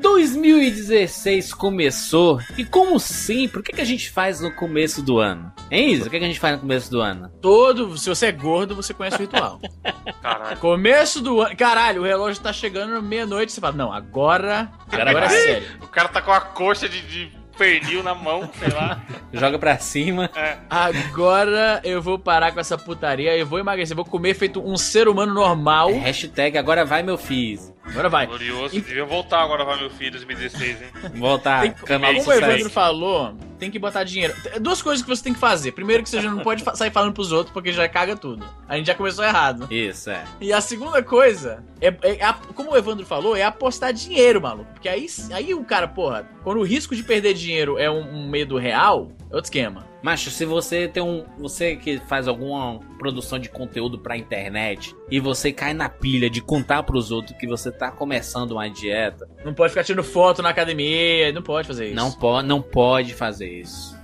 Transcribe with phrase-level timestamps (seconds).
[0.00, 5.52] 2016 começou e como sempre, o que, que a gente faz no começo do ano?
[5.70, 6.06] Hein, Isa?
[6.06, 7.30] O que, que a gente faz no começo do ano?
[7.42, 9.60] Todo, se você é gordo, você conhece o ritual.
[10.22, 10.56] Caralho.
[10.56, 11.54] Começo do ano.
[11.56, 13.52] Caralho, o relógio tá chegando meia-noite.
[13.52, 14.70] Você fala, não, agora.
[14.90, 15.68] Agora Agora é sério.
[15.82, 19.02] O cara tá com a coxa de, de pernil na mão, sei lá.
[19.32, 20.30] Joga pra cima.
[20.34, 20.56] É.
[20.70, 23.36] Agora eu vou parar com essa putaria.
[23.36, 23.94] Eu vou emagrecer.
[23.94, 25.92] Vou comer feito um ser humano normal.
[25.92, 27.73] Hashtag agora vai meu fiz.
[27.86, 28.26] Agora vai.
[28.26, 28.74] Glorioso.
[28.80, 30.88] Devia voltar agora pra meu filho 2016, hein?
[31.16, 34.34] Voltar, Tem, canal como o Evandro falou, tem que botar dinheiro.
[34.60, 35.72] Duas coisas que você tem que fazer.
[35.72, 38.44] Primeiro, que você já não pode sair falando pros outros, porque já caga tudo.
[38.68, 39.66] A gente já começou errado.
[39.70, 40.24] Isso, é.
[40.40, 44.72] E a segunda coisa, é, é a- como o Evandro falou, é apostar dinheiro, maluco.
[44.72, 48.28] Porque aí, aí o cara, porra, quando o risco de perder dinheiro é um, um
[48.28, 49.86] medo real, é outro esquema.
[50.04, 51.24] Macho, se você tem um.
[51.38, 56.42] Você que faz alguma produção de conteúdo pra internet e você cai na pilha de
[56.42, 60.50] contar pros outros que você tá começando uma dieta, Não pode ficar tirando foto na
[60.50, 61.96] academia, não pode fazer isso.
[61.96, 63.96] não, po não pode fazer isso.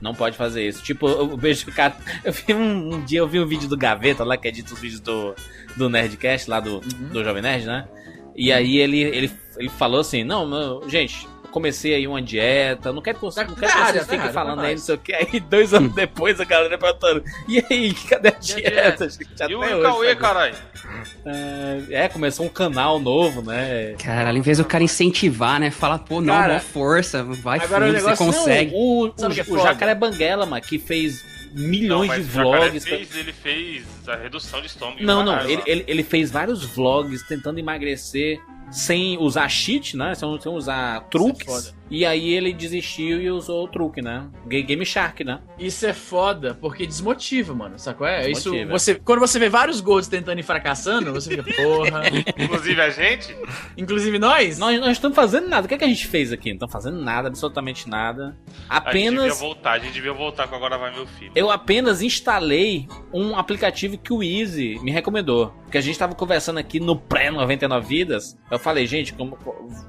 [0.00, 0.84] Não pode fazer isso.
[0.84, 1.96] Tipo, eu vejo cara.
[2.24, 4.78] Eu vi um, um dia, eu vi um vídeo do Gaveta lá, que edita os
[4.78, 5.34] vídeos do,
[5.76, 7.88] do Nerdcast, lá do, do Jovem Nerd, né?
[8.36, 13.18] E aí ele, ele, ele falou assim: Não, gente, comecei aí uma dieta, não quero
[13.18, 14.98] que, você- Tá- não tá quero que vocês tá fiquem falando aí, não sei o
[14.98, 15.12] que.
[15.14, 19.08] Aí dois anos depois a galera perguntando: E aí, cadê a dieta?
[19.36, 20.54] Já E o até hoje, Cauê, caralho?
[21.90, 23.94] É, começou um canal novo, né?
[24.02, 25.70] Caralho, em vez do cara incentivar, né?
[25.70, 28.72] Falar, pô, não, Cara, força, vai fundo, o você negócio- consegue.
[28.74, 29.62] O, o, Sabe o é o foda?
[29.62, 32.84] Jacaré Banguela, mano, que fez milhões Não, de vlogs.
[32.84, 35.02] pra- Fez, ele fez a redução de estômago.
[35.02, 40.14] Não, não, ele, ele, ele fez vários vlogs tentando emagrecer sem usar cheat, né?
[40.14, 41.74] Sem, sem usar truques.
[41.90, 44.28] E aí ele desistiu e usou o truque, né?
[44.46, 45.40] Ga- Game Shark, né?
[45.58, 47.78] Isso é foda, porque desmotiva, mano.
[47.78, 48.06] Sacou?
[48.06, 48.50] É isso.
[48.50, 48.70] Desmotiva.
[48.78, 52.02] Você, quando você vê vários gordos tentando ir fracassando, você fica, porra.
[52.38, 53.36] Inclusive a gente,
[53.76, 54.58] Inclusive nós.
[54.58, 55.66] Nós não estamos fazendo nada.
[55.66, 56.50] O que, é que a gente fez aqui?
[56.50, 58.36] Não estamos fazendo nada, absolutamente nada.
[58.68, 59.40] a gente devia Apenas.
[59.40, 61.32] voltar, a gente devia voltar com Agora Vai Meu Filho.
[61.34, 65.48] Eu apenas instalei um aplicativo que o Easy me recomendou.
[65.64, 68.36] Porque a gente tava conversando aqui no pré-99 Vidas.
[68.50, 69.36] Eu falei, gente, como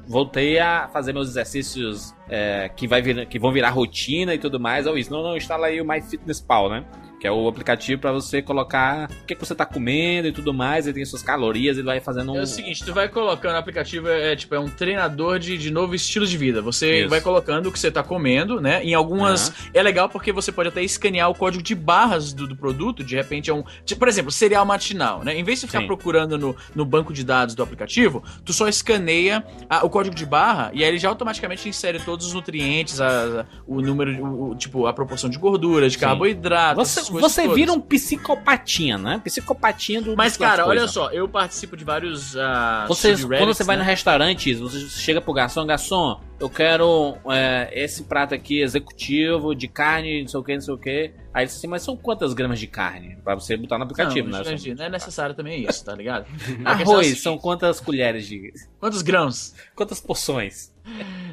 [0.07, 1.90] voltei a fazer meus exercícios
[2.29, 4.87] é, que, vai vir, que vão virar rotina e tudo mais.
[4.87, 6.85] Ou isso, não, não, instala aí o MyFitnessPal, né?
[7.21, 10.51] Que é o aplicativo pra você colocar o que, que você tá comendo e tudo
[10.51, 10.87] mais.
[10.87, 12.37] Ele tem suas calorias, ele vai fazendo um.
[12.39, 15.55] É o seguinte, tu vai colocando o aplicativo, é, é, tipo, é um treinador de,
[15.55, 16.63] de novo estilo de vida.
[16.63, 17.09] Você Isso.
[17.09, 18.83] vai colocando o que você tá comendo, né?
[18.83, 19.53] Em algumas.
[19.71, 23.03] É legal porque você pode até escanear o código de barras do, do produto.
[23.03, 23.63] De repente é um.
[23.85, 25.37] tipo, por exemplo, cereal matinal, né?
[25.37, 25.85] Em vez de ficar Sim.
[25.85, 30.25] procurando no, no banco de dados do aplicativo, tu só escaneia a- o código de
[30.25, 34.55] barra e aí ele já automaticamente insere todos os nutrientes, a- a- o número, o,
[34.55, 35.99] tipo, a proporção de gordura, de Sim.
[35.99, 36.75] carboidrato.
[36.77, 37.55] Você, você todas.
[37.55, 39.21] vira um psicopatinha, né?
[39.23, 40.15] Psicopatinha do.
[40.15, 42.35] Mas, cara, olha só, eu participo de vários.
[42.37, 43.83] ah, Você, quando você vai né?
[43.83, 49.67] no restaurante, você chega pro garçom, garçom, eu quero é, esse prato aqui executivo de
[49.67, 51.13] carne, não sei o que, não sei o que.
[51.31, 53.15] Aí diz assim, mas são quantas gramas de carne?
[53.23, 54.43] Pra você botar no aplicativo, não, né?
[54.43, 56.25] Jurandir, não é necessário também isso, tá ligado?
[56.65, 58.51] É Arroz, seguinte, são quantas colheres de.
[58.79, 59.55] Quantos grãos?
[59.75, 60.73] Quantas porções?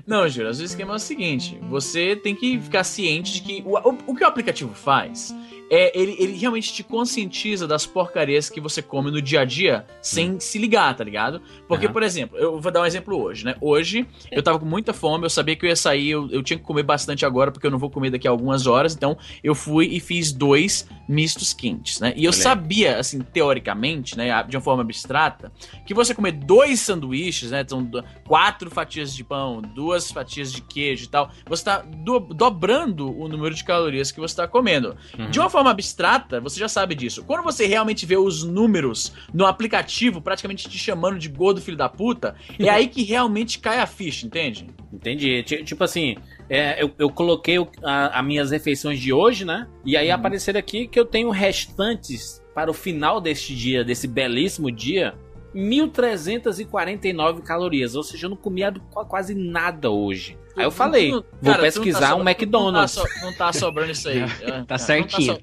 [0.07, 3.77] Não, Júlio, o esquema é o seguinte: você tem que ficar ciente de que o,
[3.77, 5.35] o, o que o aplicativo faz
[5.71, 9.87] é ele, ele realmente te conscientiza das porcarias que você come no dia a dia
[10.01, 11.41] sem se ligar, tá ligado?
[11.67, 11.93] Porque, Aham.
[11.93, 13.55] por exemplo, eu vou dar um exemplo hoje, né?
[13.61, 16.59] Hoje eu tava com muita fome, eu sabia que eu ia sair, eu, eu tinha
[16.59, 19.55] que comer bastante agora, porque eu não vou comer daqui a algumas horas, então eu
[19.55, 22.13] fui e fiz dois mistos quentes, né?
[22.17, 25.51] E eu Olha sabia, assim, teoricamente, né, de uma forma abstrata,
[25.87, 27.65] que você comer dois sanduíches, né?
[27.67, 27.89] São
[28.27, 33.29] quatro fatias de pão, duas fatias de queijo e tal, você tá do- dobrando o
[33.29, 34.97] número de calorias que você tá comendo.
[35.19, 35.31] Uhum.
[35.31, 37.25] De uma forma abstrata, você já sabe disso.
[37.25, 41.89] Quando você realmente vê os números no aplicativo praticamente te chamando de gordo filho da
[41.89, 44.67] puta, é aí que realmente cai a ficha, entende?
[44.93, 45.43] Entendi.
[45.43, 46.17] Ti- Tipo assim,
[46.49, 49.67] é, eu, eu coloquei as minhas refeições de hoje, né?
[49.85, 54.71] E aí apareceram aqui que eu tenho restantes para o final deste dia, desse belíssimo
[54.71, 55.15] dia,
[55.55, 57.95] 1.349 calorias.
[57.95, 60.37] Ou seja, eu não comia qu- quase nada hoje.
[60.57, 62.91] Aí eu falei, não- vou cara, não tá pesquisar so- um tu não tá McDonald's.
[62.93, 64.19] so- Não tá, sobrando isso aí.
[64.43, 65.35] É, cara, Tá não certinho.
[65.35, 65.41] so-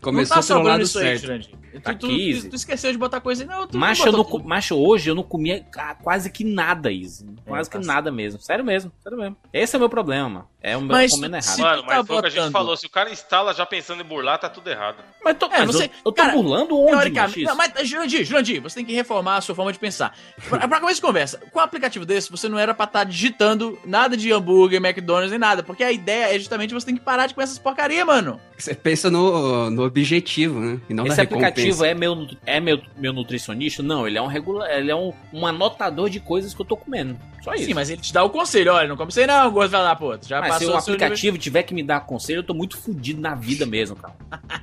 [0.00, 1.22] Começou não tá pelo sobrando lado isso aí, certo.
[1.22, 1.50] Jurandir.
[1.82, 3.46] Tá tu, tu, tu, esqueceu de botar coisa aí.
[3.48, 5.62] Não, tu Macho, eu não, botou co- macho, hoje eu não comia
[6.02, 7.26] quase que nada, Izzy.
[7.44, 8.40] Quase tá que nada mesmo.
[8.40, 9.36] Sério mesmo, sério mesmo.
[9.52, 10.46] Esse é o meu problema.
[10.62, 11.60] É o meu Mas comendo se- errado.
[11.60, 12.76] Mano, tu mas tá foi o que a gente falou.
[12.78, 14.96] Se o cara instala já pensando em burlar, tá tudo errado.
[15.22, 17.40] Mas, tô, É, mas você- eu, eu tô cara, burlando onde, macho?
[17.42, 20.16] Não, mas, Jurandir, Jurandir, você tem que reformar a sua forma de pensar.
[20.48, 23.78] Pra, pra começo de conversa, com um aplicativo desse, você não era pra estar digitando
[23.84, 25.62] nada de hambúrguer, McDonald's nem nada.
[25.62, 28.40] Porque a ideia é justamente você tem que parar de comer essas porcaria, mano.
[28.58, 30.80] Você pensa no, no objetivo, né?
[30.88, 31.86] E não Esse aplicativo recompensa.
[31.88, 33.82] é meu, é meu, meu nutricionista?
[33.82, 36.76] Não, ele é um regular, ele é um, um anotador de coisas que eu tô
[36.76, 37.18] comendo.
[37.42, 37.66] Só isso.
[37.66, 39.82] Sim, mas ele te dá o conselho, olha, não come isso aí não, gordo vai
[39.82, 40.16] lá, pô.
[40.26, 42.44] Já Mas se passou o o seu nível- aplicativo tiver que me dar conselho, eu
[42.44, 44.14] tô muito fudido na vida mesmo, cara.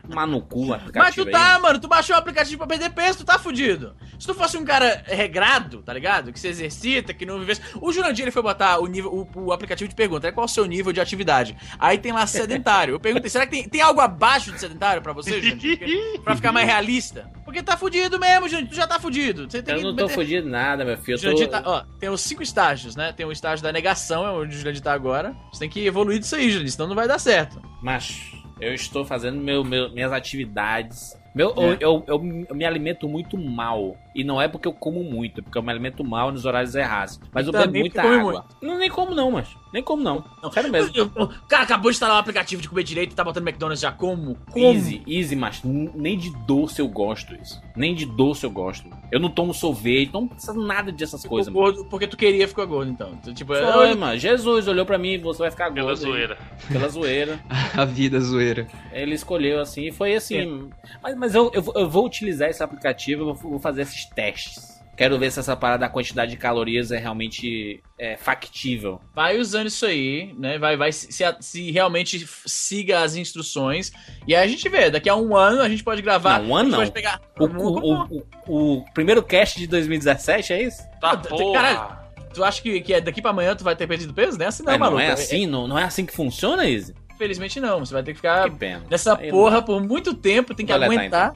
[0.09, 1.31] Tomar no cu o aplicativo Mas tu aí.
[1.31, 3.95] tá, mano, tu baixou o aplicativo pra perder peso, tu tá fudido.
[4.19, 6.33] Se tu fosse um cara regrado, tá ligado?
[6.33, 7.61] Que se exercita, que não vivesse.
[7.79, 10.49] O Jurandir ele foi botar o nível, o, o aplicativo de pergunta, é qual o
[10.49, 11.55] seu nível de atividade?
[11.79, 12.95] Aí tem lá sedentário.
[12.95, 15.39] Eu perguntei, será que tem, tem algo abaixo de sedentário pra você?
[15.41, 17.29] Porque- pra ficar mais realista?
[17.45, 19.49] Porque tá fudido mesmo, tu já tá fudido.
[19.49, 21.19] Você tem Eu que não tô meter- fudido nada, meu filho.
[21.19, 21.47] Tô...
[21.47, 23.11] tá, ó, tem os cinco estágios, né?
[23.13, 25.35] Tem o estágio da negação, é onde o Jurandir tá agora.
[25.51, 27.61] Você tem que evoluir disso aí, Jurandir, senão não vai dar certo.
[27.81, 28.19] Mas
[28.59, 31.17] eu estou fazendo meu, meu- minhas atividades.
[31.35, 31.53] Meu, É.
[31.57, 33.97] eu, eu, eu- eu me alimento muito mal.
[34.15, 36.75] E não é porque eu como muito, é porque eu me alimento mal nos horários
[36.75, 37.19] errados.
[37.33, 38.45] Mas eu bebo muita água.
[38.61, 39.47] Não, nem como não, mas.
[39.73, 40.23] Nem como não.
[40.51, 40.91] Sério mesmo.
[40.95, 43.47] Eu- eu- O cara acabou de instalar o aplicativo de comer direito e tá botando
[43.47, 44.35] McDonald's já como?
[44.51, 44.65] Como?
[44.65, 47.59] Easy, easy, mas nem de doce eu gosto isso.
[47.75, 48.87] Nem de doce eu gosto.
[49.11, 51.75] Eu não tomo sorvete, não precisa nada dessas coisas, Ficou mano.
[51.77, 53.15] gordo porque tu queria ficar gordo, então.
[53.33, 54.17] Tipo, Foi, eu- mano.
[54.17, 55.75] Jesus olhou pra mim e você vai ficar gordo.
[55.75, 55.95] Pela aí.
[55.97, 56.37] zoeira.
[56.71, 57.39] Pela zoeira.
[57.75, 58.67] A vida zoeira.
[58.91, 60.69] Ele escolheu assim e foi assim.
[61.01, 64.09] Mas, mas eu, eu, vou- eu vou utilizar esse aplicativo, eu vou, vou fazer esses
[64.13, 64.73] testes.
[64.95, 69.01] Quero ver se essa parada da quantidade de calorias é realmente é, factível.
[69.15, 70.59] vai usando isso aí, né?
[70.59, 71.09] Vai, vai se,
[71.39, 73.91] se, realmente siga as instruções.
[74.27, 76.39] E aí a gente vê, daqui a um ano a gente pode gravar.
[76.39, 76.79] Não, um ano a gente não.
[76.79, 77.19] pode pegar.
[77.39, 80.83] O, o, o, o- o primeiro cast de 2017 é isso?
[81.01, 81.53] Tá Não, porra.
[81.61, 82.03] caralho.
[82.31, 84.37] Tu acha que, que é daqui pra amanhã tu vai ter perdido peso?
[84.37, 85.01] Não é assim, não, não, maluco.
[85.01, 85.47] é assim?
[85.47, 86.93] Não, não é assim que funciona, Izzy?
[87.15, 87.79] Infelizmente não.
[87.79, 88.83] Você vai ter que ficar Que pena.
[88.91, 91.35] nessa Aí porra por muito tempo, tem que Vou letar, aguentar.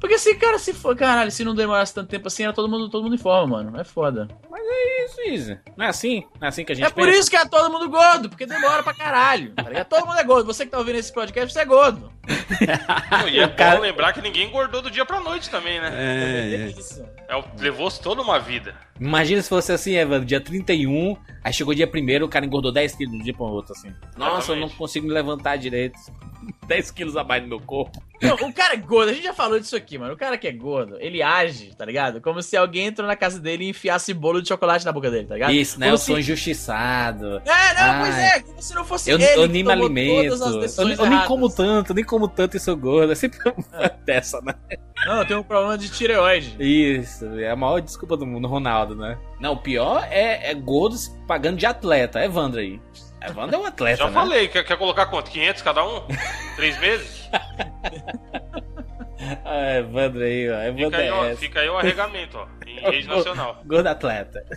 [0.00, 2.88] Porque se, cara, se for, caralho, se não demorasse tanto tempo assim, era todo mundo,
[2.88, 3.80] todo mundo em forma, mano.
[3.80, 4.28] É foda.
[5.04, 5.58] Isso, Izzy.
[5.76, 6.24] Não é assim?
[6.38, 7.18] Não é assim que a gente É por pensa?
[7.18, 9.52] isso que é todo mundo gordo, porque demora pra caralho.
[9.54, 9.84] Tá?
[9.84, 10.44] Todo mundo é gordo.
[10.46, 12.12] Você que tá ouvindo esse podcast, você é gordo.
[13.10, 15.90] Não, e é cara- bom lembrar que ninguém engordou do dia pra noite também, né?
[15.94, 16.66] É, É é.
[16.68, 17.02] isso.
[17.28, 18.74] É, Levou-se toda uma vida.
[19.00, 22.94] Imagina se fosse assim, Evandro, dia 31, aí chegou dia 1 o cara engordou 10
[22.96, 23.88] quilos de um dia pra outro, assim.
[24.16, 24.76] Nossa, eu não Exatamente.
[24.76, 25.98] consigo me levantar direito.
[26.66, 28.02] 10 quilos a mais no meu corpo.
[28.20, 30.14] Não, o cara é gordo, a gente já falou disso aqui, mano.
[30.14, 32.20] O cara que é gordo, ele age, tá ligado?
[32.20, 35.26] Como se alguém entrou na casa dele e enfiasse bolo de chocolate na boca dele,
[35.26, 35.52] tá ligado?
[35.52, 35.86] Isso, né?
[35.86, 37.40] Como Eu se- sou injustiçado.
[37.44, 38.00] É, não, Ai.
[38.00, 40.36] pois é, como se não fosse Eu, ele eu nem me alimento.
[40.38, 43.12] todas as Eu, eu nem como tanto, nem como tanto e sou gordo.
[43.12, 44.54] É sempre uma dessa, né?
[45.06, 46.56] Não, eu tenho um problema de tireoide.
[46.58, 49.18] Isso, é a maior desculpa do mundo, Ronaldo, né?
[49.40, 52.20] Não, o pior é, é gordo se pagando de atleta.
[52.20, 52.80] É Evandro aí.
[53.22, 54.12] Evandro é um atleta, Já né?
[54.12, 55.30] falei, quer, quer colocar quanto?
[55.30, 56.02] 500 cada um?
[56.56, 57.28] Três meses?
[59.44, 60.62] Ah, Evandro aí, ó.
[60.62, 62.46] Evandro Fica aí, é ó, fica aí o arregamento, ó.
[62.66, 63.60] Em rede nacional.
[63.66, 64.44] Gordo atleta.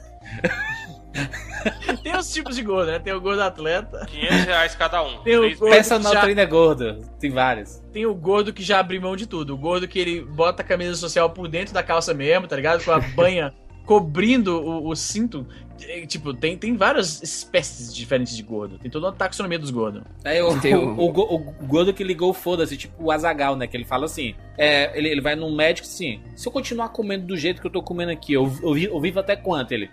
[2.04, 3.00] Tem os tipos de gordo, né?
[3.00, 5.22] Tem o gordo atleta, 500 reais cada um.
[5.24, 5.74] Tem o gordo.
[5.76, 7.00] Personal já- trainer gordo.
[7.20, 7.80] Tem vários.
[7.92, 9.54] tem o gordo que já abriu mão de tudo.
[9.54, 12.84] O gordo que ele bota a camisa social por dentro da calça mesmo, tá ligado?
[12.84, 13.54] Com a banha
[13.92, 15.46] cobrindo o, o cinto.
[15.84, 18.78] É, Tipo, tem, tem várias espécies diferentes de gordo.
[18.78, 20.04] Tem toda uma taxonomia dos gordos.
[20.24, 23.12] Aí o, Tem o, o- o, go- o gordo que ligou o foda-se, tipo o
[23.12, 23.66] Azagal, né?
[23.68, 27.26] Que ele fala assim: é, ele, ele vai num médico assim: se eu continuar comendo
[27.26, 29.72] do jeito que eu tô comendo aqui, eu, eu, eu vivo até quanto?
[29.74, 29.90] Ele?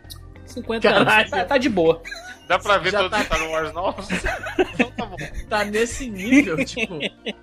[0.46, 1.10] 50 Caralho.
[1.20, 1.30] anos.
[1.30, 2.00] Tá, tá de boa.
[2.46, 4.08] Dá pra ver Já todos tá- os Star Wars novos?
[4.74, 5.16] então tá bom.
[5.48, 6.98] Tá nesse nível, tipo,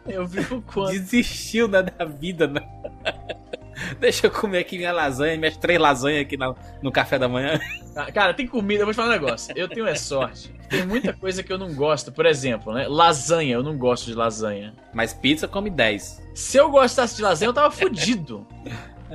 [0.08, 0.92] eu vivo quanto?
[0.92, 2.62] Desistiu né, da vida, né?
[4.00, 7.60] Deixa eu comer aqui minha lasanha, minhas três lasanhas aqui na- no café da manhã.
[7.96, 9.54] Ah, Cara, tem comida, eu vou te falar um negócio.
[9.56, 10.54] Eu tenho é sorte.
[10.70, 12.12] Tem muita coisa que eu não gosto.
[12.12, 12.88] Por exemplo, né?
[12.90, 14.74] Lasanha, eu não gosto de lasanha.
[14.94, 16.22] Mas pizza come 10.
[16.34, 18.46] Se eu gostasse de lasanha, eu tava fudido.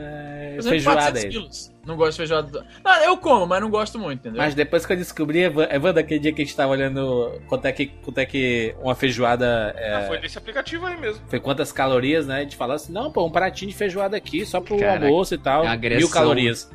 [0.00, 1.30] É, exemplo, feijoada 400 aí.
[1.30, 1.70] quilos.
[1.86, 2.66] Não gosto de feijoada.
[2.84, 4.38] Não, eu como, mas não gosto muito, entendeu?
[4.38, 7.64] Mas depois que eu descobri, Evan- Evandro, aquele dia que a gente tava olhando quanto
[7.66, 9.74] é que, quanto é que uma feijoada.
[9.76, 11.22] é, Ah, foi nesse aplicativo aí mesmo.
[11.28, 12.36] foi quantas calorias, né?
[12.36, 15.34] A gente falou assim: não, pô, um pratinho de feijoada aqui, só pro Caraca, almoço
[15.34, 15.64] e tal.
[15.66, 16.70] é mil calorias.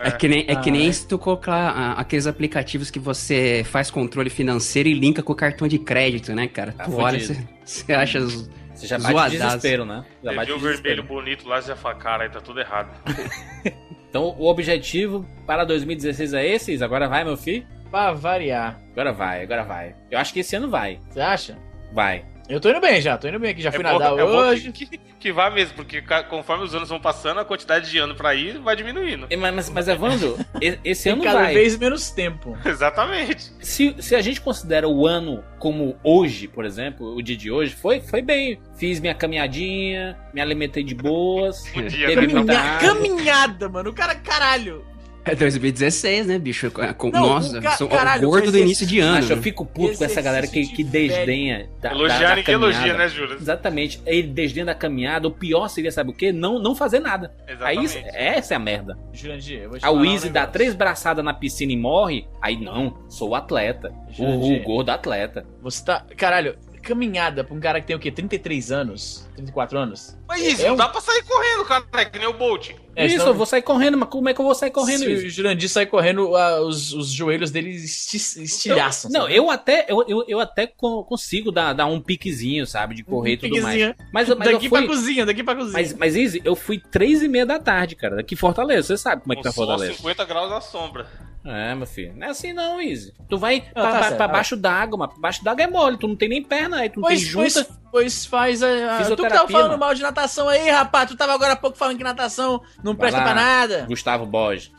[0.00, 3.62] É que nem, é que nem Ah, se tu colocar ah, aqueles aplicativos que você
[3.64, 6.72] faz controle financeiro e linka com o cartão de crédito, né, cara?
[6.72, 8.18] Tá tu olha, você, você acha.
[8.18, 8.48] os-
[8.84, 9.38] Você já bate Zoadaço.
[9.56, 10.04] desespero, né?
[10.22, 12.60] Já Você bate viu o vermelho bonito lá e já fala, cara, aí tá tudo
[12.60, 12.88] errado.
[14.14, 16.84] Então, o objetivo para 2016 é esse?
[16.84, 17.66] Agora vai, meu filho?
[17.90, 18.78] Pra variar.
[18.92, 19.96] Agora vai, agora vai.
[20.08, 21.00] Eu acho que esse ano vai.
[21.10, 21.58] Você acha?
[21.92, 22.24] Vai.
[22.48, 23.62] Eu tô indo bem já, tô indo bem aqui.
[23.62, 24.70] Já fui é bom, nadar é bom hoje.
[24.70, 28.14] que, que, que vá mesmo, porque conforme os anos vão passando, a quantidade de ano
[28.14, 29.26] pra ir vai diminuindo.
[29.30, 30.38] E, Mas, mas Evandro,
[30.84, 31.54] esse ano cada vai.
[31.54, 32.56] vez menos tempo.
[32.64, 33.50] Exatamente.
[33.60, 37.74] Se, se a gente considera o ano como hoje, por exemplo, o dia de hoje,
[37.74, 38.60] foi, foi bem.
[38.76, 42.34] Fiz minha caminhadinha, me alimentei de boas, bebi né?
[42.34, 43.88] muita Caminha- caminhada, mano.
[43.90, 44.84] O cara, caralho.
[45.24, 46.70] É 2016, né, bicho?
[46.70, 49.14] Com- Não, Nossa, o ca- sou caralho, gordo do início de ano.
[49.14, 52.44] Mas eu fico puto com essa galera que, que desdenha da, da, Elogiar da ninguém
[52.44, 52.76] caminhada.
[52.76, 53.36] elogia, né, Júlio?
[53.36, 54.02] Exatamente.
[54.04, 55.26] Ele desdenha da caminhada.
[55.26, 56.30] O pior seria, sabe o quê?
[56.30, 57.32] Não, não fazer nada.
[57.60, 57.84] Aí Exatamente.
[57.86, 58.98] isso- essa é a merda.
[59.12, 62.26] Jurandir, eu vou te A falar um dá três braçadas na piscina e morre.
[62.42, 63.92] Aí não, sou atleta.
[64.10, 64.56] Jurandir.
[64.58, 65.46] Uhul, gordo atleta.
[65.62, 66.04] Você tá.
[66.16, 68.10] Caralho, caminhada pra um cara que tem o quê?
[68.10, 69.28] 33 anos?
[69.34, 70.16] 34 anos?
[70.28, 71.84] Mas isso, É não um- dá pra sair correndo, cara.
[71.94, 72.70] É que nem o Bolt.
[72.96, 75.00] É, isso, senão- eu vou sair correndo, mas como é que eu vou sair correndo
[75.00, 75.26] Se isso?
[75.26, 79.10] o Jurandir sai correndo, ah, os, os joelhos dele esti- estilhaçam.
[79.10, 82.94] Não, eu até, eu, eu, eu até co- consigo dar, dar um piquezinho, sabe?
[82.94, 83.64] De correr e tudo mais.
[83.74, 83.94] Piquezinho.
[84.12, 84.78] Mas, mas eu daqui fui.
[84.78, 85.72] pra cozinha, daqui pra cozinha.
[85.72, 88.86] Mas, mas Izzy, eu fui três e meia da tarde, cara, daqui em Fortaleza.
[88.88, 89.94] Você sabe como é que Com tá Fortaleza.
[89.94, 91.06] 50 graus à sombra.
[91.46, 92.14] É, meu filho.
[92.16, 93.12] Não é assim não, Izzy.
[93.28, 94.32] Tu vai Não, pra, tá pra- certo, pra tá.
[94.32, 95.98] baixo d'água, mas pra baixo d'água é mole.
[95.98, 97.68] Tu não tem nem perna aí, tu não Pois, tem pois, junta.
[97.92, 98.66] pois faz a.
[98.66, 99.80] a- Tu que tava Fisioterapia, falando mano.
[99.80, 101.10] mal de natação aí, rapaz.
[101.10, 103.24] Tu tava agora há pouco falando que natação não presta lá.
[103.24, 103.84] pra nada.
[103.86, 104.72] Gustavo Borges.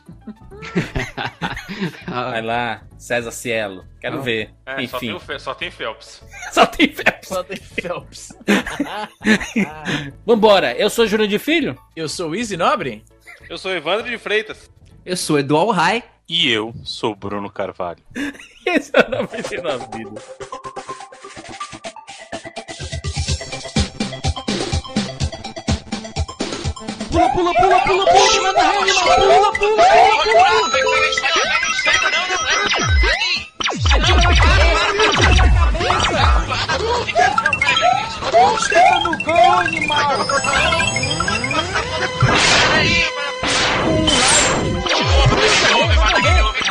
[2.08, 3.84] Vai lá, César Cielo.
[4.00, 4.22] Quero Ah.
[4.22, 4.50] ver.
[4.66, 6.22] É, só tem, Enfim, o Fe- só tem Phelps.
[6.52, 7.28] só tem Phelps.
[7.28, 8.28] Só tem Phelps.
[10.24, 11.78] Vambora, eu sou Júlio de Filho.
[11.94, 13.04] Eu sou o Easy Nobre?
[13.48, 14.70] Eu sou Evandro de Freitas.
[15.04, 16.02] Eu sou Eduardo Rai.
[16.28, 18.02] E eu sou Bruno Carvalho.
[18.66, 19.28] Esse é o nome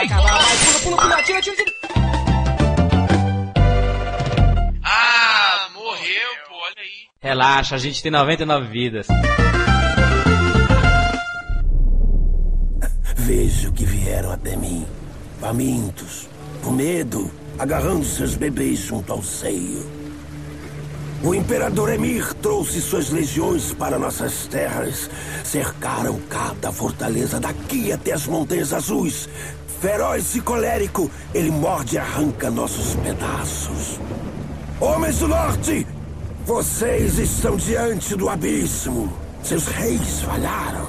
[0.07, 1.71] de na vida.
[4.83, 7.07] Ah, morreu, pô, olha aí.
[7.21, 9.07] Relaxa, a gente tem 99 vidas.
[13.15, 14.85] Vejo que vieram até mim,
[15.39, 16.29] famintos,
[16.63, 20.05] com medo, agarrando seus bebês junto ao seio.
[21.23, 25.09] O imperador Emir trouxe suas legiões para nossas terras.
[25.43, 29.27] Cercaram cada fortaleza daqui até as Montanhas Azuis.
[29.79, 33.99] Feroz e colérico, ele morde e arranca nossos pedaços.
[34.79, 35.85] Homens do Norte,
[36.45, 39.11] vocês estão diante do abismo.
[39.43, 40.87] Seus reis falharam.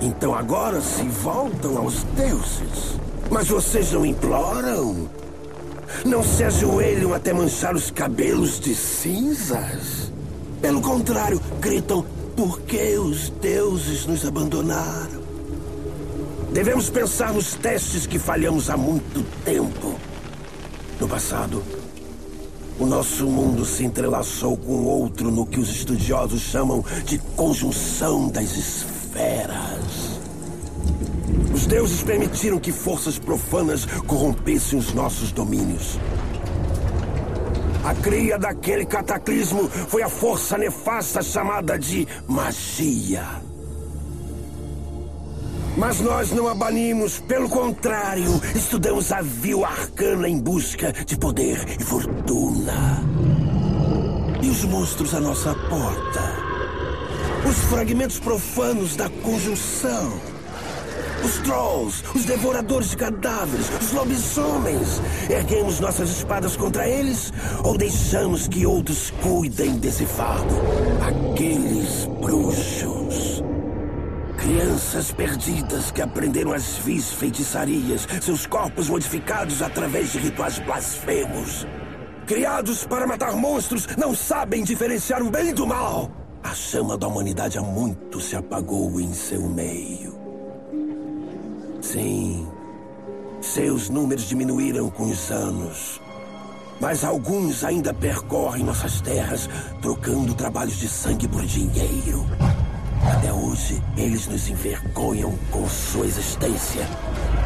[0.00, 2.98] Então agora se voltam aos deuses.
[3.30, 5.08] Mas vocês não imploram?
[6.04, 10.12] Não se ajoelham até manchar os cabelos de cinzas?
[10.60, 12.04] Pelo contrário, gritam:
[12.36, 15.17] por que os deuses nos abandonaram?
[16.52, 19.94] Devemos pensar nos testes que falhamos há muito tempo.
[20.98, 21.62] No passado,
[22.78, 28.56] o nosso mundo se entrelaçou com outro no que os estudiosos chamam de conjunção das
[28.56, 30.18] esferas.
[31.52, 35.98] Os deuses permitiram que forças profanas corrompessem os nossos domínios.
[37.84, 43.47] A cria daquele cataclismo foi a força nefasta chamada de magia.
[45.78, 51.56] Mas nós não a banimos, pelo contrário, estudamos a vil arcana em busca de poder
[51.78, 53.00] e fortuna.
[54.42, 56.34] E os monstros à nossa porta?
[57.48, 60.20] Os fragmentos profanos da conjunção.
[61.24, 65.00] Os trolls, os devoradores de cadáveres, os lobisomens.
[65.30, 67.32] Erguemos nossas espadas contra eles
[67.62, 70.56] ou deixamos que outros cuidem desse fardo?
[71.06, 73.37] Aqueles bruxos.
[74.38, 81.66] Crianças perdidas que aprenderam as vis feitiçarias, seus corpos modificados através de rituais blasfemos.
[82.26, 86.10] Criados para matar monstros, não sabem diferenciar o bem do mal.
[86.42, 90.16] A chama da humanidade há muito se apagou em seu meio.
[91.80, 92.46] Sim,
[93.40, 96.00] seus números diminuíram com os anos.
[96.80, 99.48] Mas alguns ainda percorrem nossas terras,
[99.82, 102.24] trocando trabalhos de sangue por dinheiro.
[103.10, 106.86] Até hoje, eles nos envergonham com sua existência.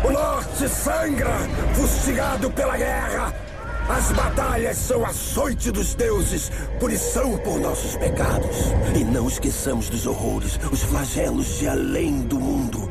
[0.04, 1.30] O norte sangra,
[1.74, 3.32] fustigado pela guerra.
[3.88, 8.56] As batalhas são açoite dos deuses, punição por nossos pecados.
[8.94, 12.90] E não esqueçamos dos horrores, os flagelos de além do mundo.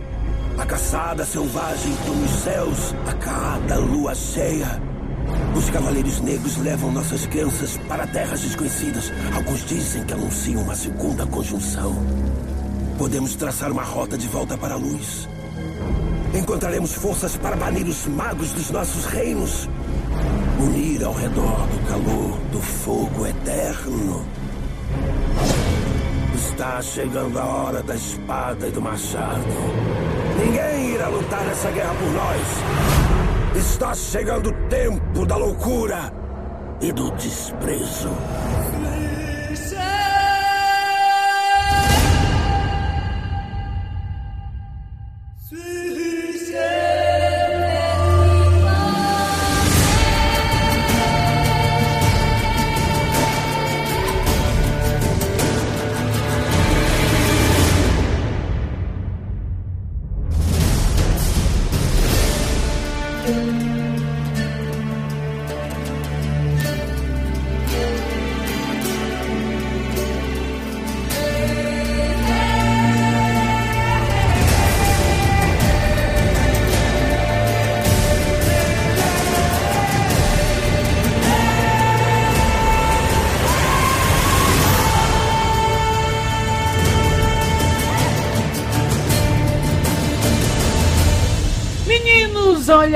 [0.58, 4.82] A caçada selvagem nos céus a cada lua cheia.
[5.56, 9.12] Os cavaleiros negros levam nossas crianças para terras desconhecidas.
[9.34, 11.96] Alguns dizem que anunciam uma segunda conjunção.
[13.02, 15.28] Podemos traçar uma rota de volta para a luz.
[16.36, 19.68] Encontraremos forças para banir os magos dos nossos reinos.
[20.60, 24.24] Unir ao redor do calor do fogo eterno.
[26.36, 29.48] Está chegando a hora da espada e do machado.
[30.38, 33.66] Ninguém irá lutar essa guerra por nós.
[33.66, 36.14] Está chegando o tempo da loucura
[36.80, 38.12] e do desprezo.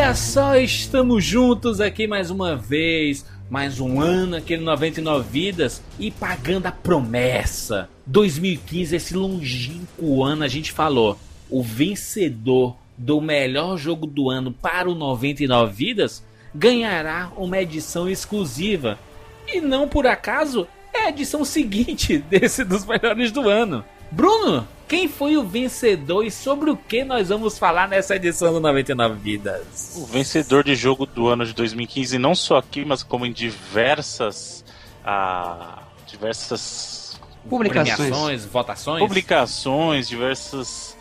[0.06, 3.26] Olha só, estamos juntos aqui mais uma vez.
[3.50, 7.90] Mais um ano aqui no 99 Vidas e pagando a promessa.
[8.06, 11.18] 2015, esse longínquo ano, a gente falou.
[11.50, 19.00] O vencedor do melhor jogo do ano para o 99 Vidas ganhará uma edição exclusiva.
[19.48, 23.84] E não por acaso é a edição seguinte desse dos melhores do ano.
[24.12, 28.60] Bruno, quem foi o vencedor e sobre o que nós vamos falar nessa edição do
[28.60, 29.94] 99 Vidas?
[29.98, 34.64] O vencedor de jogo do ano de 2015, não só aqui, mas como em diversas.
[35.04, 38.46] Ah, diversas Publicações.
[38.46, 39.00] Votações?
[39.00, 40.98] publicações, diversas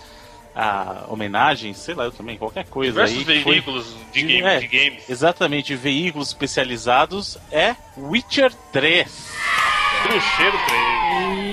[0.55, 3.38] ah, homenagens, sei lá, eu também, qualquer coisa Diversos aí.
[3.38, 4.59] que foi- veículos de, game, é.
[4.61, 5.09] de games.
[5.09, 9.09] Exatamente, veículos especializados é Witcher 3.
[10.03, 11.44] Cruzeiro 3.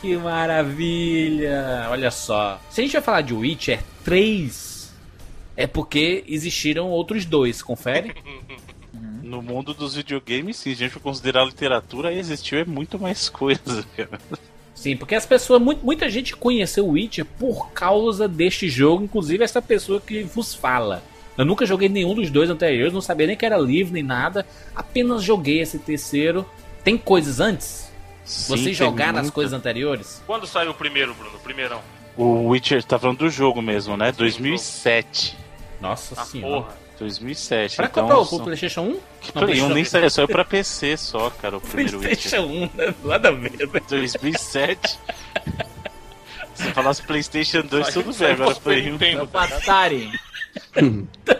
[0.00, 1.86] Que maravilha!
[1.90, 2.60] Olha só.
[2.70, 4.92] Se a gente vai falar de Witcher 3,
[5.56, 8.14] é porque existiram outros dois, confere?
[9.22, 12.96] No mundo dos videogames, sim, se a gente for considerar a literatura, existiu é muito
[12.96, 14.20] mais coisa, cara.
[14.72, 19.42] Sim, porque as pessoas, mu- muita gente conheceu o Witcher por causa deste jogo, inclusive
[19.42, 21.02] essa pessoa que vos fala.
[21.36, 24.46] Eu nunca joguei nenhum dos dois anteriores, não sabia nem que era livre nem nada,
[24.76, 26.46] apenas joguei esse terceiro.
[26.84, 27.85] Tem coisas antes?
[28.26, 30.22] Sim, Vocês tem jogaram as muita- coisas anteriores?
[30.26, 31.36] Quando saiu o primeiro, Bruno?
[31.36, 31.80] O primeirão.
[32.16, 34.10] O Witcher, tá falando do jogo mesmo, né?
[34.12, 35.36] 2007.
[35.80, 36.62] Nossa Ah, senhora.
[36.62, 36.76] porra.
[36.98, 37.76] 2007.
[37.76, 39.00] Pra então, comprar o são- PlayStation 1?
[39.20, 42.18] Que Não, Play 1 nem PlayStation- saiu, saiu pra PC só, cara, o primeiro Witcher.
[42.18, 42.94] PlayStation 1, né?
[43.04, 43.52] nada a ver.
[43.52, 43.80] né?
[43.88, 44.98] 2007.
[46.54, 48.92] Se falasse PlayStation 2, Saiu- tudo bem, agora Play 1.
[48.92, 49.24] Nintendo.
[49.24, 49.26] O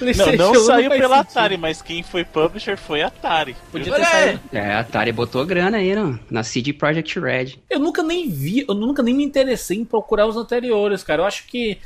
[0.00, 1.30] Não, não 1 saiu faz pela sentido.
[1.38, 3.56] Atari, mas quem foi publisher foi a Atari.
[3.72, 4.06] Podia ter aí.
[4.06, 4.40] saído.
[4.52, 7.54] É, a Atari botou grana aí no, na CD Projekt Red.
[7.68, 11.22] Eu nunca nem vi, eu nunca nem me interessei em procurar os anteriores, cara.
[11.22, 11.78] Eu acho que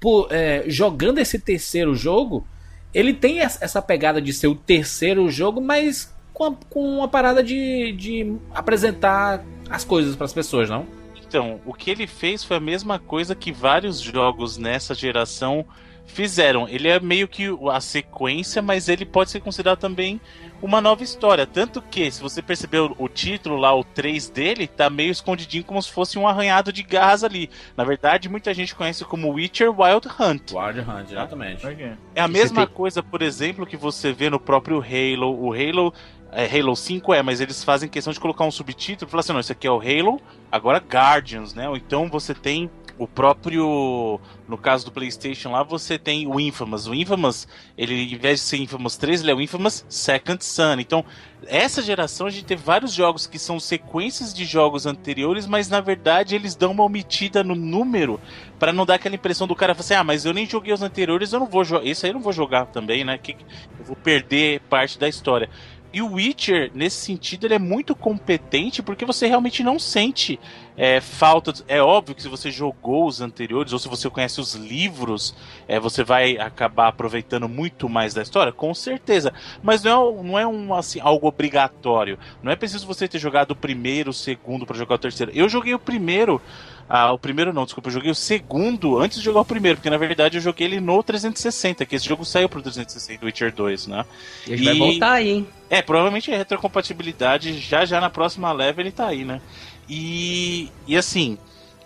[0.00, 2.46] pô, é, jogando esse terceiro jogo,
[2.92, 7.08] ele tem es- essa pegada de ser o terceiro jogo, mas com, a- com uma
[7.08, 10.86] parada de, de apresentar as coisas para as pessoas, não?
[11.26, 15.64] Então, o que ele fez foi a mesma coisa que vários jogos nessa geração
[16.06, 16.68] fizeram.
[16.68, 20.20] Ele é meio que a sequência, mas ele pode ser considerado também
[20.62, 21.46] uma nova história.
[21.46, 25.82] Tanto que, se você percebeu o título lá, o 3 dele, tá meio escondidinho como
[25.82, 27.50] se fosse um arranhado de garras ali.
[27.76, 30.52] Na verdade, muita gente conhece como Witcher Wild Hunt.
[30.52, 31.66] Wild Hunt, exatamente.
[32.14, 35.30] É a mesma tem- coisa, por exemplo, que você vê no próprio Halo.
[35.38, 35.92] O Halo.
[36.36, 39.32] É, Halo 5 é, mas eles fazem questão de colocar um subtítulo e falar assim:
[39.32, 41.68] não, isso aqui é o Halo, agora Guardians, né?
[41.68, 44.20] Ou então você tem o próprio.
[44.46, 46.86] No caso do PlayStation lá, você tem o Infamous.
[46.86, 50.78] O Infamous, ele, em vez de ser Infamous 3, ele é o Infamous Second Son.
[50.78, 51.04] Então,
[51.46, 55.80] essa geração a gente tem vários jogos que são sequências de jogos anteriores, mas na
[55.80, 58.20] verdade eles dão uma omitida no número
[58.58, 61.32] Pra não dar aquela impressão do cara assim: ah, mas eu nem joguei os anteriores,
[61.32, 61.86] eu não vou jogar.
[61.86, 63.18] Esse aí eu não vou jogar também, né?
[63.18, 63.32] Que
[63.78, 65.50] eu vou perder parte da história.
[65.94, 70.40] E o Witcher, nesse sentido, ele é muito competente porque você realmente não sente
[70.76, 71.54] é, falta.
[71.68, 75.36] É óbvio que se você jogou os anteriores ou se você conhece os livros,
[75.68, 79.32] é, você vai acabar aproveitando muito mais da história, com certeza.
[79.62, 82.18] Mas não é, não é um, assim, algo obrigatório.
[82.42, 85.30] Não é preciso você ter jogado o primeiro, o segundo pra jogar o terceiro.
[85.32, 86.42] Eu joguei o primeiro.
[86.88, 89.88] Ah, o primeiro não, desculpa, eu joguei o segundo antes de jogar o primeiro, porque
[89.90, 93.86] na verdade eu joguei ele no 360, que esse jogo saiu pro 360, Witcher 2,
[93.86, 94.04] né?
[94.46, 95.48] E a gente vai E- voltar aí, hein?
[95.70, 99.40] É, provavelmente a retrocompatibilidade já já na próxima leva ele tá aí, né?
[99.88, 101.38] E, e assim,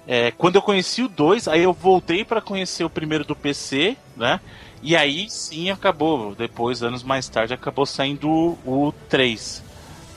[0.06, 3.96] é, quando eu conheci o 2, aí eu voltei pra conhecer o primeiro do PC,
[4.16, 4.40] né?
[4.82, 8.58] E aí sim acabou, depois, anos mais tarde, acabou saindo o,
[8.88, 9.62] o 3.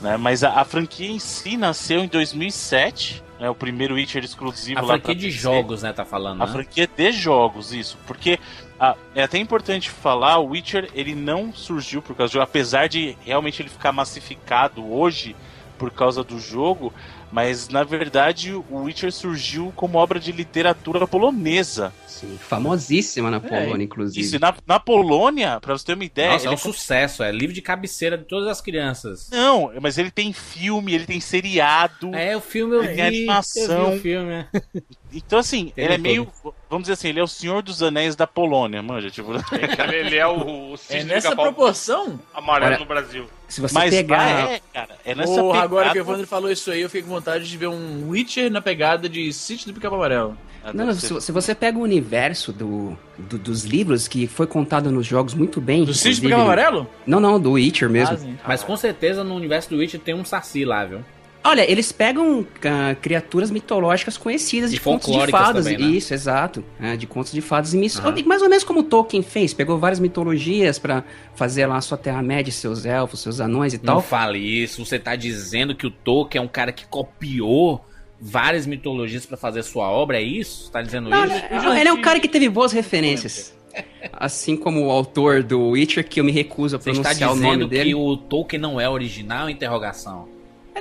[0.00, 0.16] Né?
[0.16, 3.50] Mas a, a franquia em si nasceu em 2007, né?
[3.50, 6.52] O primeiro Witcher exclusivo A lá franquia de jogos, né, tá falando, A né?
[6.52, 7.98] franquia de jogos, isso.
[8.06, 8.38] Porque
[8.78, 12.88] ah, é até importante falar, o Witcher ele não surgiu por causa do jogo, apesar
[12.88, 15.34] de realmente ele ficar massificado hoje
[15.76, 16.94] por causa do jogo,
[17.32, 21.92] mas na verdade o Witcher surgiu como obra de literatura polonesa.
[22.06, 24.20] Sim, famosíssima na Polônia, inclusive.
[24.20, 27.32] Isso, na, na Polônia, pra você ter uma ideia, Nossa, é ele um sucesso, é
[27.32, 29.28] livro de cabeceira de todas as crianças.
[29.30, 32.14] Não, mas ele tem filme, ele tem seriado.
[32.14, 33.62] É, o filme eu Tem vi, animação.
[33.64, 34.46] eu vi o filme.
[35.12, 35.16] é.
[35.16, 36.28] Então, assim, Tem ele é meio.
[36.70, 39.10] Vamos dizer assim, ele é o Senhor dos Anéis da Polônia, manja.
[39.10, 42.18] Tipo, Ele, ele é o, o É nessa proporção?
[42.34, 43.26] amarelo Olha, no Brasil.
[43.48, 44.20] Se você mas pegar.
[44.46, 44.96] ah, é, cara.
[45.04, 45.64] É nessa Porra, pegada.
[45.64, 48.50] agora que o Evandro falou isso aí, eu fiquei com vontade de ver um Witcher
[48.50, 50.36] na pegada de Sítio do Pica-Pau Amarelo.
[50.64, 54.46] Ah, Não, não, se, se você pega o universo do, do- dos livros, que foi
[54.46, 55.84] contado nos jogos muito bem.
[55.84, 56.88] Do Sítio do Pica-Pau Amarelo?
[57.06, 58.16] Não, não, do Witcher mesmo.
[58.16, 58.44] Ah.
[58.48, 61.00] Mas com certeza no universo do Witcher tem um saci lá, viu?
[61.44, 65.64] Olha, eles pegam ah, criaturas mitológicas conhecidas E de contos de fadas.
[65.64, 65.96] também, né?
[65.96, 66.64] Isso, exato.
[66.80, 67.78] É, de contos de fadas e.
[68.24, 69.52] Mais ou menos como o Tolkien fez.
[69.52, 71.02] Pegou várias mitologias pra
[71.34, 74.02] fazer lá a sua Terra-média, seus elfos, seus anões e Não tal.
[74.02, 77.84] fale isso, você tá dizendo que o Tolkien é um cara que copiou
[78.20, 80.66] várias mitologias pra fazer sua obra, é isso?
[80.66, 81.34] Você tá dizendo Não, isso?
[81.50, 83.52] não, ele é um cara que teve boas referências.
[84.12, 87.34] Assim como o autor do Witcher, que eu me recuso a Você está pronunciar o
[87.34, 87.88] nome dizendo dele.
[87.90, 89.48] que o Tolkien não é original?
[89.50, 90.28] Interrogação.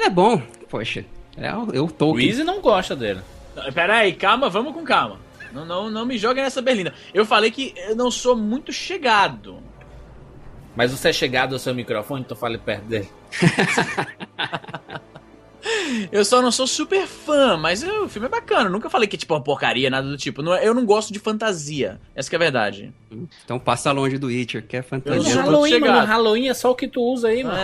[0.02, 1.06] Ele é bom, poxa.
[1.38, 2.28] É o, é o O Tolkien.
[2.28, 3.22] Easy não gosta dele.
[3.72, 5.20] Pera aí, calma, vamos com calma.
[5.54, 6.92] Não, não, não me joga nessa berlina.
[7.14, 9.60] Eu falei que eu não sou muito chegado.
[10.76, 13.10] Mas você é chegado ao seu microfone, então fale perto dele.
[16.12, 18.66] Eu só não sou super fã, mas é, o filme é bacana.
[18.66, 20.42] Eu nunca falei que tipo uma porcaria, nada do tipo.
[20.42, 22.00] Não é- eu não gosto de fantasia.
[22.16, 22.94] Essa que é a verdade.
[23.46, 25.34] Então passa longe do Witcher, que é No fantasia.
[25.34, 26.06] sou Halloween, mano.
[26.08, 27.58] Halloween é só o que tu usa aí, mano.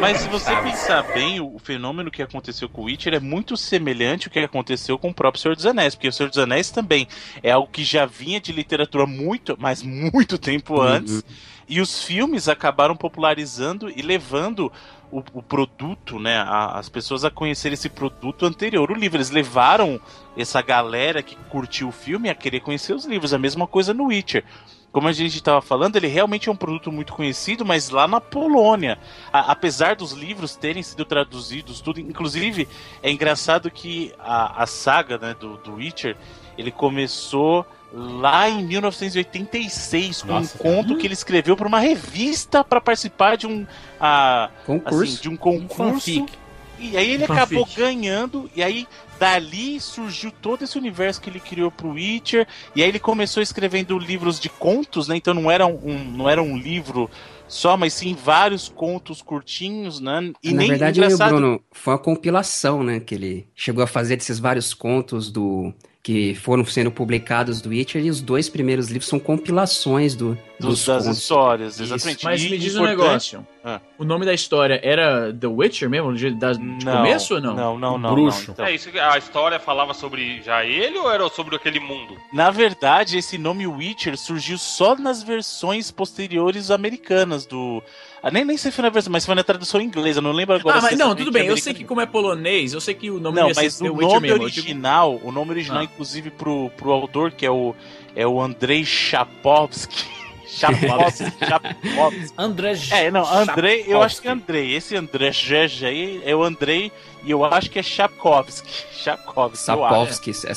[0.00, 4.26] Mas se você pensar bem, o fenômeno que aconteceu com o Witcher é muito semelhante
[4.26, 7.06] ao que aconteceu com o próprio Senhor dos Anéis, porque o Senhor dos Anéis também
[7.42, 11.22] é algo que já vinha de literatura muito, mas muito tempo antes,
[11.68, 14.72] e os filmes acabaram popularizando e levando
[15.12, 18.90] o, o produto, né, a- as pessoas a conhecer esse produto anterior.
[18.90, 20.00] O livro, eles levaram
[20.36, 24.06] essa galera que curtiu o filme a querer conhecer os livros, a mesma coisa no
[24.06, 24.44] Witcher.
[24.90, 28.20] Como a gente estava falando, ele realmente é um produto muito conhecido, mas lá na
[28.20, 28.98] Polônia.
[29.32, 32.66] A- apesar dos livros terem sido traduzidos, tudo, inclusive
[33.02, 36.16] é engraçado que a, a saga né, do, do Witcher
[36.58, 42.64] ele começou lá em 1986 com Nossa, um conto que ele escreveu para uma revista
[42.64, 43.66] para participar de um
[44.00, 45.02] ah, Concurso.
[45.02, 46.32] assim, de um Um concurso fanfic.
[46.78, 47.80] e aí ele Um acabou fanfic.
[47.80, 52.88] ganhando, e aí dali surgiu todo esse universo que ele criou pro Witcher, e aí
[52.88, 55.16] ele começou escrevendo livros de contos, né?
[55.16, 57.08] Então não era um, não era um livro
[57.46, 60.32] só, mas sim vários contos curtinhos, né?
[60.42, 61.36] E Na nem verdade, engraçado.
[61.36, 62.98] Bruno, foi uma compilação, né?
[62.98, 68.04] Que ele chegou a fazer desses vários contos do que foram sendo publicados do Witcher,
[68.04, 71.18] e os dois primeiros livros são compilações do, dos, dos das contos.
[71.18, 71.94] histórias, Isso.
[71.94, 72.24] exatamente.
[72.24, 73.46] Mas E me diz um negócio.
[73.64, 73.80] Ah.
[73.96, 76.12] O nome da história era The Witcher mesmo?
[76.12, 77.54] De, da, de Não, começo ou não?
[77.54, 78.10] Não, não, não.
[78.14, 78.46] Bruxo.
[78.48, 78.66] não, então.
[78.66, 82.16] É isso que a história falava sobre já ele ou era sobre aquele mundo?
[82.32, 87.80] Na verdade, esse nome Witcher surgiu só nas versões posteriores americanas do.
[88.22, 90.54] Ah, nem, nem sei se foi na versão, mas foi na tradução inglesa, não lembro
[90.54, 90.78] agora.
[90.78, 91.46] Ah, mas se não, é tudo bem.
[91.46, 93.94] Eu sei que como é polonês, eu sei que o nome Não, mas The o
[93.94, 94.38] Witcher nome mesmo.
[94.38, 95.84] digo- original, o nome original, Ah.
[95.84, 97.74] inclusive, pro, pro autor, que é o,
[98.14, 100.04] é o Andrei Chapovsky.
[100.46, 102.32] Chapovsky, Chapovsky.
[102.38, 104.52] André É, não, Andrei, eu acho que é Chapovsky.
[104.52, 104.74] Andrei.
[104.76, 106.92] Esse André Jeje aí é o Andrei
[107.24, 108.70] e eu acho que é Chapovsky.
[108.92, 110.10] Chapovsky, eu acho.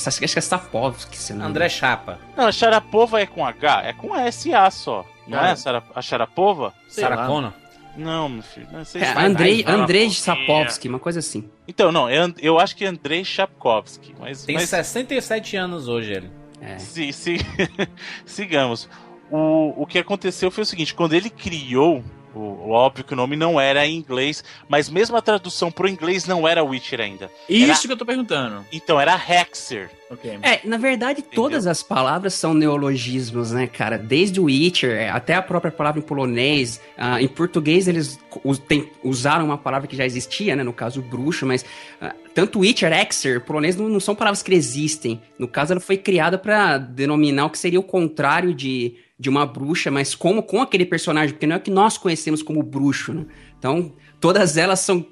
[0.07, 2.19] Acho que é Sapovsky, se não André Chapa.
[2.37, 5.05] Não, a Sharapova é com H, é com SA só.
[5.27, 6.73] Não é a Sara- a Sharapova?
[6.87, 7.09] Sei lá.
[7.11, 7.53] Sarah Connor.
[7.97, 8.67] Não, meu filho.
[8.73, 11.49] Não sei É, se- Andrei, vai, Andrei uma Sapovsky, uma coisa assim.
[11.67, 14.13] Então, não, é And- eu acho que é Andrei Chapkovsky.
[14.19, 16.29] Mas, Tem mas 67 anos hoje ele.
[16.61, 16.77] É.
[16.77, 17.37] Se, se-
[18.25, 18.89] sigamos.
[19.31, 22.03] O, o que aconteceu foi o seguinte: quando ele criou,
[22.35, 26.25] o, óbvio que o nome não era em inglês, mas mesmo a tradução pro inglês
[26.25, 27.31] não era Witcher ainda.
[27.49, 28.65] Isso que eu tô perguntando.
[28.71, 29.89] Então era Hexer.
[30.11, 30.37] Ok.
[30.43, 33.97] É, na verdade, todas as palavras são neologismos, né, cara?
[33.97, 36.79] Desde o Witcher, é, até a própria palavra em polonês.
[36.97, 40.63] ah, em português, eles us- tem- usaram uma palavra que já existia, né?
[40.63, 41.65] No caso, bruxo, mas
[41.99, 45.21] ah, tanto Witcher, Exer, polonês não, não são palavras que existem.
[45.39, 49.45] No caso, ela foi criada pra denominar o que seria o contrário de, de uma
[49.45, 53.13] bruxa, mas como com aquele personagem, porque não é o que nós conhecemos como bruxo,
[53.13, 53.25] né?
[53.57, 55.05] Então, todas elas são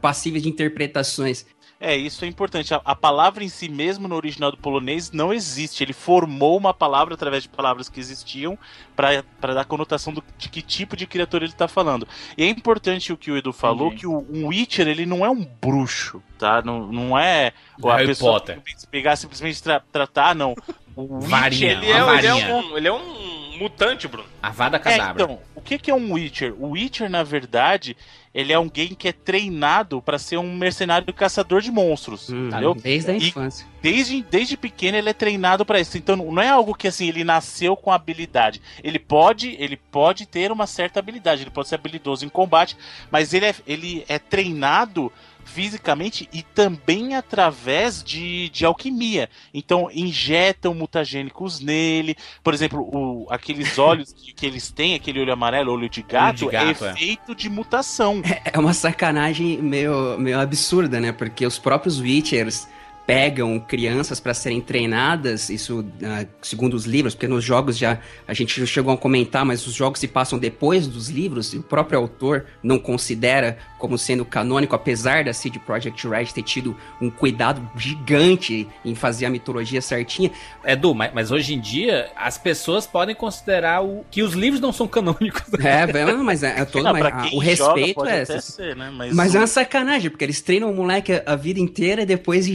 [0.00, 1.46] passíveis de interpretações.
[1.78, 2.72] É, isso é importante.
[2.72, 5.84] A, a, palavra em si mesmo no original do polonês não existe.
[5.84, 8.58] Ele formou uma palavra através de palavras que existiam
[8.94, 12.08] para dar conotação do, de que tipo de criatura ele está falando.
[12.36, 14.00] E é importante o que o Edu falou, Entendi.
[14.00, 16.62] que o, um Witcher ele não é um bruxo, tá?
[16.62, 17.52] Não, não é
[17.84, 18.62] a Harry pessoa Potter.
[18.90, 20.54] pegar simplesmente tra tratar, não.
[20.96, 24.28] O Witcher, ele, é, ele, é um, ele é um mutante, Bruno.
[24.42, 25.22] Avada Kedavra.
[25.22, 26.54] É, então, o que, que é um Witcher?
[26.58, 27.96] O Witcher, na verdade,
[28.32, 32.74] ele é alguém que é treinado para ser um mercenário caçador de monstros, hum, entendeu?
[32.74, 33.66] Desde a infância.
[33.78, 35.96] E desde, desde pequeno ele é treinado para isso.
[35.98, 38.60] Então não é algo que assim ele nasceu com habilidade.
[38.82, 42.76] Ele pode, ele pode ter uma certa habilidade, ele pode ser habilidoso em combate,
[43.10, 45.12] mas ele é, ele é treinado
[45.46, 49.30] fisicamente e também através de, de alquimia.
[49.54, 52.16] Então, injetam mutagênicos nele.
[52.42, 56.46] Por exemplo, o, aqueles olhos que, que, eles têm, aquele olho amarelo, olho de gato,
[56.46, 58.20] olho de gato é, é feito de mutação.
[58.24, 61.12] É, é uma sacanagem meio, meio absurda, né?
[61.12, 62.68] Porque os próprios Witchers
[63.06, 68.34] pegam crianças para serem treinadas, isso uh, segundo os livros, porque nos jogos já a
[68.34, 72.00] gente chegou a comentar, mas os jogos se passam depois dos livros e o próprio
[72.00, 77.62] autor não considera como sendo canônico, apesar da CD Projekt Red ter tido um cuidado
[77.76, 80.32] gigante em fazer a mitologia certinha.
[80.64, 84.72] Edu, mas, mas hoje em dia as pessoas podem considerar o, que os livros não
[84.72, 85.42] são canônicos.
[85.66, 88.40] É, mas é, é todo não, mas, o respeito é essa.
[88.40, 88.90] Ser, né?
[88.90, 92.06] Mas, mas é uma sacanagem, porque eles treinam o moleque a, a vida inteira e
[92.06, 92.46] depois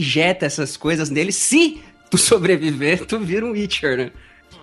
[0.46, 1.32] essas coisas nele.
[1.32, 4.10] Se tu sobreviver, tu vira um Witcher, né?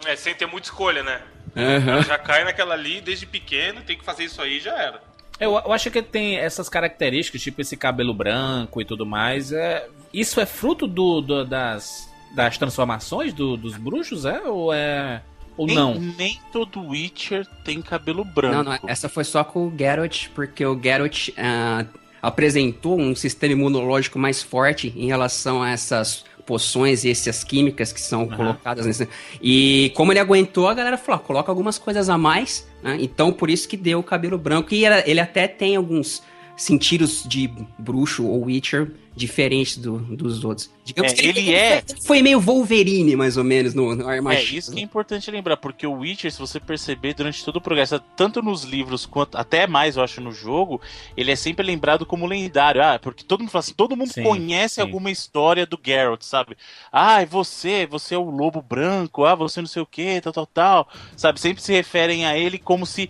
[0.05, 1.21] É, sem ter muita escolha, né?
[1.55, 2.01] Uhum.
[2.03, 5.01] Já cai naquela ali desde pequeno, tem que fazer isso aí já era.
[5.39, 9.51] Eu, eu, acho que tem essas características, tipo esse cabelo branco e tudo mais.
[9.51, 14.41] É, isso é fruto do, do das, das transformações do, dos bruxos, é?
[14.41, 15.21] Ou é.
[15.55, 15.95] Ou nem, não?
[15.95, 18.63] Nem todo Witcher tem cabelo branco.
[18.63, 23.53] Não, não, essa foi só com o Geralt, porque o Geralt uh, apresentou um sistema
[23.53, 28.35] imunológico mais forte em relação a essas poções e essas químicas que são uhum.
[28.35, 29.07] colocadas nesse.
[29.39, 32.97] E como ele aguentou, a galera falou: ah, coloca algumas coisas a mais, né?
[32.99, 34.73] Então por isso que deu o cabelo branco.
[34.73, 36.23] E ele até tem alguns
[36.59, 40.71] sentidos de bruxo ou Witcher diferentes do, dos outros.
[40.83, 41.83] Digamos é, que ele, ele é.
[42.03, 45.85] Foi meio Wolverine, mais ou menos, no, no É, isso que é importante lembrar, porque
[45.85, 49.97] o Witcher, se você perceber durante todo o progresso, tanto nos livros quanto até mais,
[49.97, 50.81] eu acho, no jogo,
[51.17, 52.81] ele é sempre lembrado como lendário.
[52.81, 54.81] Ah, porque todo mundo fala assim, todo mundo sim, conhece sim.
[54.81, 56.55] alguma história do Geralt, sabe?
[56.91, 60.45] Ah, você, você é o lobo branco, ah, você não sei o que, tal, tal,
[60.47, 60.89] tal.
[61.17, 61.39] Sabe?
[61.39, 63.09] Sempre se referem a ele como se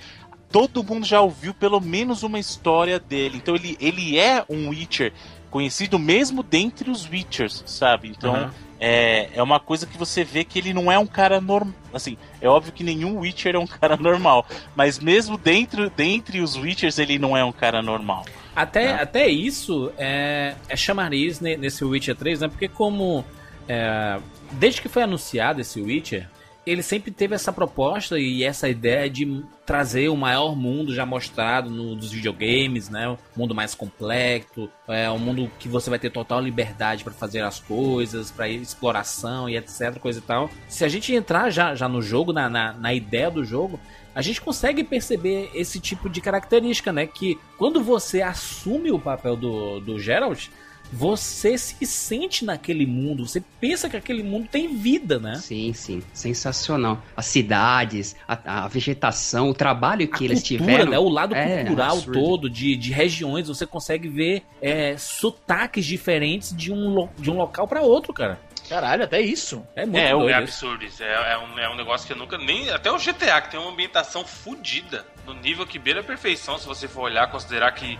[0.52, 3.38] todo mundo já ouviu pelo menos uma história dele.
[3.38, 5.14] Então ele, ele é um Witcher
[5.50, 8.10] conhecido mesmo dentre os Witchers, sabe?
[8.10, 8.50] Então uhum.
[8.80, 11.74] é, é uma coisa que você vê que ele não é um cara normal.
[11.94, 16.56] Assim, é óbvio que nenhum Witcher é um cara normal, mas mesmo dentro, dentre os
[16.56, 18.26] Witchers ele não é um cara normal.
[18.56, 19.02] Até, né?
[19.02, 22.48] até isso é, é chamariz nesse Witcher 3, né?
[22.48, 23.24] Porque como.
[23.68, 24.20] É,
[24.54, 26.28] desde que foi anunciado esse Witcher,
[26.66, 31.70] ele sempre teve essa proposta e essa ideia de trazer o maior mundo já mostrado
[31.70, 33.10] no, dos videogames, né?
[33.10, 37.42] Um mundo mais complexo, é um mundo que você vai ter total liberdade para fazer
[37.42, 40.50] as coisas, para exploração e etc, coisa e tal.
[40.68, 43.80] Se a gente entrar já, já no jogo, na, na, na ideia do jogo,
[44.14, 47.08] a gente consegue perceber esse tipo de característica, né?
[47.08, 50.50] Que quando você assume o papel do, do Geralt,
[50.92, 55.36] você se sente naquele mundo, você pensa que aquele mundo tem vida, né?
[55.36, 57.02] Sim, sim, sensacional.
[57.16, 60.92] As cidades, a, a vegetação, o trabalho que a eles cultura, tiveram.
[60.92, 61.00] Né?
[61.00, 62.20] O lado é, cultural absurdo.
[62.20, 67.68] todo, de, de regiões, você consegue ver é, sotaques diferentes de um, de um local
[67.68, 68.40] para outro, cara.
[68.70, 69.66] Caralho, até isso.
[69.76, 70.30] É muito é, doido.
[70.30, 71.04] É absurdo isso.
[71.04, 72.38] É, é, um, é um negócio que eu nunca.
[72.38, 75.06] Nem, até o GTA, que tem uma ambientação fodida.
[75.26, 77.98] No nível que beira a perfeição, se você for olhar, considerar que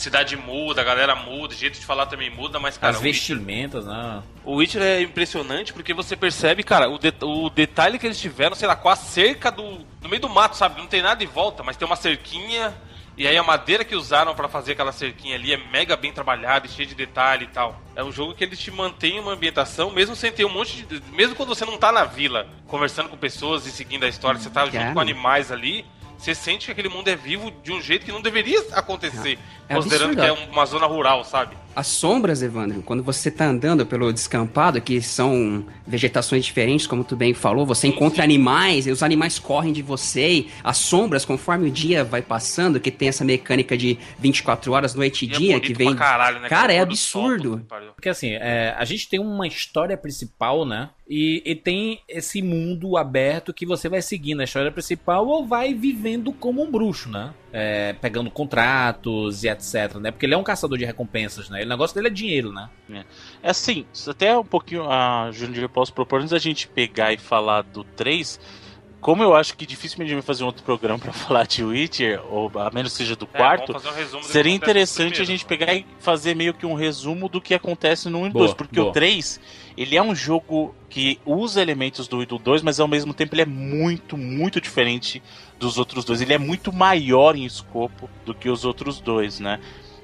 [0.00, 2.94] cidade muda, a galera muda, o jeito de falar também muda, mas, cara.
[2.94, 4.22] As vestimentas, Witcher, né?
[4.44, 8.56] O Witcher é impressionante porque você percebe, cara, o, de, o detalhe que eles tiveram,
[8.56, 9.86] sei lá, com a cerca do.
[10.00, 10.80] no meio do mato, sabe?
[10.80, 12.74] Não tem nada em volta, mas tem uma cerquinha.
[13.16, 16.66] E aí a madeira que usaram para fazer aquela cerquinha ali é mega bem trabalhada
[16.66, 17.78] e cheia de detalhe e tal.
[17.94, 21.02] É um jogo que eles te mantém uma ambientação, mesmo sem ter um monte de.
[21.12, 24.48] Mesmo quando você não tá na vila, conversando com pessoas e seguindo a história, você
[24.48, 25.84] tá junto com animais ali
[26.20, 29.72] você sente que aquele mundo é vivo de um jeito que não deveria acontecer, é,
[29.72, 30.36] é considerando absurdo.
[30.36, 31.56] que é uma zona rural, sabe?
[31.74, 37.16] As sombras, Evandro, quando você tá andando pelo descampado, que são vegetações diferentes, como tu
[37.16, 38.22] bem falou, você sim, encontra sim.
[38.22, 42.78] animais, e os animais correm de você, e as sombras, conforme o dia vai passando,
[42.78, 45.96] que tem essa mecânica de 24 horas, noite e, e é dia, é que vem.
[45.96, 46.48] Caralho, né?
[46.48, 47.64] Cara, é absurdo.
[47.94, 50.90] Porque assim, é, a gente tem uma história principal, né?
[51.12, 55.74] E, e tem esse mundo aberto que você vai seguindo a história principal ou vai
[55.74, 57.34] vivendo como um bruxo, né?
[57.52, 60.12] É, pegando contratos e etc, né?
[60.12, 61.64] Porque ele é um caçador de recompensas, né?
[61.64, 62.70] O negócio dele é dinheiro, né?
[63.42, 67.18] É assim, até um pouquinho a Júnior, eu posso propor antes da gente pegar e
[67.18, 68.38] falar do 3,
[69.00, 71.64] como eu acho que dificilmente a gente vai fazer um outro programa para falar de
[71.64, 75.86] Witcher, ou a menos seja do É, quarto, um seria interessante a gente pegar e
[75.98, 78.90] fazer meio que um resumo do que acontece no 1 e Boa, 2, porque boa.
[78.90, 79.40] o 3,
[79.76, 83.14] ele é um jogo que usa elementos do 1 e do 2, mas ao mesmo
[83.14, 85.22] tempo ele é muito, muito diferente
[85.58, 86.20] dos outros dois.
[86.20, 89.60] Ele é muito maior em escopo do que os outros dois, né?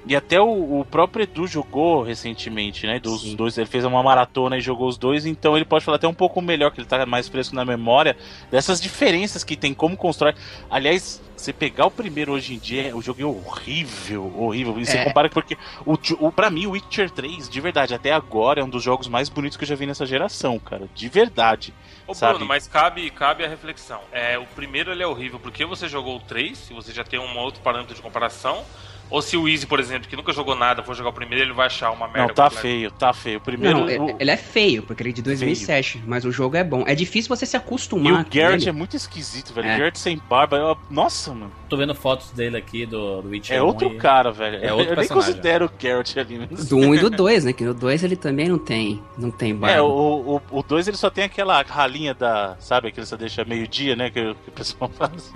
[0.06, 3.00] E até o, o próprio Edu jogou recentemente, né?
[3.00, 3.34] Dos Sim.
[3.34, 6.14] dois, ele fez uma maratona e jogou os dois, então ele pode falar até um
[6.14, 8.16] pouco melhor, que ele tá mais fresco na memória,
[8.50, 10.32] dessas diferenças que tem, como constrói.
[10.70, 14.78] Aliás, você pegar o primeiro hoje em dia, o jogo é horrível, horrível.
[14.78, 15.04] E você É.
[15.04, 18.68] compara porque o, o, pra mim, o Witcher 3, de verdade, até agora é um
[18.68, 20.88] dos jogos mais bonitos que eu já vi nessa geração, cara.
[20.94, 21.74] De verdade.
[22.06, 22.34] Ô, sabe?
[22.34, 24.00] Bruno, mas cabe, cabe a reflexão.
[24.12, 27.18] É, o primeiro ele é horrível porque você jogou o 3, se você já tem
[27.18, 28.64] um outro parâmetro de comparação.
[29.08, 31.52] Ou se o Easy, por exemplo, que nunca jogou nada, for jogar o primeiro, ele
[31.52, 32.28] vai achar uma merda.
[32.28, 32.60] Não, tá completa.
[32.62, 33.38] feio, tá feio.
[33.38, 33.78] O primeiro.
[33.80, 36.64] Não, é- o- ele é feio, porque ele é de 2007, mas o jogo é
[36.64, 36.82] bom.
[36.86, 38.68] É difícil você se E acostumar o com Garrett ele.
[38.70, 39.68] é muito esquisito, velho.
[39.68, 39.74] É.
[39.74, 40.56] O Garrett sem barba.
[40.56, 41.52] eu- Nossa, mano.
[41.68, 44.56] Tô vendo fotos dele aqui do, do Witcher É 1 outro e- cara, velho.
[44.56, 45.30] É outro eu nem personagem.
[45.32, 46.38] considero o Garrett ali.
[46.38, 46.48] Né?
[46.68, 47.52] Do 1 e do 2, né?
[47.52, 49.76] Que no 2 ele também não tem, não tem barba.
[49.76, 52.56] É, o 2 o, dois, ele só tem aquela ralinha da.
[52.58, 54.10] Sabe, que ele só deixa meio-dia, né?
[54.10, 55.32] Que, que o pessoal faz.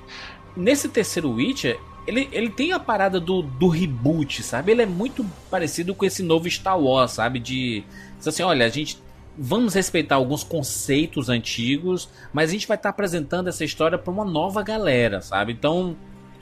[0.57, 4.73] Nesse terceiro Witcher, ele, ele tem a parada do, do reboot, sabe?
[4.73, 7.39] Ele é muito parecido com esse novo Star Wars, sabe?
[7.39, 7.85] De.
[8.25, 8.99] Assim, olha, a gente.
[9.39, 14.25] Vamos respeitar alguns conceitos antigos, mas a gente vai estar apresentando essa história para uma
[14.25, 15.53] nova galera, sabe?
[15.53, 15.97] Então,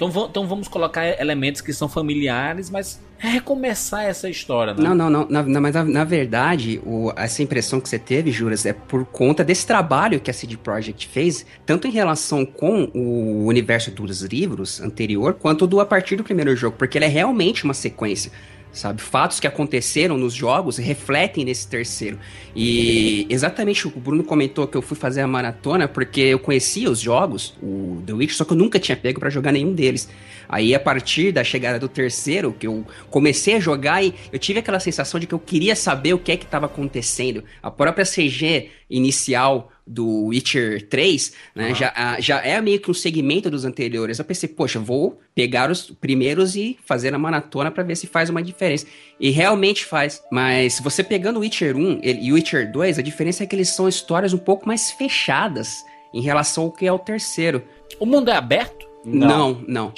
[0.07, 4.83] então, então vamos colocar elementos que são familiares, mas é recomeçar essa história, né?
[4.83, 5.27] Não, não, não.
[5.29, 9.05] Na, na- mas na, na verdade, o- essa impressão que você teve, Juras, é por
[9.05, 14.23] conta desse trabalho que a CD Projekt fez, tanto em relação com o universo dos
[14.23, 18.31] livros anterior, quanto do a partir do primeiro jogo, porque ele é realmente uma sequência.
[18.73, 22.19] Sabe, fatos que aconteceram nos jogos refletem nesse terceiro.
[22.55, 27.01] E exatamente o Bruno comentou que eu fui fazer a maratona porque eu conhecia os
[27.01, 30.09] jogos, o The Witch, só que eu nunca tinha pego pra jogar nenhum deles.
[30.49, 34.61] Aí a partir da chegada do terceiro, que eu comecei a jogar e eu tive
[34.61, 37.45] aquela sensação de que eu queria saber o que é que estava acontecendo.
[37.63, 42.95] A própria CG inicial do Witcher 3, né, já, a- já é meio que um
[42.95, 44.19] segmento dos anteriores.
[44.19, 48.29] Eu pensei, poxa, vou pegar os primeiros e fazer a maratona pra ver se faz
[48.29, 48.87] uma diferença.
[49.19, 50.23] E realmente faz.
[50.31, 53.57] Mas você pegando o Witcher 1 ele- e o Witcher 2, a diferença é que
[53.57, 55.75] eles são histórias um pouco mais fechadas
[56.13, 57.63] em relação ao que é o terceiro.
[57.99, 58.87] O mundo é aberto?
[59.05, 59.93] Não, não.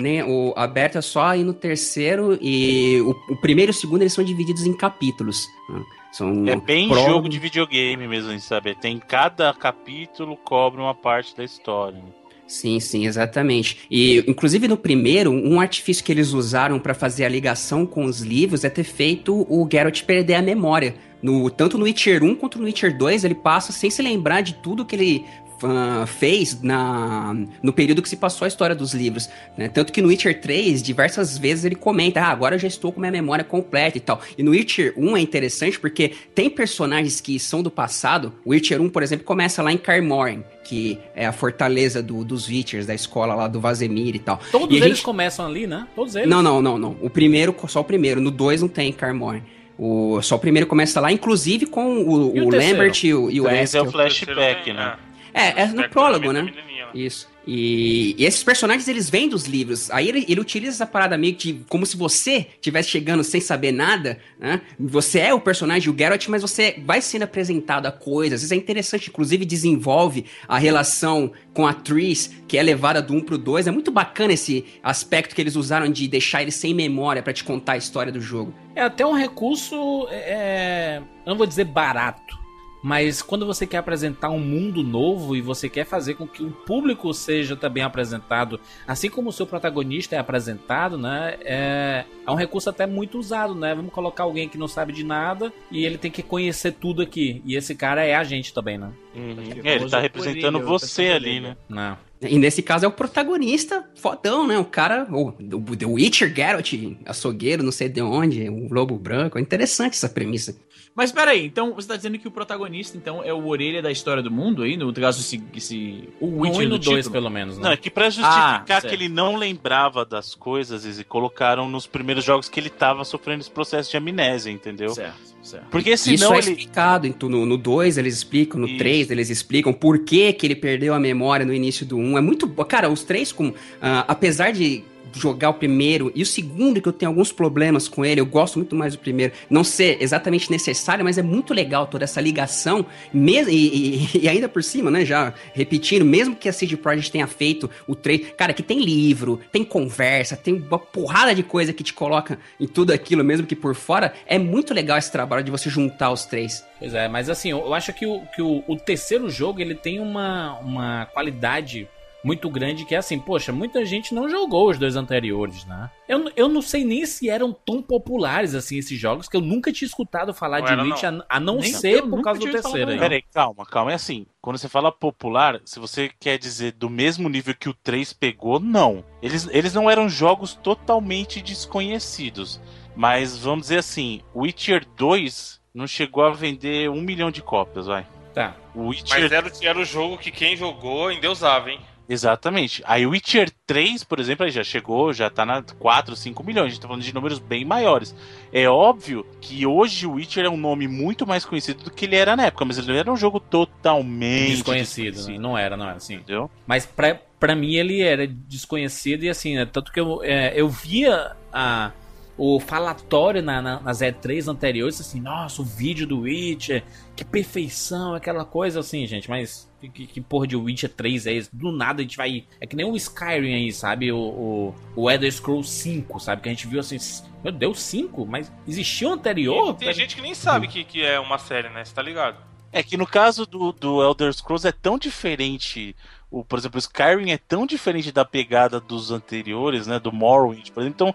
[0.00, 4.00] Nem, o aberto é só aí no terceiro e o, o primeiro e o segundo
[4.02, 5.46] eles são divididos em capítulos.
[5.68, 5.82] né?
[6.12, 8.74] São É bem jogo de videogame mesmo, sabe?
[8.74, 11.98] Tem cada capítulo cobre uma parte da história.
[11.98, 12.04] né?
[12.46, 13.78] Sim, sim, exatamente.
[13.90, 18.20] E, inclusive, no primeiro, um artifício que eles usaram pra fazer a ligação com os
[18.20, 20.94] livros é ter feito o Geralt perder a memória.
[21.22, 24.54] No, tanto no Witcher 1 quanto no Witcher 2, ele passa sem se lembrar de
[24.54, 25.24] tudo que ele
[25.64, 29.28] ah, fez na, no período que se passou a história dos livros.
[29.56, 29.68] né?
[29.68, 33.00] Tanto que no Witcher 3, diversas vezes ele comenta: Ah, agora eu já estou com
[33.00, 34.20] minha memória completa e tal.
[34.36, 38.32] E no Witcher 1 é interessante porque tem personagens que são do passado.
[38.44, 42.48] O Witcher 1, por exemplo, começa lá em Carmoren, que é a fortaleza do- dos
[42.48, 44.40] Witchers, da escola lá do Vazemir e tal.
[44.50, 45.86] Todos E eles gente- começam ali, né?
[45.94, 46.28] Todos eles.
[46.28, 46.96] Não, não, não, não.
[47.00, 48.20] O primeiro, só o primeiro.
[48.20, 49.42] No 2 não tem Carmoren.
[49.78, 52.50] O, só o primeiro começa lá, inclusive com o, E o o?
[52.50, 54.94] Lambert e o, e o Três é o flashback, Terceiro né?
[55.34, 56.52] É, é no prólogo, né?
[56.94, 57.32] Isso.
[57.46, 59.90] E, e esses personagens, eles vêm dos livros.
[59.90, 63.72] Aí ele, ele utiliza essa parada meio que como se você estivesse chegando sem saber
[63.72, 64.60] nada, né?
[64.78, 68.42] Você é o personagem, o Geralt, mas você vai sendo apresentado a coisas.
[68.42, 73.20] Isso é interessante, inclusive desenvolve a relação com a Tris, que é levada do 1
[73.22, 73.66] pro 2.
[73.66, 77.42] É muito bacana esse aspecto que eles usaram de deixar ele sem memória pra te
[77.42, 78.54] contar a história do jogo.
[78.74, 82.41] É até um recurso, é, eu não vou dizer barato,
[82.82, 86.50] mas quando você quer apresentar um mundo novo e você quer fazer com que o
[86.50, 91.36] público seja também apresentado, assim como o seu protagonista é apresentado, né?
[91.44, 93.74] É, é um recurso até muito usado, né?
[93.74, 97.40] Vamos colocar alguém que não sabe de nada e ele tem que conhecer tudo aqui.
[97.44, 98.90] E esse cara é a gente também, né?
[99.14, 99.36] Uhum.
[99.62, 101.56] É, ele tá representando coelho, você ali, né?
[101.68, 101.96] Não.
[102.22, 104.58] E nesse caso é o protagonista fodão, né?
[104.58, 106.72] O cara, o o The Witcher Geralt,
[107.04, 109.38] açougueiro, não sei de onde, um lobo branco.
[109.38, 110.56] É interessante essa premissa.
[110.94, 114.22] Mas peraí, então você tá dizendo que o protagonista, então, é o orelha da história
[114.22, 114.76] do mundo aí?
[114.76, 115.42] No caso, esse.
[115.56, 117.12] esse o Um Witcher e no do 2, título?
[117.12, 117.64] pelo menos, né?
[117.64, 121.86] Não, é que pra justificar Ah, que ele não lembrava das coisas, eles colocaram nos
[121.86, 124.90] primeiros jogos que ele tava sofrendo esse processo de amnésia, entendeu?
[124.90, 125.31] Certo.
[125.42, 125.66] Certo.
[125.70, 126.50] Porque senão Isso é ele.
[126.50, 127.06] explicado.
[127.06, 128.78] Então, no 2 eles explicam, no Isso.
[128.78, 132.00] 3 eles explicam por que, que ele perdeu a memória no início do 1.
[132.00, 132.18] Um.
[132.18, 132.48] É muito.
[132.64, 134.84] Cara, os três, com, ah, apesar de
[135.14, 138.58] jogar o primeiro e o segundo, que eu tenho alguns problemas com ele, eu gosto
[138.58, 139.32] muito mais do primeiro.
[139.50, 142.84] Não ser exatamente necessário, mas é muito legal toda essa ligação.
[143.12, 145.04] Mesmo, e, e- e ainda por cima, né?
[145.04, 148.32] Já repetindo, mesmo que a CD Projekt tenha feito o 3.
[148.36, 152.66] Cara, que tem livro, tem conversa, tem uma porrada de coisa que te coloca em
[152.66, 154.12] tudo aquilo, mesmo que por fora.
[154.26, 156.64] É muito legal esse trabalho de você juntar os três.
[156.78, 159.74] Pois é, mas assim, eu eu acho que o, que o, o terceiro jogo ele
[159.74, 161.88] tem uma, uma qualidade
[162.24, 165.90] muito grande que é assim, poxa, muita gente não jogou os dois anteriores, né?
[166.08, 169.72] Eu, eu não sei nem se eram tão populares assim esses jogos, que eu nunca
[169.72, 172.50] tinha escutado falar Não de era, Witch, a, a não Nem ser por causa do
[172.50, 172.96] terceiro aí.
[172.96, 173.90] também, Pera aí, calma, calma.
[173.92, 177.74] É assim, quando você fala popular, se você quer dizer do mesmo nível que o
[177.74, 179.04] 3 pegou, não.
[179.20, 182.60] Eles, eles não eram jogos totalmente desconhecidos.
[182.94, 188.06] Mas vamos dizer assim, Witcher 2 não chegou a vender um milhão de cópias, vai.
[188.34, 188.54] Tá.
[188.74, 191.80] O Witcher Mas era, o- era o jogo que quem jogou endeusava, hein?
[192.08, 192.82] Exatamente.
[192.86, 196.66] Aí o Witcher 3, por exemplo, já chegou, já tá na 4, 5 milhões.
[196.66, 198.14] A gente tá falando de números bem maiores.
[198.52, 202.16] É óbvio que hoje o Witcher é um nome muito mais conhecido do que ele
[202.16, 205.38] era na época, mas ele não era um jogo totalmente Desconhecido, né?
[205.38, 206.14] Não era, não era, assim.
[206.16, 206.50] Entendeu?
[206.66, 209.66] Mas pra, pra mim ele era desconhecido e assim, né?
[209.66, 211.92] Tanto que eu, é, eu via a,
[212.36, 216.82] o falatório na, na- nas E3 anteriores, assim, nossa, o vídeo do Witcher,
[217.16, 221.50] que perfeição, aquela coisa assim, gente, mas que, que, porra de Witcher 3 é esse?
[221.52, 222.44] Do nada a gente vai.
[222.60, 224.12] É que nem o Skyrim aí, sabe?
[224.12, 226.42] O, o, o Elder Scrolls 5, sabe?
[226.42, 226.96] Que a gente viu assim,
[227.42, 228.26] meu Deus, 5?
[228.26, 229.74] Mas existia um anterior?
[229.74, 231.84] tem gente que nem sabe que, que é uma série, né?
[231.84, 232.36] Você tá ligado?
[232.72, 235.94] É que no caso do, do Elder Scrolls é tão diferente.
[236.30, 239.98] O, por exemplo, o Skyrim é tão diferente da pegada dos anteriores, né?
[239.98, 240.94] Do Morrowind, por exemplo.
[240.94, 241.14] Então,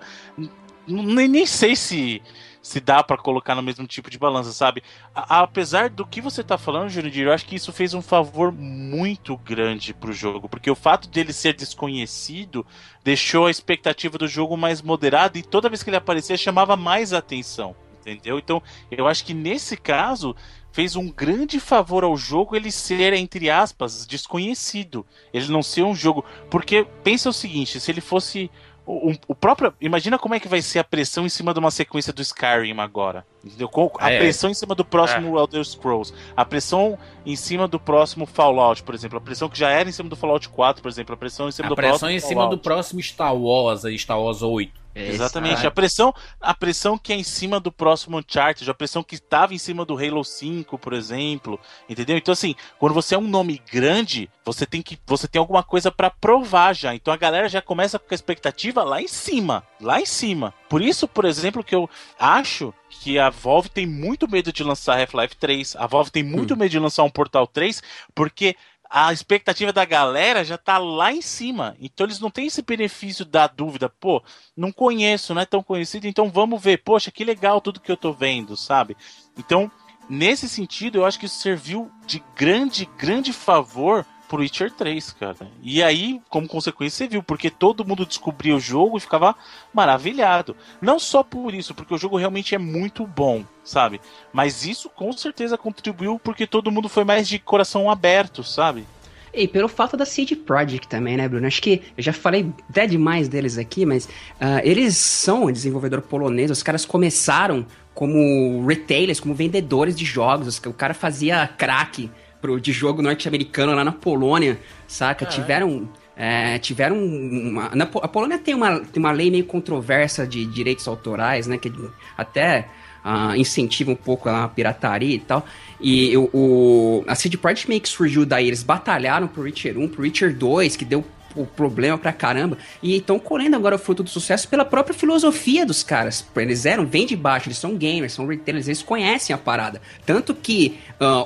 [0.87, 2.21] nem, nem sei se,
[2.67, 4.83] se dá pra colocar no mesmo tipo de balança, sabe?
[5.15, 8.51] A- apesar do que você tá falando, Jurandir, eu acho que isso fez um favor
[8.51, 10.49] muito grande pro jogo.
[10.49, 12.65] Porque o fato dele ser desconhecido
[13.05, 17.13] deixou a expectativa do jogo mais moderada e toda vez que ele aparecia chamava mais
[17.13, 17.73] atenção.
[18.01, 18.37] Entendeu?
[18.37, 18.61] Então,
[18.91, 20.35] eu acho que nesse caso
[20.73, 25.05] fez um grande favor ao jogo ele ser, entre aspas, desconhecido.
[25.33, 26.23] Ele não ser um jogo.
[26.49, 28.51] Porque pensa o seguinte: se ele fosse.
[28.87, 29.73] O, o próprio.
[29.81, 32.79] Imagina como é que vai ser a pressão em cima de uma sequência do Skyrim
[32.79, 33.25] agora.
[33.43, 33.69] Entendeu?
[33.99, 34.17] A É.
[34.17, 36.13] pressão em cima do próximo Elder Scrolls.
[36.35, 39.17] A pressão em cima do próximo Fallout, por exemplo.
[39.17, 41.13] A pressão que já era em cima do Fallout 4, por exemplo.
[41.13, 42.63] A pressão em cima A do pressão próximo em cima do Fallout.
[42.63, 44.71] próximo Star Wars, aí, Star Wars 8.
[44.97, 45.65] Exatamente.
[45.65, 49.53] A pressão, a pressão que é em cima do próximo Uncharted, a pressão que estava
[49.53, 52.17] em cima do Halo 5, por exemplo, entendeu?
[52.17, 55.91] Então assim, quando você é um nome grande, você tem que você tem alguma coisa
[55.91, 56.95] pra provar já.
[56.95, 60.53] Então a galera já começa com a expectativa lá em cima, lá em cima.
[60.69, 61.89] Por isso, por exemplo, que eu
[62.19, 66.55] acho que a Valve tem muito medo de lançar Half-Life 3, a Valve tem muito
[66.57, 67.81] medo de lançar um Portal 3,
[68.15, 68.55] porque
[68.89, 71.75] a expectativa da galera já tá lá em cima.
[71.79, 73.89] Então eles não têm esse benefício da dúvida.
[73.89, 74.23] Pô,
[74.55, 76.83] não conheço, não é tão conhecido, então vamos ver.
[76.83, 78.95] Poxa, que legal tudo que eu tô vendo, sabe?
[79.37, 79.71] Então,
[80.09, 85.35] nesse sentido, eu acho que isso serviu de grande, grande favor pro Witcher 3, cara.
[85.63, 89.35] E aí, como consequência, você viu, porque todo mundo descobria o jogo e ficava
[89.73, 90.55] maravilhado.
[90.81, 94.01] Não só por isso, porque o jogo realmente é muito bom, sabe?
[94.33, 98.85] Mas isso com certeza contribuiu porque todo mundo foi mais de coração aberto, sabe?
[99.33, 101.45] E pelo fato da CD Projekt também, né, Bruno?
[101.45, 104.09] Acho que eu já falei até demais deles aqui, mas
[104.39, 106.49] ah, eles são um desenvolvedor polonês.
[106.49, 110.47] Os caras começaram como retailers, como vendedores de jogos.
[110.47, 112.09] Os- O cara fazia crack
[112.41, 115.25] pro, de jogo norte-americano lá na Polônia, saca?
[115.25, 115.89] Tiveram.
[116.15, 120.87] é, tiveram uma, na a Polônia tem uma, tem uma lei meio controversa de direitos
[120.87, 121.57] autorais, né?
[121.57, 121.71] Que
[122.17, 122.67] até
[123.03, 125.45] ah, incentiva um pouco a pirataria e tal.
[125.79, 129.87] E o, o- a CD Projekt meio que surgiu daí, eles batalharam pro Witcher 1,
[129.89, 131.05] pro Witcher 2, que deu
[131.41, 135.65] o problema pra caramba, e estão colhendo agora o fruto do sucesso pela própria filosofia
[135.65, 136.25] dos caras.
[136.35, 139.81] Eles eram, vêm de baixo, eles são gamers, são retailers, eles conhecem a parada.
[140.05, 140.77] Tanto que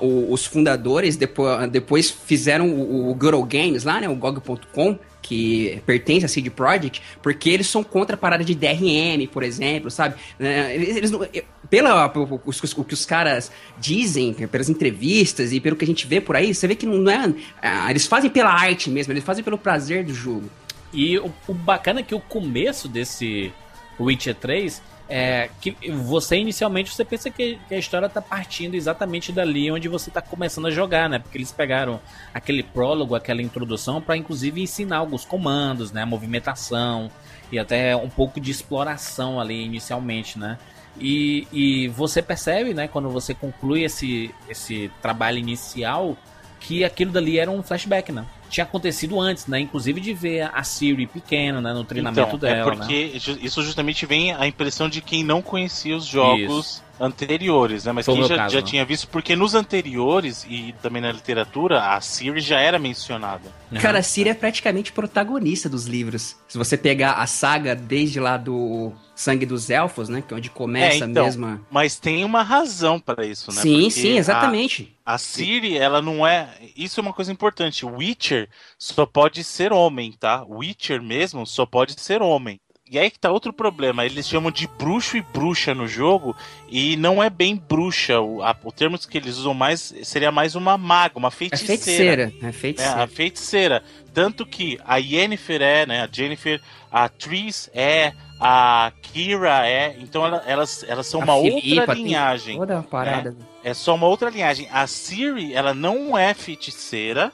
[0.01, 4.97] o- os fundadores depois, depois fizeram o, o Old Games lá, né, o GOG.com,
[5.32, 9.89] que pertence à CD Projekt, porque eles são contra a parada de DRM, por exemplo,
[9.89, 10.15] sabe?
[10.38, 11.25] É, Eles, eles não-
[11.69, 16.05] pela, o, os- o que os caras dizem, pelas entrevistas e pelo que a gente
[16.05, 17.34] vê por aí, você vê que não é.
[17.61, 20.49] ah, Eles fazem pela arte mesmo, eles fazem pelo prazer do jogo.
[20.93, 23.53] E o, o bacana é que o começo desse
[23.97, 24.82] Witcher 3
[25.14, 29.89] é que você inicialmente você pensa que, que a história tá partindo exatamente dali onde
[29.89, 31.20] você tá começando a jogar, né?
[31.20, 31.99] Porque eles pegaram
[32.34, 36.03] aquele prólogo, aquela introdução para inclusive ensinar alguns comandos, né?
[36.03, 37.12] A movimentação
[37.51, 40.57] e até um pouco de exploração ali inicialmente, né?
[40.97, 46.18] E, e você percebe, né, quando você conclui esse, esse trabalho inicial,
[46.59, 48.26] que aquilo dali era um flashback, né?
[48.52, 49.62] Tinha acontecido antes, né?
[49.62, 51.74] Inclusive de ver a Siri pequena, né?
[51.74, 52.72] No treinamento então, dela.
[52.74, 53.38] É porque né?
[53.41, 57.91] isso justamente vem a impressão de quem não conhecia os jogos anteriores, né?
[57.91, 58.68] Mas Foi quem já, caso, já né?
[58.68, 63.49] tinha visto, porque nos anteriores e também na literatura, a Siri já era mencionada.
[63.82, 66.36] Cara, a Ciri é praticamente protagonista dos livros.
[66.47, 68.91] Se você pegar a saga desde lá do
[69.22, 70.24] Sangue dos Elfos, né?
[70.28, 73.61] Que é onde começa É, então, a- Mas tem uma razão para isso, né?
[73.61, 74.97] Sim, Porque sim, a- exatamente.
[75.05, 76.49] A Siri, ela não é.
[76.76, 77.86] Isso é uma coisa importante.
[77.86, 78.49] Witcher
[78.80, 80.43] só pode ser homem, tá?
[80.47, 82.59] Witcher mesmo só pode ser homem.
[82.89, 84.05] E aí que tá outro problema.
[84.05, 86.36] Eles chamam de bruxo e bruxa no jogo.
[86.69, 88.19] E não é bem bruxa.
[88.19, 91.67] O, a- o termo que eles usam mais seria mais uma maga, uma É feiticeira.
[91.84, 92.34] feiticeira.
[92.41, 93.03] É É, feiticeira.
[93.03, 93.84] a feiticeira.
[94.13, 96.01] Tanto que a Yennefer é, né?
[96.01, 96.59] A Jennifer,
[96.91, 98.11] a Tris é,
[98.41, 99.95] a Kira é.
[99.99, 102.57] Então ela- elas, elas são A uma Filipa outra linhagem.
[102.57, 103.35] Toda a parada.
[103.63, 104.67] É só uma outra linhagem.
[104.71, 107.31] A Siri, ela não é feiticeira.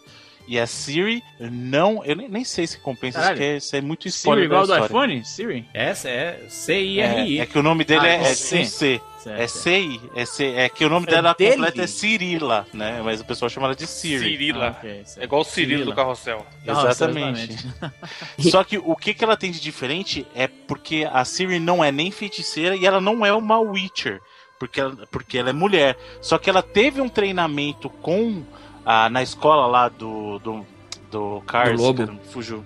[0.49, 2.03] E a Siri não.
[2.05, 3.43] Eu nem, nem sei se compensa, isso, Caralho.
[3.43, 4.45] é, isso é muito Siri spoiler.
[4.45, 5.25] igual da do iPhone?
[5.25, 5.65] Siri?
[5.73, 6.13] Essa é
[6.45, 7.39] É, C-I-R-I.
[7.39, 8.65] é que o nome dele Ah, é, é com C.
[8.65, 9.01] C.
[9.28, 9.47] Certo, É.
[9.47, 10.01] CI.
[10.15, 11.55] É, C, é que o nome É dela dele?
[11.55, 13.01] completa é Cirila, né?
[13.03, 14.19] Mas o pessoal chama ela de Siri.
[14.19, 14.67] Cirila.
[14.67, 15.21] Ah, ok, certo.
[15.21, 15.91] É igual o Cirilo Cirila.
[15.91, 16.45] do carrossel.
[16.65, 17.67] Nossa, Exatamente.
[18.49, 21.91] Só que o que, que ela tem de diferente é porque a Siri não é
[21.91, 24.21] nem feiticeira e ela não é uma Witcher.
[24.59, 25.97] Porque ela, porque ela é mulher.
[26.21, 28.43] Só que ela teve um treinamento com.
[28.86, 30.39] a na escola lá do.
[30.39, 30.65] do,
[31.11, 31.78] do Cars.
[31.78, 32.07] Do lobo.
[32.07, 32.65] cara, fugiu.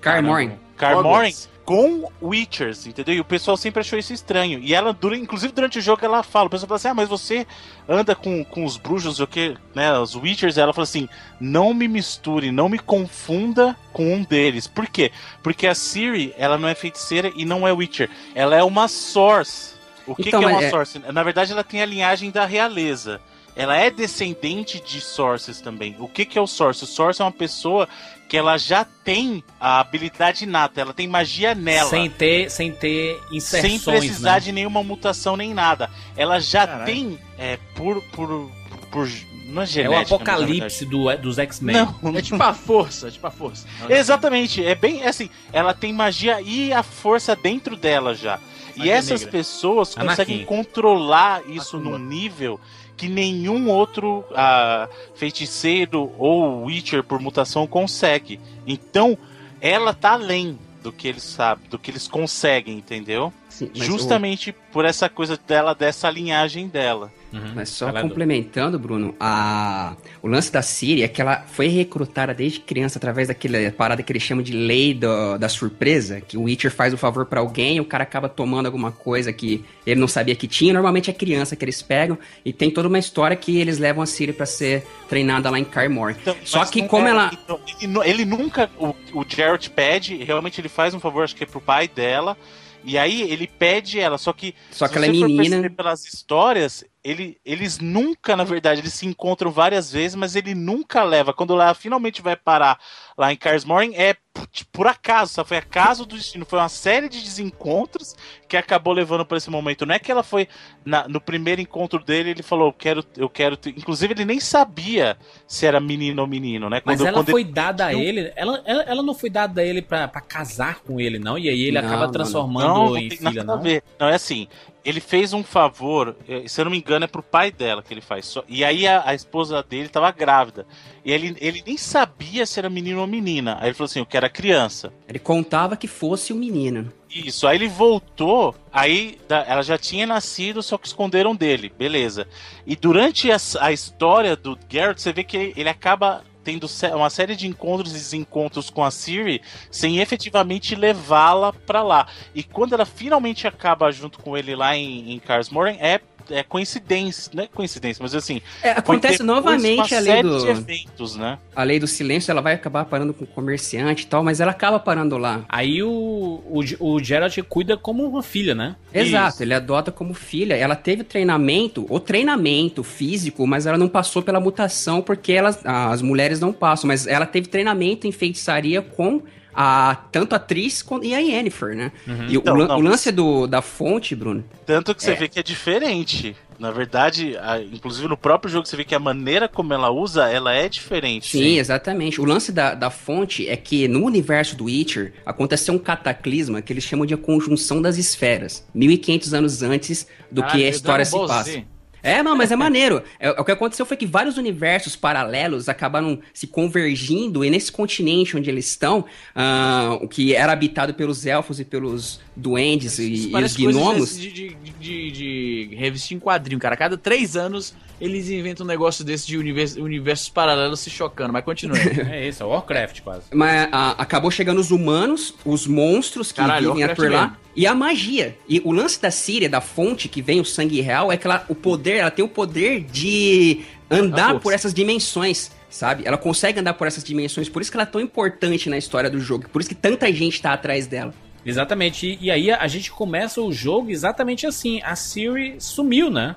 [0.00, 0.58] Carmorn.
[0.88, 1.32] Carmoren
[1.64, 3.14] com Witchers, entendeu?
[3.14, 4.58] E o pessoal sempre achou isso estranho.
[4.58, 7.08] E ela, dura, inclusive durante o jogo, ela fala, o pessoal fala assim, ah, mas
[7.08, 7.46] você
[7.88, 11.08] anda com, com os bruxos, o que, né, os Witchers, ela fala assim,
[11.40, 14.66] não me misture, não me confunda com um deles.
[14.66, 15.12] Por quê?
[15.42, 19.74] Porque a Siri, ela não é feiticeira e não é Witcher, ela é uma Source.
[20.06, 20.98] O que, Então, que é uma é- Source?
[20.98, 23.20] Na verdade, ela tem a linhagem da realeza.
[23.54, 25.94] Ela é descendente de Sources também.
[25.98, 26.84] O que, que é o Source?
[26.84, 27.86] O Source é uma pessoa
[28.28, 31.90] que ela já tem a habilidade inata, ela tem magia nela.
[31.90, 34.40] Sem ter, sem ter sem inserções, precisar né?
[34.40, 35.90] de nenhuma mutação nem nada.
[36.16, 36.86] Ela já Caralho.
[36.86, 38.50] tem é, por, por,
[38.90, 39.06] por.
[39.48, 39.90] Não é É genética.
[39.90, 41.76] o mas, na apocalipse do, dos X-Men.
[42.02, 43.66] Não, É tipo a força, é tipo a força.
[43.86, 48.38] Exatamente, é bem é assim, ela tem magia e a força dentro dela já.
[48.74, 49.30] E Magia essas negra.
[49.32, 50.08] pessoas Anakin.
[50.08, 51.98] conseguem controlar isso Akuma.
[51.98, 52.58] num nível
[52.96, 58.38] que nenhum outro ah, feiticeiro ou Witcher por mutação consegue.
[58.66, 59.16] Então,
[59.60, 63.32] ela tá além do que eles sabem, do que eles conseguem, entendeu?
[63.48, 67.12] Sim, Justamente por essa coisa dela, dessa linhagem dela.
[67.32, 67.52] Uhum.
[67.54, 69.96] Mas só complementando, Bruno, a...
[70.20, 74.12] o lance da Siri é que ela foi recrutada desde criança através daquela parada que
[74.12, 77.76] eles chamam de lei do- da surpresa, que o Witcher faz o favor pra alguém
[77.76, 80.72] e o cara acaba tomando alguma coisa que ele não sabia que tinha.
[80.74, 84.06] Normalmente é criança que eles pegam e tem toda uma história que eles levam a
[84.06, 86.14] Siri pra ser treinada lá em Carmore.
[86.20, 88.70] Então, Só que como é- ela- então, ele, nu- ele nunca.
[88.78, 92.36] O, o Jared pede, realmente ele faz um favor, acho que é pro pai dela.
[92.84, 94.54] E aí ele pede ela, só que.
[94.72, 95.70] Só se que ela é menina.
[95.70, 101.02] pelas histórias, ele, eles nunca, na verdade, eles se encontram várias vezes, mas ele nunca
[101.02, 101.32] leva.
[101.32, 102.78] Quando ela finalmente vai parar
[103.18, 106.46] lá em Karsmorin, é por, por acaso, só foi acaso do destino.
[106.46, 108.14] Foi uma série de desencontros
[108.48, 109.84] que acabou levando para esse momento.
[109.84, 110.48] Não é que ela foi.
[110.84, 113.04] na- no primeiro encontro dele, ele falou: Eu quero.
[113.16, 116.80] Eu quero ter-" Inclusive, ele nem sabia se era menino ou menino, né?
[116.84, 118.32] Mas Quando- ela quando foi ele- dada a ele.
[118.36, 121.36] Ela, ela, ela não foi dada a ele pra, pra casar com ele, não?
[121.36, 123.60] E aí ele Não, acaba transformando Não, não em filha, não?
[123.98, 124.46] Não, é assim.
[124.84, 127.94] Ele fez um favor, eh, se eu não me engano, é pro pai dela que
[127.94, 128.34] ele faz.
[128.48, 130.66] E aí a, a esposa dele tava grávida.
[131.04, 133.58] E ele, ele nem sabia se era menino ou menina.
[133.60, 134.92] Aí ele falou assim: eu quero a criança.
[135.08, 136.92] Ele contava que fosse o menino.
[137.14, 142.26] Isso, aí ele voltou, aí ela já tinha nascido, só que esconderam dele, beleza.
[142.66, 147.10] E durante a, a história do Garrett, você vê que ele, ele acaba tendo uma
[147.10, 152.06] série de encontros e desencontros com a Siri sem efetivamente levá-la pra lá.
[152.34, 157.30] E quando ela finalmente acaba junto com ele lá em, em Karsmoren, é, é coincidência,
[157.34, 158.40] não é coincidência, mas assim.
[158.62, 160.38] É, acontece novamente uma a lei série do...
[160.38, 161.38] de eventos, né?
[161.54, 164.50] a lei do silêncio, ela vai acabar parando com o comerciante e tal, mas ela
[164.50, 165.44] acaba parando lá.
[165.48, 168.76] Aí o, o, o Geralt cuida como uma filha, né?
[168.92, 169.42] Exato, Isso.
[169.42, 170.54] ele adota como filha.
[170.54, 176.02] Ela teve treinamento, o treinamento físico, mas ela não passou pela mutação porque elas, as
[176.02, 179.22] mulheres não passam, mas ela teve treinamento em feitiçaria com
[179.54, 181.92] a tanto a atriz e a Yennefer, né?
[182.06, 182.26] Uhum.
[182.28, 184.44] E então, o, não, o, lance do, da fonte, Bruno.
[184.64, 185.14] Tanto que você é.
[185.14, 186.36] vê que é diferente.
[186.58, 190.30] Na verdade, a, inclusive no próprio jogo você vê que a maneira como ela usa,
[190.30, 191.30] ela é diferente.
[191.30, 191.58] Sim, sim.
[191.58, 192.20] exatamente.
[192.20, 196.72] O lance da, da fonte é que no universo do Witcher aconteceu um cataclisma que
[196.72, 198.66] eles chamam de a conjunção das esferas.
[198.74, 201.64] 1500 anos antes do que a história se passa.
[202.02, 203.02] É, não, mas é maneiro.
[203.20, 208.36] É, o que aconteceu foi que vários universos paralelos acabaram se convergindo e nesse continente
[208.36, 213.44] onde eles estão, uh, o que era habitado pelos elfos e pelos duendes e, e
[213.44, 214.18] os gnomos.
[214.18, 216.74] De, de, de, de, revista em quadrinho, cara.
[216.74, 221.32] A cada três anos eles inventam um negócio desse de universo, universos paralelos se chocando,
[221.32, 221.76] mas continua.
[222.10, 223.26] é isso, é Warcraft quase.
[223.32, 227.36] Mas a, acabou chegando os humanos, os monstros que Caralho, vivem por lá.
[227.54, 228.36] E a magia.
[228.48, 231.44] E o lance da Síria, da fonte que vem o sangue real, é que ela,
[231.48, 233.60] o poder, ela tem o poder de
[233.90, 236.02] andar por essas dimensões sabe?
[236.06, 239.08] Ela consegue andar por essas dimensões, por isso que ela é tão importante na história
[239.08, 241.14] do jogo, por isso que tanta gente tá atrás dela.
[241.44, 246.36] Exatamente, e, e aí a gente começa o jogo exatamente assim, a Siri sumiu, né?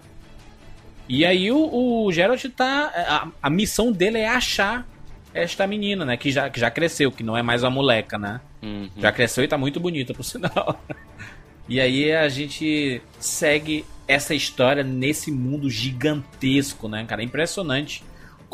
[1.07, 2.91] E aí o, o Geralt tá.
[3.41, 4.87] A, a, missão dele é achar
[5.33, 6.17] esta menina, né?
[6.17, 8.41] Que já, que já cresceu, que não é mais uma moleca, né?
[8.63, 8.89] Uhum.
[8.97, 10.83] Já cresceu e tá muito bonita, por sinal.
[11.69, 17.21] e aí a gente segue essa história nesse mundo gigantesco, né, cara?
[17.21, 18.03] É impressionante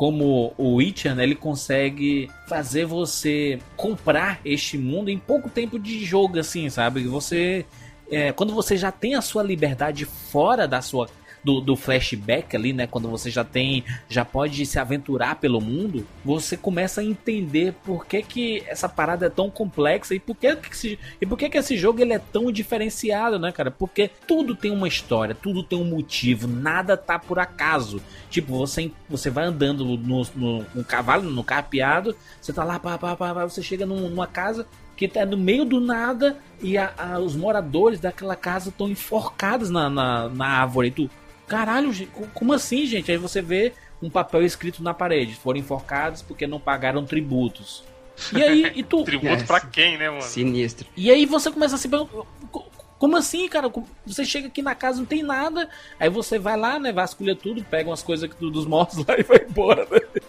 [0.01, 6.03] como o Witcher, né, ele consegue fazer você comprar este mundo em pouco tempo de
[6.03, 7.03] jogo, assim, sabe?
[7.03, 7.67] Você.
[8.09, 11.07] É, quando você já tem a sua liberdade fora da sua
[11.43, 12.87] do, do flashback ali, né?
[12.87, 18.05] Quando você já tem, já pode se aventurar pelo mundo, você começa a entender por
[18.05, 21.49] que, que essa parada é tão complexa e por que, que esse, e por que,
[21.49, 23.71] que esse jogo ele é tão diferenciado, né, cara?
[23.71, 28.01] Porque tudo tem uma história, tudo tem um motivo, nada tá por acaso.
[28.29, 32.97] Tipo, você, você vai andando no, no, no cavalo, no carpeado, você tá lá, pá,
[32.97, 34.67] pá, pá, você chega num, numa casa
[35.01, 39.71] que tá no meio do nada e a, a, os moradores daquela casa estão enforcados
[39.71, 40.91] na, na, na árvore.
[40.91, 41.09] Tu,
[41.51, 41.91] Caralho,
[42.33, 43.11] como assim, gente?
[43.11, 45.35] Aí você vê um papel escrito na parede.
[45.35, 47.83] Foram enforcados porque não pagaram tributos.
[48.33, 49.03] E aí, e tu.
[49.03, 50.21] Tributo é, pra quem, né, mano?
[50.21, 50.87] Sinistro.
[50.95, 51.89] E aí você começa a se
[52.97, 53.69] como assim, cara?
[54.05, 55.67] Você chega aqui na casa, não tem nada.
[55.99, 56.93] Aí você vai lá, né?
[56.93, 60.21] Vasculha tudo, pega umas coisas dos mortos lá e vai embora, né?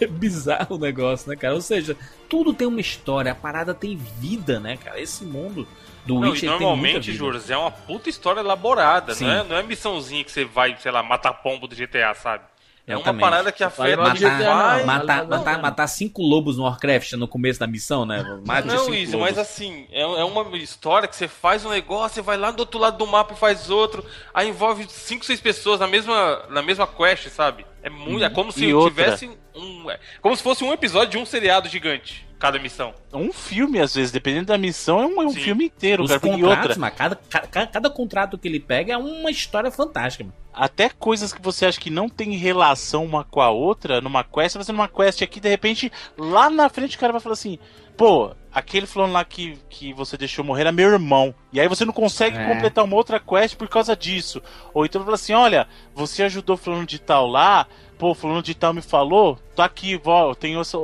[0.00, 1.54] É bizarro o negócio, né, cara?
[1.54, 1.96] Ou seja,
[2.28, 5.00] tudo tem uma história, a parada tem vida, né, cara?
[5.00, 5.66] Esse mundo
[6.08, 10.24] do não, Witcher normalmente, Júlio, é uma puta história elaborada, não é, não é missãozinha
[10.24, 12.44] que você vai, sei lá, matar pombo do GTA, sabe?
[12.86, 17.28] É uma parada que afeta matar, GTA, matar, matar, matar, cinco lobos no Warcraft no
[17.28, 18.24] começo da missão, né?
[18.46, 22.22] Mate não, isso, mas assim, é, é uma história que você faz um negócio, você
[22.22, 24.02] vai lá do outro lado do mapa e faz outro,
[24.32, 27.66] aí envolve cinco, seis pessoas na mesma, na mesma quest, sabe?
[27.82, 31.26] É muito, é como se tivesse um, é, como se fosse um episódio de um
[31.26, 32.94] seriado gigante cada missão.
[33.12, 36.04] Um filme, às vezes, dependendo da missão, é um, é um filme inteiro.
[36.04, 36.90] Os cara, contratos, outra...
[36.90, 40.24] cada, cada, cada, contrato que ele pega é uma história fantástica.
[40.24, 40.36] Mano.
[40.52, 44.56] Até coisas que você acha que não tem relação uma com a outra, numa quest,
[44.56, 47.58] você numa quest aqui, de repente, lá na frente o cara vai falar assim,
[47.96, 51.34] pô, aquele falando lá que, que você deixou morrer era meu irmão.
[51.52, 52.46] E aí você não consegue é.
[52.46, 54.40] completar uma outra quest por causa disso.
[54.72, 57.66] Ou então fala assim, olha, você ajudou falando de tal lá,
[57.98, 60.78] pô, fulano de tal me falou, tô aqui, vó, eu tenho essa,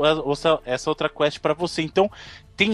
[0.66, 1.80] essa outra quest para você.
[1.80, 2.10] Então,
[2.56, 2.72] tem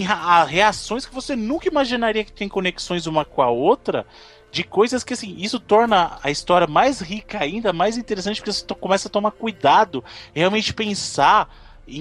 [0.48, 4.06] reações que você nunca imaginaria que tem conexões uma com a outra,
[4.50, 8.64] de coisas que, assim, isso torna a história mais rica ainda, mais interessante, porque você
[8.74, 10.02] começa a tomar cuidado,
[10.34, 11.48] realmente pensar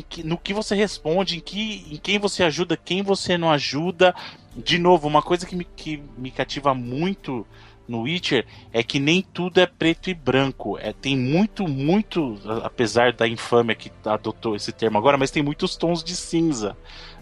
[0.08, 4.16] que, no que você responde, em, que, em quem você ajuda, quem você não ajuda.
[4.56, 7.46] De novo, uma coisa que me, que me cativa muito
[7.90, 10.78] no Witcher é que nem tudo é preto e branco.
[10.78, 15.76] É, tem muito, muito, apesar da infâmia que adotou esse termo agora, mas tem muitos
[15.76, 16.78] tons de cinza.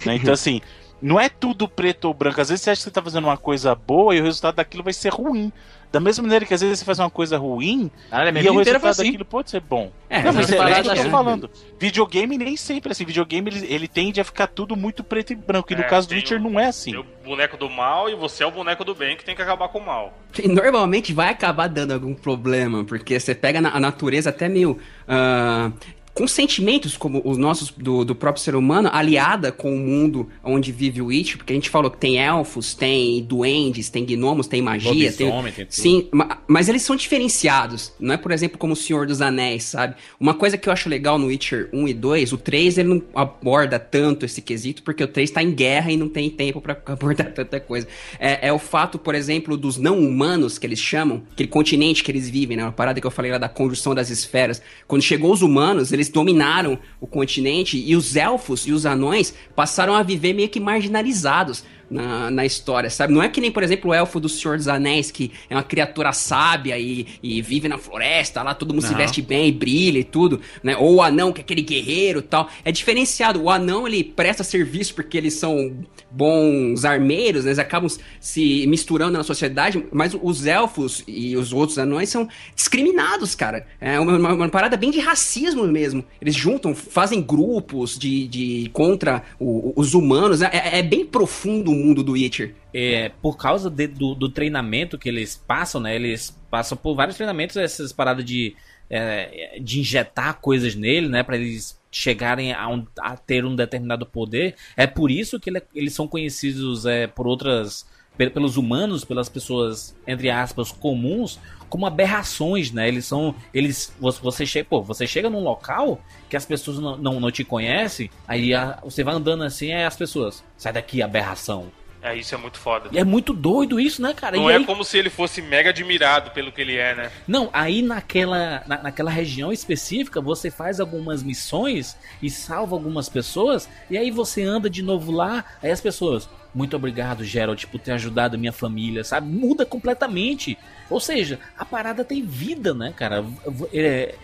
[0.05, 0.15] Né?
[0.15, 0.61] Então, assim,
[1.01, 2.41] não é tudo preto ou branco.
[2.41, 4.83] Às vezes você acha que você está fazendo uma coisa boa e o resultado daquilo
[4.83, 5.51] vai ser ruim.
[5.91, 8.57] Da mesma maneira que às vezes você faz uma coisa ruim ah, é e o
[8.57, 9.05] resultado assim.
[9.05, 9.91] daquilo pode ser bom.
[10.09, 11.49] É, não, mas é, é, que eu tô falando.
[11.79, 13.05] Videogame nem sempre assim.
[13.05, 15.71] Videogame ele, ele tende a ficar tudo muito preto e branco.
[15.71, 16.91] E no é, caso do Witcher o, não é assim.
[16.91, 19.41] Tem o boneco do mal e você é o boneco do bem que tem que
[19.41, 20.17] acabar com o mal.
[20.37, 24.79] E normalmente vai acabar dando algum problema, porque você pega a natureza até meio.
[25.07, 25.73] Uh,
[26.17, 30.71] com sentimentos como os nossos do, do próprio ser humano, aliada com o mundo onde
[30.71, 34.59] vive o Witch, porque a gente falou que tem elfos, tem duendes, tem gnomos, tem
[34.59, 36.09] magia, tem, tem sim,
[36.47, 39.93] mas eles são diferenciados, não é por exemplo como o Senhor dos Anéis, sabe?
[40.19, 43.03] Uma coisa que eu acho legal no Witcher 1 e 2, o 3 ele não
[43.13, 46.73] aborda tanto esse quesito, porque o 3 tá em guerra e não tem tempo para
[46.93, 47.87] abordar tanta coisa.
[48.19, 52.09] É, é, o fato, por exemplo, dos não humanos que eles chamam, aquele continente que
[52.09, 52.63] eles vivem, né?
[52.63, 54.59] Uma parada que eu falei lá da conjunção das esferas.
[54.87, 59.33] Quando chegou os humanos, eles eles dominaram o continente e os elfos e os anões
[59.55, 63.13] passaram a viver meio que marginalizados na, na história, sabe?
[63.13, 65.63] Não é que nem, por exemplo, o elfo do Senhor dos Anéis, que é uma
[65.63, 68.89] criatura sábia e, e vive na floresta, lá todo mundo Não.
[68.89, 70.75] se veste bem e brilha e tudo, né?
[70.77, 72.49] Ou o anão, que é aquele guerreiro e tal.
[72.63, 73.41] É diferenciado.
[73.41, 75.77] O anão, ele presta serviço porque eles são
[76.09, 77.51] bons armeiros, né?
[77.51, 83.35] Eles acabam se misturando na sociedade, mas os elfos e os outros anões são discriminados,
[83.35, 83.65] cara.
[83.79, 86.03] É uma, uma, uma parada bem de racismo mesmo.
[86.21, 90.39] Eles juntam, fazem grupos de, de contra o, os humanos.
[90.39, 90.49] Né?
[90.51, 92.53] É, é bem profundo mundo do Witcher.
[92.73, 95.95] É, por causa de, do, do, treinamento que eles passam, né?
[95.95, 98.55] Eles passam por vários treinamentos, essas paradas de,
[98.89, 101.23] é, de injetar coisas nele, né?
[101.23, 104.55] Para eles chegarem a, um, a, ter um determinado poder.
[104.75, 107.85] É por isso que ele, eles são conhecidos é, por outras
[108.17, 111.39] pelos humanos, pelas pessoas entre aspas comuns,
[111.69, 112.87] como aberrações, né?
[112.87, 113.35] Eles são.
[113.53, 113.93] Eles.
[113.99, 118.09] Você chega, pô, você chega num local que as pessoas não, não, não te conhecem,
[118.27, 120.43] aí a, você vai andando assim, aí as pessoas.
[120.57, 121.71] Sai daqui, aberração.
[122.01, 122.89] É, isso é muito foda.
[122.91, 124.37] E é muito doido isso, né, cara?
[124.37, 124.65] Não e é aí...
[124.65, 127.11] como se ele fosse mega admirado pelo que ele é, né?
[127.27, 133.67] Não, aí naquela, na, naquela região específica, você faz algumas missões e salva algumas pessoas,
[133.89, 137.91] e aí você anda de novo lá, aí as pessoas, muito obrigado, Gerald, por ter
[137.91, 139.29] ajudado minha família, sabe?
[139.29, 140.57] Muda completamente.
[140.89, 143.23] Ou seja, a parada tem vida, né, cara?
[143.71, 144.15] É,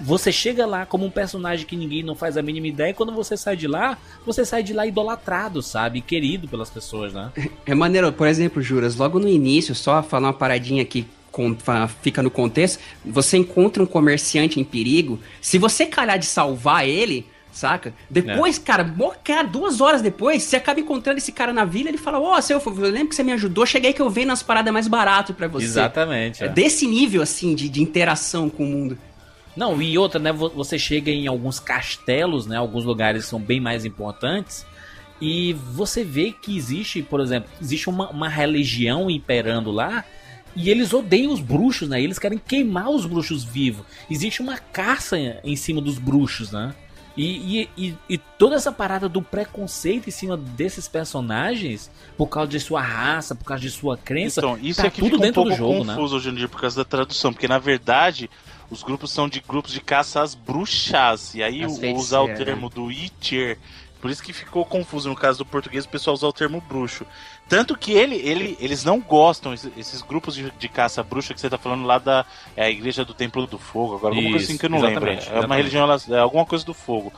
[0.00, 3.12] você chega lá como um personagem que ninguém não faz a mínima ideia, e quando
[3.12, 6.00] você sai de lá, você sai de lá idolatrado, sabe?
[6.00, 7.30] Querido pelas pessoas, né?
[7.66, 11.06] É maneiro, por exemplo, Juras, logo no início, só falar uma paradinha aqui
[12.02, 17.26] fica no contexto, você encontra um comerciante em perigo, se você calhar de salvar ele,
[17.52, 17.92] Saca?
[18.08, 18.60] Depois, é.
[18.62, 22.38] cara, cara, duas horas depois, você acaba encontrando esse cara na vila, ele fala, ó,
[22.38, 24.88] oh, seu, eu lembro que você me ajudou, cheguei que eu venho nas paradas mais
[24.88, 25.66] barato para você.
[25.66, 26.42] Exatamente.
[26.42, 26.46] É.
[26.46, 26.48] é.
[26.48, 28.98] desse nível, assim, de, de interação com o mundo.
[29.54, 33.84] Não, e outra, né, você chega em alguns castelos, né, alguns lugares são bem mais
[33.84, 34.64] importantes,
[35.20, 40.04] e você vê que existe, por exemplo, existe uma, uma religião imperando lá,
[40.54, 42.02] e eles odeiam os bruxos, né?
[42.02, 43.86] Eles querem queimar os bruxos vivos.
[44.10, 46.74] Existe uma caça em cima dos bruxos, né?
[47.16, 52.58] E, e, e, toda essa parada do preconceito em cima desses personagens, por causa de
[52.58, 55.42] sua raça, por causa de sua crença, então, isso tá é que tudo fica dentro
[55.42, 55.94] um pouco do jogo, né?
[55.94, 56.20] confuso né?
[56.20, 58.30] hoje em dia por causa da tradução, porque na verdade
[58.70, 62.90] os grupos são de grupos de caça às bruxas, e aí usar o termo do
[62.90, 63.58] Itcher
[64.02, 67.06] por isso que ficou confuso no caso do português o pessoal usar o termo bruxo.
[67.48, 71.46] Tanto que ele, ele, eles não gostam, esses grupos de, de caça bruxa que você
[71.46, 72.26] está falando lá da
[72.56, 75.08] é, Igreja do Templo do Fogo, agora alguma coisa assim que eu não lembro.
[75.08, 75.46] É exatamente.
[75.46, 77.12] uma religião, é alguma coisa do fogo.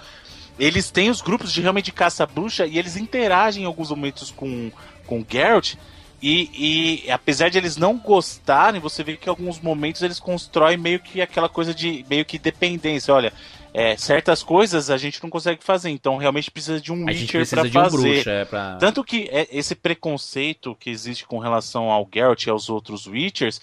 [0.58, 4.30] Eles têm os grupos de realmente de caça bruxa e eles interagem em alguns momentos
[4.30, 4.70] com,
[5.06, 5.76] com Geralt.
[6.22, 10.76] E, e, apesar de eles não gostarem, você vê que em alguns momentos eles constroem
[10.76, 13.12] meio que aquela coisa de meio que dependência.
[13.12, 13.32] Olha,
[13.74, 17.68] é, certas coisas a gente não consegue fazer, então realmente precisa de um Witcher para
[17.68, 18.28] fazer.
[18.28, 18.76] Um é pra...
[18.76, 23.60] Tanto que é, esse preconceito que existe com relação ao Geralt e aos outros Witchers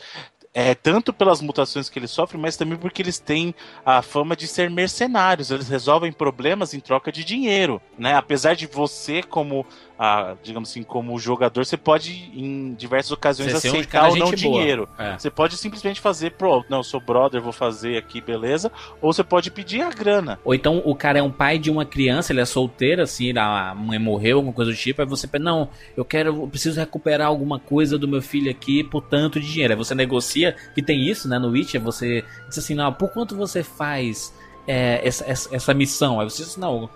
[0.53, 3.55] é, tanto pelas mutações que eles sofrem, mas também porque eles têm
[3.85, 5.49] a fama de ser mercenários.
[5.49, 8.15] Eles resolvem problemas em troca de dinheiro, né?
[8.15, 9.65] Apesar de você, como
[10.03, 14.89] a, digamos assim, como jogador, você pode em diversas ocasiões você aceitar ou não dinheiro.
[14.97, 15.15] É.
[15.15, 18.71] Você pode simplesmente fazer, pro, não, eu sou brother, vou fazer aqui, beleza?
[18.99, 20.39] Ou você pode pedir a grana.
[20.43, 23.75] Ou então o cara é um pai de uma criança, ele é solteiro, assim, a
[23.75, 27.27] mãe morreu, alguma coisa do tipo, aí você pensa, não, eu quero, eu preciso recuperar
[27.27, 29.73] alguma coisa do meu filho aqui por tanto de dinheiro.
[29.73, 33.35] Aí você negocia, que tem isso, né, no Witcher, você diz assim, não, por quanto
[33.35, 34.33] você faz
[34.67, 36.19] é, essa, essa, essa, missão?
[36.19, 36.89] Aí você diz, não,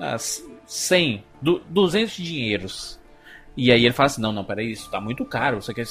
[0.00, 2.98] as 100, du 200 dinheiros.
[3.56, 5.86] E aí ele fala assim: não, não, peraí, isso tá muito caro, você quer,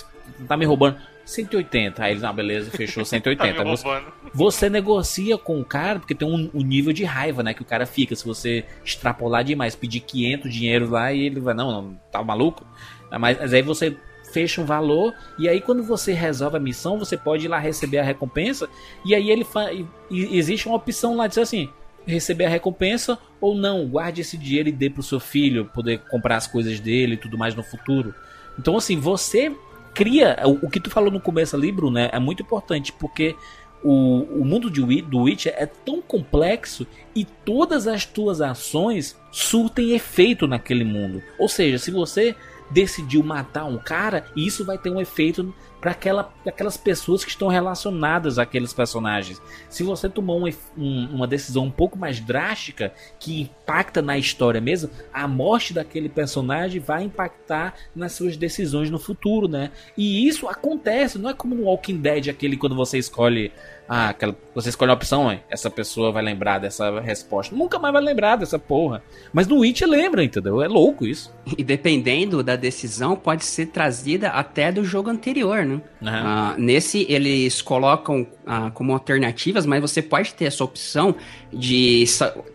[0.48, 2.04] tá me roubando 180.
[2.04, 3.56] Aí eles, não, beleza, fechou 180.
[3.56, 7.54] tá você, você, negocia com o cara, porque tem um, um, nível de raiva, né,
[7.54, 8.16] que o cara fica.
[8.16, 12.66] Se você extrapolar demais, pedir 500 dinheiros lá e ele vai, não, não, tá maluco?
[13.12, 13.98] Mas, mas aí você
[14.32, 18.00] fecha um valor e aí quando você resolve a missão, você pode ir lá receber
[18.00, 18.68] a recompensa
[19.06, 19.72] e aí ele fa...
[19.72, 21.70] e existe uma opção lá de dizer assim:
[22.06, 26.38] receber a recompensa ou não, guarde esse dinheiro e dê pro seu filho poder comprar
[26.38, 28.14] as coisas dele e tudo mais no futuro.
[28.58, 29.52] Então, assim, você
[29.94, 30.38] cria.
[30.46, 33.36] O, o que tu falou no começo ali, Bruno, é, é muito importante, porque
[33.84, 39.92] o, o mundo de, do Witcher é tão complexo e todas as tuas ações surtem
[39.92, 41.22] efeito naquele mundo.
[41.38, 42.36] Ou seja, se você
[42.70, 47.48] decidiu matar um cara, isso vai ter um efeito para aquela, aquelas pessoas que estão
[47.48, 49.42] relacionadas àqueles personagens.
[49.70, 54.60] Se você tomou um, um, uma decisão um pouco mais drástica, que impacta na história
[54.60, 59.72] mesmo, a morte daquele personagem vai impactar nas suas decisões no futuro, né?
[59.98, 63.52] E isso acontece, não é como no Walking Dead, aquele quando você escolhe
[63.88, 65.42] ah, aquela, você escolhe a opção, hein?
[65.50, 67.56] essa pessoa vai lembrar dessa resposta.
[67.56, 69.04] Nunca mais vai lembrar dessa porra.
[69.32, 70.62] Mas no Witch lembra, entendeu?
[70.62, 71.32] É louco isso.
[71.58, 75.82] E dependendo da decisão, pode ser trazida até do jogo anterior, né?
[76.04, 81.16] Ah, nesse, eles colocam ah, como alternativas, mas você pode ter essa opção
[81.54, 82.06] de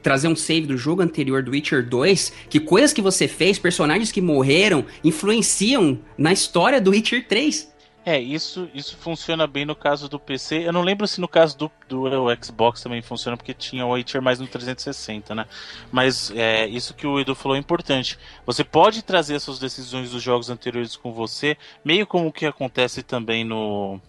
[0.03, 4.11] trazer um save do jogo anterior do Witcher 2, que coisas que você fez, personagens
[4.11, 7.71] que morreram, influenciam na história do Witcher 3.
[8.05, 10.67] É, isso, isso funciona bem no caso do PC.
[10.67, 12.09] Eu não lembro se no caso do, do
[12.43, 15.47] Xbox também funciona, porque tinha o Witcher mais no 360, né?
[15.93, 18.19] Mas é, isso que o Edu falou é importante.
[18.47, 22.47] Você pode trazer as suas decisões dos jogos anteriores com você, meio como o que
[22.47, 24.01] acontece também no,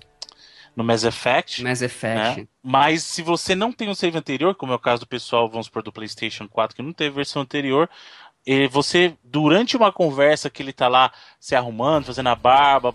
[0.76, 1.62] no Mass Effect.
[1.62, 2.42] Mass Effect.
[2.42, 2.48] Né?
[2.64, 5.66] Mas se você não tem um save anterior, como é o caso do pessoal, vamos
[5.66, 7.90] supor, do PlayStation 4, que não teve versão anterior,
[8.72, 12.94] você, durante uma conversa que ele tá lá se arrumando, fazendo a barba,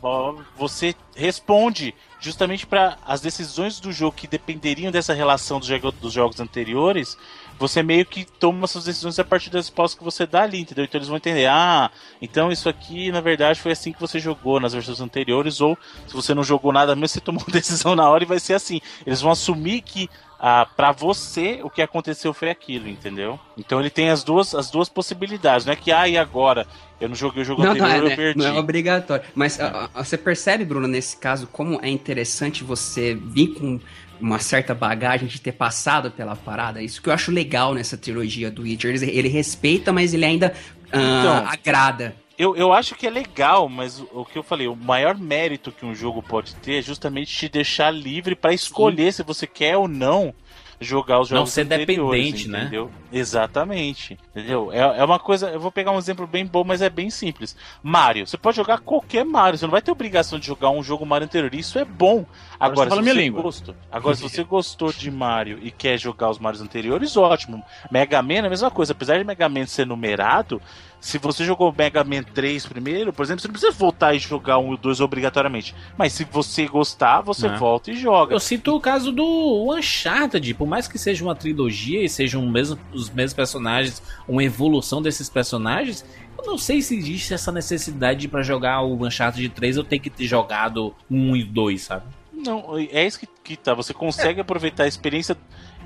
[0.56, 6.12] você responde justamente para as decisões do jogo que dependeriam dessa relação dos, jogos, dos
[6.12, 7.16] jogos anteriores,
[7.58, 10.84] você meio que toma suas decisões a partir das respostas que você dá ali, entendeu?
[10.84, 11.90] Então eles vão entender, ah,
[12.20, 16.14] então isso aqui na verdade foi assim que você jogou nas versões anteriores, ou se
[16.14, 18.80] você não jogou nada mesmo, você tomou decisão na hora e vai ser assim.
[19.06, 23.38] Eles vão assumir que ah, para você o que aconteceu foi aquilo, entendeu?
[23.56, 26.66] Então ele tem as duas, as duas possibilidades, não é que ah, e agora?
[27.00, 28.38] Eu não joguei o jogo não, anterior, não, é, eu perdi.
[28.38, 29.24] Não é obrigatório.
[29.34, 29.70] Mas é.
[29.94, 33.78] você percebe, Bruno, nesse caso, como é interessante você vir com
[34.20, 36.82] uma certa bagagem de ter passado pela parada.
[36.82, 38.94] Isso que eu acho legal nessa trilogia do Witcher.
[38.94, 40.54] Ele, ele respeita, mas ele ainda
[40.86, 42.16] uh, então, agrada.
[42.38, 45.72] Eu, eu acho que é legal, mas o, o, que eu falei, o maior mérito
[45.72, 49.16] que um jogo pode ter é justamente te deixar livre para escolher Sim.
[49.16, 50.34] se você quer ou não
[50.80, 52.62] jogar os jogos Não ser dependente, né?
[52.62, 52.86] entendeu?
[52.86, 52.92] né?
[53.12, 54.18] Exatamente.
[54.30, 54.70] Entendeu?
[54.72, 55.48] É, é uma coisa.
[55.48, 57.56] Eu vou pegar um exemplo bem bom, mas é bem simples.
[57.82, 58.26] Mario.
[58.26, 59.58] Você pode jogar qualquer Mario.
[59.58, 61.54] Você não vai ter obrigação de jogar um jogo Mario anterior.
[61.54, 62.26] Isso é bom.
[62.58, 66.38] Agora, Agora se você gostou, agora se você gostou de Mario e quer jogar os
[66.38, 67.64] Marios anteriores, ótimo.
[67.90, 68.92] Mega Man é a mesma coisa.
[68.92, 70.60] Apesar de Mega Man ser numerado,
[71.00, 74.58] se você jogou Mega Man 3 primeiro, por exemplo, você não precisa voltar e jogar
[74.58, 75.74] um e o 2 obrigatoriamente.
[75.96, 77.56] Mas se você gostar, você não.
[77.58, 78.34] volta e joga.
[78.34, 82.78] Eu sinto o caso do Uncharted, por mais que seja uma trilogia e sejam mesmo,
[82.92, 86.04] os mesmos personagens, uma evolução desses personagens,
[86.38, 90.10] eu não sei se existe essa necessidade para jogar o Uncharted 3 eu tenho que
[90.10, 92.04] ter jogado um e dois, sabe?
[92.32, 93.72] Não, é isso que, que tá.
[93.72, 94.42] Você consegue é.
[94.42, 95.36] aproveitar a experiência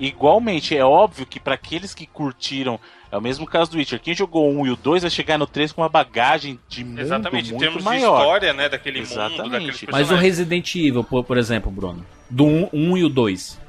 [0.00, 0.76] igualmente.
[0.76, 2.80] É óbvio que para aqueles que curtiram
[3.10, 4.00] é o mesmo caso do Witcher.
[4.00, 6.84] Quem jogou o 1 e o 2 vai chegar no 3 com uma bagagem de
[6.84, 8.16] mundo Exatamente, muito temos maior.
[8.16, 9.84] de história, né, daquele Exatamente.
[9.84, 13.60] mundo, Mas o Resident Evil, por, por exemplo, Bruno, do 1, 1 e o 2.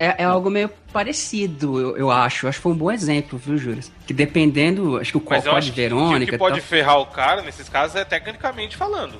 [0.00, 2.46] É, é, algo meio parecido, eu, eu, acho.
[2.46, 3.82] Acho que foi um bom exemplo, viu, Júlio?
[4.06, 6.24] Que dependendo, acho que o Code Verônica.
[6.24, 9.14] o que pode ferrar o cara nesses casos é tecnicamente falando.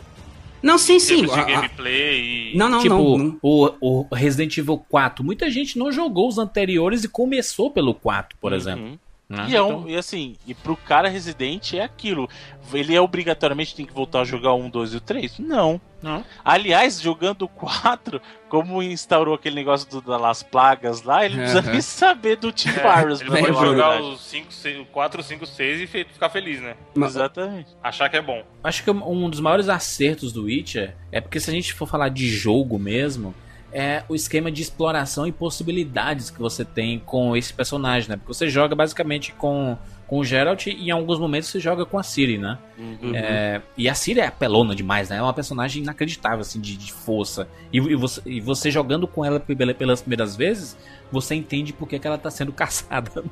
[0.62, 1.22] Não, sim, sim.
[1.22, 2.56] De gameplay e...
[2.56, 3.38] Não, não, tipo, não.
[3.42, 8.36] O, o Resident Evil 4, muita gente não jogou os anteriores e começou pelo 4,
[8.40, 8.58] por uhum.
[8.58, 9.00] exemplo.
[9.28, 9.46] Né?
[9.50, 9.88] E, é um, então...
[9.90, 12.28] e assim, e pro cara residente é aquilo.
[12.72, 15.38] Ele é obrigatoriamente tem que voltar a jogar o 1, 2 e o 3?
[15.38, 15.78] Não.
[16.02, 16.24] Não.
[16.44, 21.70] Aliás, jogando o 4, como instaurou aquele negócio do, das plagas lá, ele não precisa
[21.70, 23.20] nem saber do T-Virus.
[23.20, 26.76] É, ele vai jogar os 5, 6, 4, 5, 6 e ficar feliz, né?
[26.96, 27.68] Exatamente.
[27.82, 28.42] Achar que é bom.
[28.62, 32.08] Acho que um dos maiores acertos do Witcher é porque se a gente for falar
[32.08, 33.34] de jogo mesmo,
[33.72, 38.16] é o esquema de exploração e possibilidades que você tem com esse personagem, né?
[38.16, 41.98] Porque você joga basicamente com, com o Geralt e em alguns momentos você joga com
[41.98, 42.58] a Ciri, né?
[42.78, 43.14] Uhum.
[43.14, 45.16] É, e a Ciri é apelona demais, né?
[45.16, 47.48] É uma personagem inacreditável, assim, de, de força.
[47.72, 50.76] E, e, você, e você jogando com ela pelas primeiras vezes,
[51.12, 53.22] você entende por que, que ela tá sendo caçada.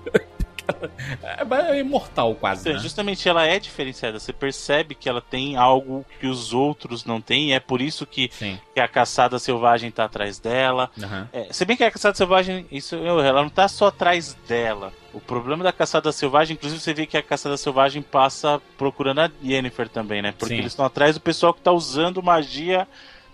[1.70, 2.72] É imortal quase.
[2.72, 2.78] né?
[2.78, 4.18] Justamente ela é diferenciada.
[4.18, 7.50] Você percebe que ela tem algo que os outros não têm.
[7.50, 10.90] E é por isso que, que a caçada selvagem tá atrás dela.
[10.96, 11.26] Uhum.
[11.32, 14.92] É, se bem que a caçada selvagem, isso, ela não tá só atrás dela.
[15.12, 19.30] O problema da caçada selvagem, inclusive você vê que a caçada selvagem passa procurando a
[19.42, 20.32] Yennefer também, né?
[20.32, 20.60] Porque Sim.
[20.60, 22.86] eles estão atrás do pessoal que tá usando magia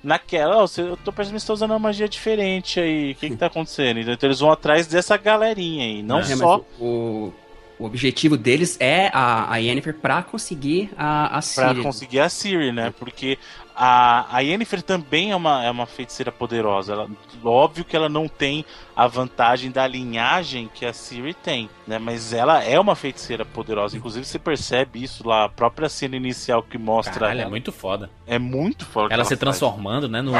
[0.03, 0.65] naquela.
[0.65, 3.13] Oh, eu tô percebendo que você tá usando uma magia diferente aí.
[3.13, 4.01] O que que tá acontecendo?
[4.01, 6.03] Então eles vão atrás dessa galerinha aí.
[6.03, 6.65] Não é, só.
[6.81, 7.33] O,
[7.79, 11.75] O objetivo deles é a, a Yennefer pra conseguir a, a Ciri.
[11.75, 12.93] Pra conseguir a Ciri, né?
[12.97, 13.39] Porque
[13.77, 16.93] a, a Yennefer também é uma, é uma feiticeira poderosa.
[16.93, 17.09] Ela,
[17.45, 18.64] óbvio que ela não tem
[18.95, 21.99] a vantagem da linhagem que a Ciri tem, né?
[21.99, 23.97] Mas ela é uma feiticeira poderosa.
[23.97, 27.14] Inclusive você percebe isso lá, a própria cena inicial que mostra.
[27.20, 27.49] Caralho, ela.
[27.49, 28.11] é muito foda.
[28.27, 29.09] É muito foda.
[29.09, 29.41] que Ela se faz.
[29.41, 30.20] transformando, né?
[30.23, 30.39] No, no-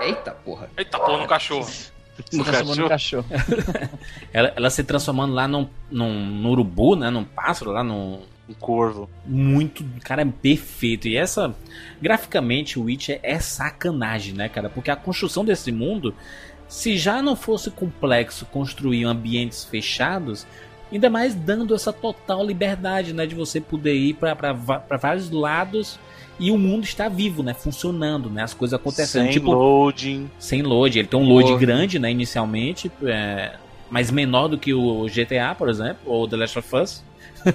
[0.00, 0.68] Eita porra.
[0.76, 1.66] Eita, pô, no cachorro.
[2.30, 3.26] Se transformou no cachorro.
[4.32, 7.10] ela, ela se transformando lá num, num, num urubu, né?
[7.10, 8.22] Num pássaro, lá num.
[8.48, 9.08] Um corvo.
[9.24, 9.84] Muito.
[10.02, 11.08] Cara, é perfeito.
[11.08, 11.54] E essa.
[12.00, 14.68] Graficamente, o Witcher é sacanagem, né, cara?
[14.68, 16.14] Porque a construção desse mundo.
[16.68, 20.44] Se já não fosse complexo construir ambientes fechados,
[20.90, 24.52] ainda mais dando essa total liberdade, né, de você poder ir para
[25.00, 25.96] vários lados
[26.40, 30.28] e o mundo está vivo, né, funcionando, né, as coisas acontecendo, Sem tipo loading.
[30.40, 30.98] sem load.
[30.98, 31.64] Ele tem um load Load.
[31.64, 33.54] grande, né, inicialmente, é,
[33.88, 37.04] mas menor do que o GTA, por exemplo, ou The Last of Us.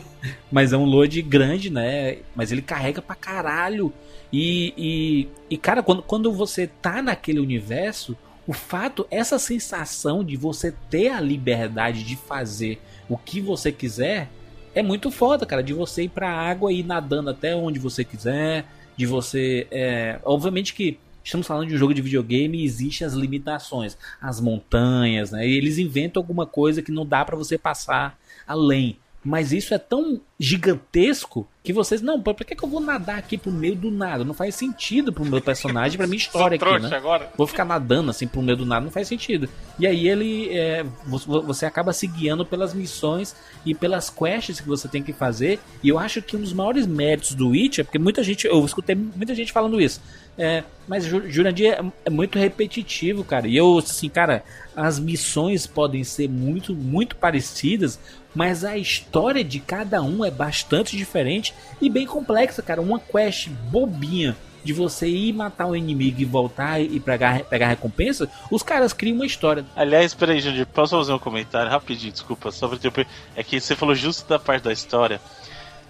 [0.51, 2.17] mas é um load grande, né?
[2.35, 3.93] Mas ele carrega pra caralho.
[4.31, 8.17] E, e, e, cara, quando, quando você tá naquele universo,
[8.47, 14.29] o fato, essa sensação de você ter a liberdade de fazer o que você quiser
[14.73, 15.61] é muito foda, cara.
[15.61, 18.65] De você ir pra água e ir nadando até onde você quiser.
[18.95, 19.67] De você.
[19.69, 24.39] É, obviamente que estamos falando de um jogo de videogame e existem as limitações, as
[24.39, 25.47] montanhas, né?
[25.47, 28.17] E eles inventam alguma coisa que não dá pra você passar
[28.47, 28.97] além.
[29.23, 32.01] Mas isso é tão gigantesco que vocês.
[32.01, 34.23] Não, pra pra que, que eu vou nadar aqui pro meio do nada?
[34.23, 36.95] Não faz sentido pro meu personagem, pra minha história aqui, né?
[36.97, 37.29] agora.
[37.37, 39.47] Vou ficar nadando assim pro meio do nada, não faz sentido.
[39.77, 40.49] E aí ele.
[40.57, 45.13] é, vo- você acaba se guiando pelas missões e pelas quests que você tem que
[45.13, 45.59] fazer.
[45.83, 48.47] E eu acho que um dos maiores méritos do Witcher, porque muita gente.
[48.47, 50.01] Eu escutei muita gente falando isso.
[50.37, 53.47] É, mas Ju- Jurandir é, é muito repetitivo, cara.
[53.47, 54.43] E eu, assim, cara,
[54.75, 57.99] as missões podem ser muito, muito parecidas,
[58.33, 62.81] mas a história de cada um é bastante diferente e bem complexa, cara.
[62.81, 68.29] Uma quest bobinha de você ir matar um inimigo e voltar e pegar, pegar recompensa,
[68.49, 69.65] os caras criam uma história.
[69.75, 72.11] Aliás, peraí, Jandir, posso fazer um comentário rapidinho?
[72.11, 73.07] Desculpa, só pra ter...
[73.35, 75.19] É que você falou justo da parte da história,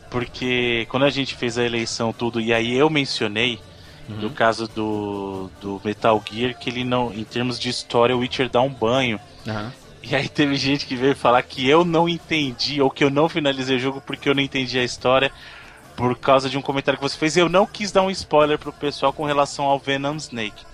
[0.09, 3.59] porque quando a gente fez a eleição tudo, e aí eu mencionei,
[4.07, 8.49] no caso do, do Metal Gear, que ele não, em termos de história, o Witcher
[8.49, 9.19] dá um banho.
[10.03, 13.29] E aí teve gente que veio falar que eu não entendi, ou que eu não
[13.29, 15.31] finalizei o jogo porque eu não entendi a história,
[15.95, 17.37] por causa de um comentário que você fez.
[17.37, 20.65] Eu não quis dar um spoiler pro pessoal com relação ao Venom Snake.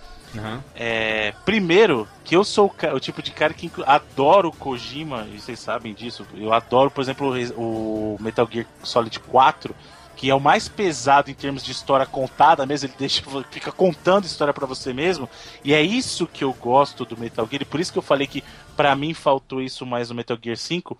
[0.75, 5.59] É, primeiro, que eu sou o, o tipo de cara que adoro Kojima, e vocês
[5.59, 6.25] sabem disso.
[6.36, 9.75] Eu adoro, por exemplo, o o Metal Gear Solid 4,
[10.18, 12.89] que é o mais pesado em termos de história contada mesmo.
[12.89, 15.30] Ele deixa, fica contando história pra você mesmo.
[15.63, 17.61] E é isso que eu gosto do Metal Gear.
[17.61, 18.43] E por isso que eu falei que
[18.76, 20.97] pra mim faltou isso mais no Metal Gear 5.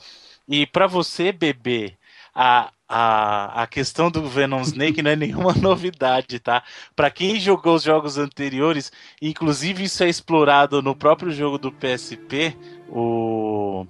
[0.48, 1.98] E pra você, bebê,
[2.34, 6.64] a, a, a questão do Venom Snake não é nenhuma novidade, tá?
[6.96, 12.56] Pra quem jogou os jogos anteriores, inclusive isso é explorado no próprio jogo do PSP,
[12.88, 13.88] o.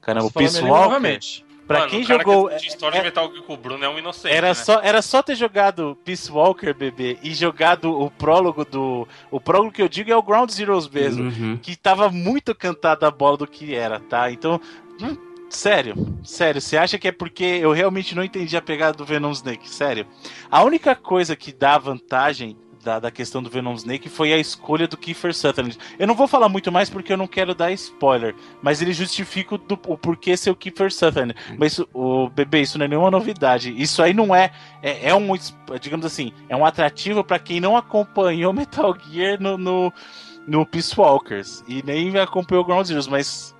[0.00, 1.45] Caramba, o Peace Walker.
[1.66, 2.48] Pra Mano, quem jogou.
[2.48, 4.32] Que de história é- de Metal Gear com o Bruno é um inocente.
[4.32, 4.54] era, né?
[4.54, 9.08] só, era só ter jogado Peace Walker, bebê, e jogado o prólogo do.
[9.30, 11.24] O prólogo que eu digo é o Ground Zeroes mesmo.
[11.24, 11.58] Uhum.
[11.60, 14.30] Que tava muito cantada a bola do que era, tá?
[14.30, 14.60] Então.
[15.02, 15.16] hum,
[15.50, 15.94] sério,
[16.24, 19.68] sério, você acha que é porque eu realmente não entendi a pegada do Venom Snake?
[19.68, 20.06] Sério.
[20.50, 24.86] A única coisa que dá vantagem da, da questão do Venom Snake foi a escolha
[24.86, 25.76] do Kiefer Sutherland.
[25.98, 29.54] Eu não vou falar muito mais porque eu não quero dar spoiler, mas ele justifica
[29.56, 31.34] o, do- o porquê ser o Kiefer Sutherland.
[31.58, 33.74] Mas isso- o bebê, isso não é nenhuma novidade.
[33.76, 34.50] Isso aí não é,
[34.82, 35.26] é, é um,
[35.80, 39.92] digamos assim, é um atrativo pra quem não acompanhou Metal Gear no, no,
[40.46, 43.54] no Peace Walkers e nem acompanhou Ground Zeroes, mas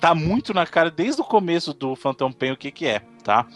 [0.00, 3.46] tá muito na cara desde o começo do Phantom Pain o que que é, tá?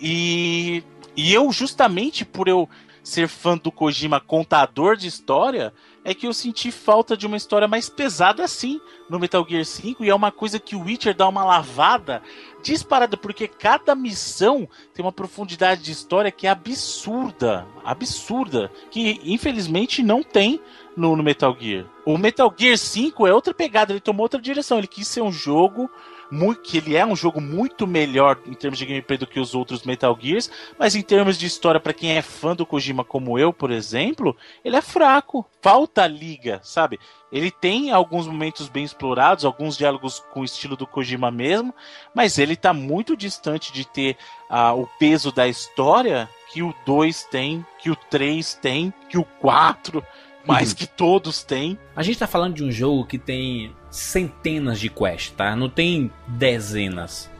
[0.00, 0.82] E,
[1.16, 2.68] e eu, justamente por eu
[3.04, 7.68] ser fã do Kojima contador de história, é que eu senti falta de uma história
[7.68, 11.28] mais pesada assim no Metal Gear 5, e é uma coisa que o Witcher dá
[11.28, 12.22] uma lavada
[12.62, 20.02] disparada, porque cada missão tem uma profundidade de história que é absurda, absurda, que infelizmente
[20.02, 20.58] não tem
[20.96, 21.84] no, no Metal Gear.
[22.06, 25.32] O Metal Gear 5 é outra pegada, ele tomou outra direção, ele quis ser um
[25.32, 25.90] jogo
[26.34, 29.54] muito, que ele é um jogo muito melhor em termos de gameplay do que os
[29.54, 33.38] outros Metal Gears, mas em termos de história, para quem é fã do Kojima como
[33.38, 35.46] eu, por exemplo, ele é fraco.
[35.62, 36.98] Falta liga, sabe?
[37.32, 41.74] Ele tem alguns momentos bem explorados, alguns diálogos com o estilo do Kojima mesmo,
[42.14, 44.16] mas ele tá muito distante de ter
[44.50, 49.24] ah, o peso da história que o 2 tem, que o 3 tem, que o
[49.24, 50.04] 4,
[50.46, 51.78] mas que todos têm.
[51.94, 55.54] A gente tá falando de um jogo que tem centenas de quests, tá?
[55.56, 57.30] Não tem dezenas.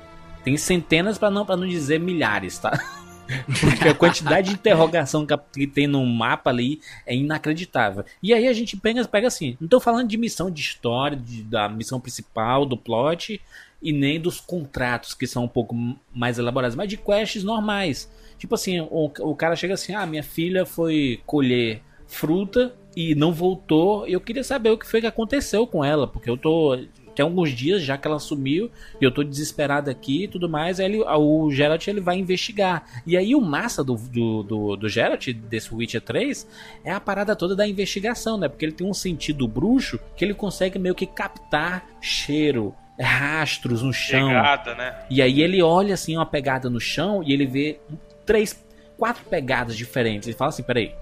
[0.42, 2.78] Tem centenas pra não, pra não dizer milhares, tá?
[3.60, 8.04] Porque a quantidade de interrogação que tem no mapa ali é inacreditável.
[8.22, 11.42] E aí a gente pega, pega assim, não tô falando de missão de história, de,
[11.42, 13.40] da missão principal, do plot,
[13.80, 15.74] e nem dos contratos que são um pouco
[16.14, 18.10] mais elaborados, mas de quests normais.
[18.38, 23.32] Tipo assim, o, o cara chega assim, ah, minha filha foi colher fruta e não
[23.32, 24.06] voltou.
[24.06, 26.78] Eu queria saber o que foi que aconteceu com ela, porque eu tô
[27.14, 28.70] tem alguns dias já que ela sumiu
[29.00, 30.80] e eu tô desesperado aqui e tudo mais.
[30.80, 32.84] Aí ele, o Geralt ele vai investigar.
[33.06, 36.46] E aí o massa do, do, do, do Geralt, desse Witcher 3,
[36.84, 38.48] é a parada toda da investigação, né?
[38.48, 43.92] Porque ele tem um sentido bruxo que ele consegue meio que captar cheiro, rastros no
[43.92, 44.28] chão.
[44.28, 44.98] Pegada, né?
[45.08, 47.78] E aí ele olha assim uma pegada no chão e ele vê
[48.26, 48.64] três,
[48.98, 50.26] quatro pegadas diferentes.
[50.26, 50.92] Ele fala assim: peraí.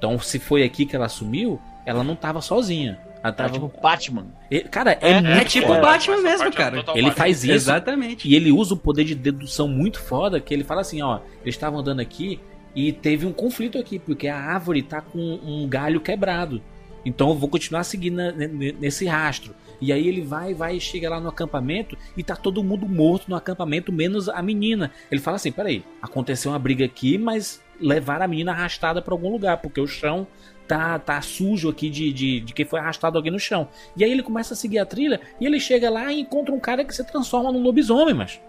[0.00, 2.98] Então, se foi aqui que ela sumiu, ela não tava sozinha.
[3.22, 3.50] Ela tava...
[3.50, 4.28] É tipo Batman.
[4.50, 5.80] Ele- Cara, é, É, muito tipo foda.
[5.82, 6.76] Batman Essa mesmo, é cara.
[6.78, 7.18] total Ele Batman.
[7.22, 8.26] faz isso Exatamente.
[8.26, 11.54] e ele usa o poder de dedução muito foda que ele fala assim, ó, eles
[11.54, 12.40] estavam andando aqui
[12.74, 16.62] e teve um conflito aqui, porque a árvore tá com um galho quebrado.
[17.04, 19.54] Então eu vou continuar seguindo na- nesse rastro.
[19.82, 23.28] E aí ele vai, vai e chega lá no acampamento e tá todo mundo morto
[23.28, 24.90] no acampamento, menos a menina.
[25.10, 29.30] Ele fala assim: peraí, aconteceu uma briga aqui, mas levaram a menina arrastada pra algum
[29.30, 30.26] lugar, porque o chão
[30.68, 33.68] tá, tá sujo aqui de, de, de que foi arrastado alguém no chão.
[33.96, 36.60] E aí ele começa a seguir a trilha e ele chega lá e encontra um
[36.60, 38.40] cara que se transforma num lobisomem, mas.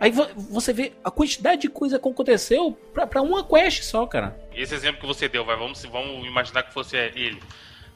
[0.00, 4.06] Aí vo- você vê a quantidade de coisa que aconteceu pra, pra uma quest só,
[4.06, 4.36] cara.
[4.54, 7.40] Esse exemplo que você deu, vai, vamos, vamos imaginar que fosse ele.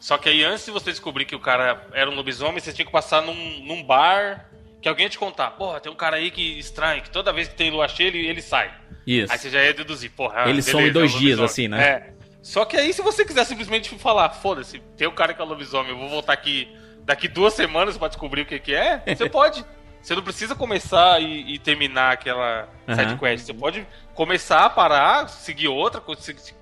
[0.01, 2.87] Só que aí antes de você descobrir que o cara era um lobisomem, você tinha
[2.87, 3.35] que passar num,
[3.65, 4.49] num bar
[4.81, 5.51] que alguém te contar.
[5.51, 8.27] Porra, tem um cara aí que estranho, que toda vez que tem lua cheia, ele,
[8.27, 8.73] ele sai.
[9.09, 9.33] Isso.
[9.33, 10.35] Aí você já ia deduzir, porra.
[10.37, 11.83] ah, Ele beleza, some dois é dias, assim, né?
[11.83, 12.13] É.
[12.43, 15.91] Só que aí, se você quiser simplesmente falar, foda-se, tem um cara que é lobisomem,
[15.93, 16.69] eu vou voltar aqui
[17.05, 19.65] daqui duas semanas pra descobrir o que, que é, você pode.
[20.03, 22.97] Você não precisa começar e, e terminar aquela Aham.
[22.97, 23.47] side quest.
[23.47, 26.01] Você pode começar, parar, seguir outra,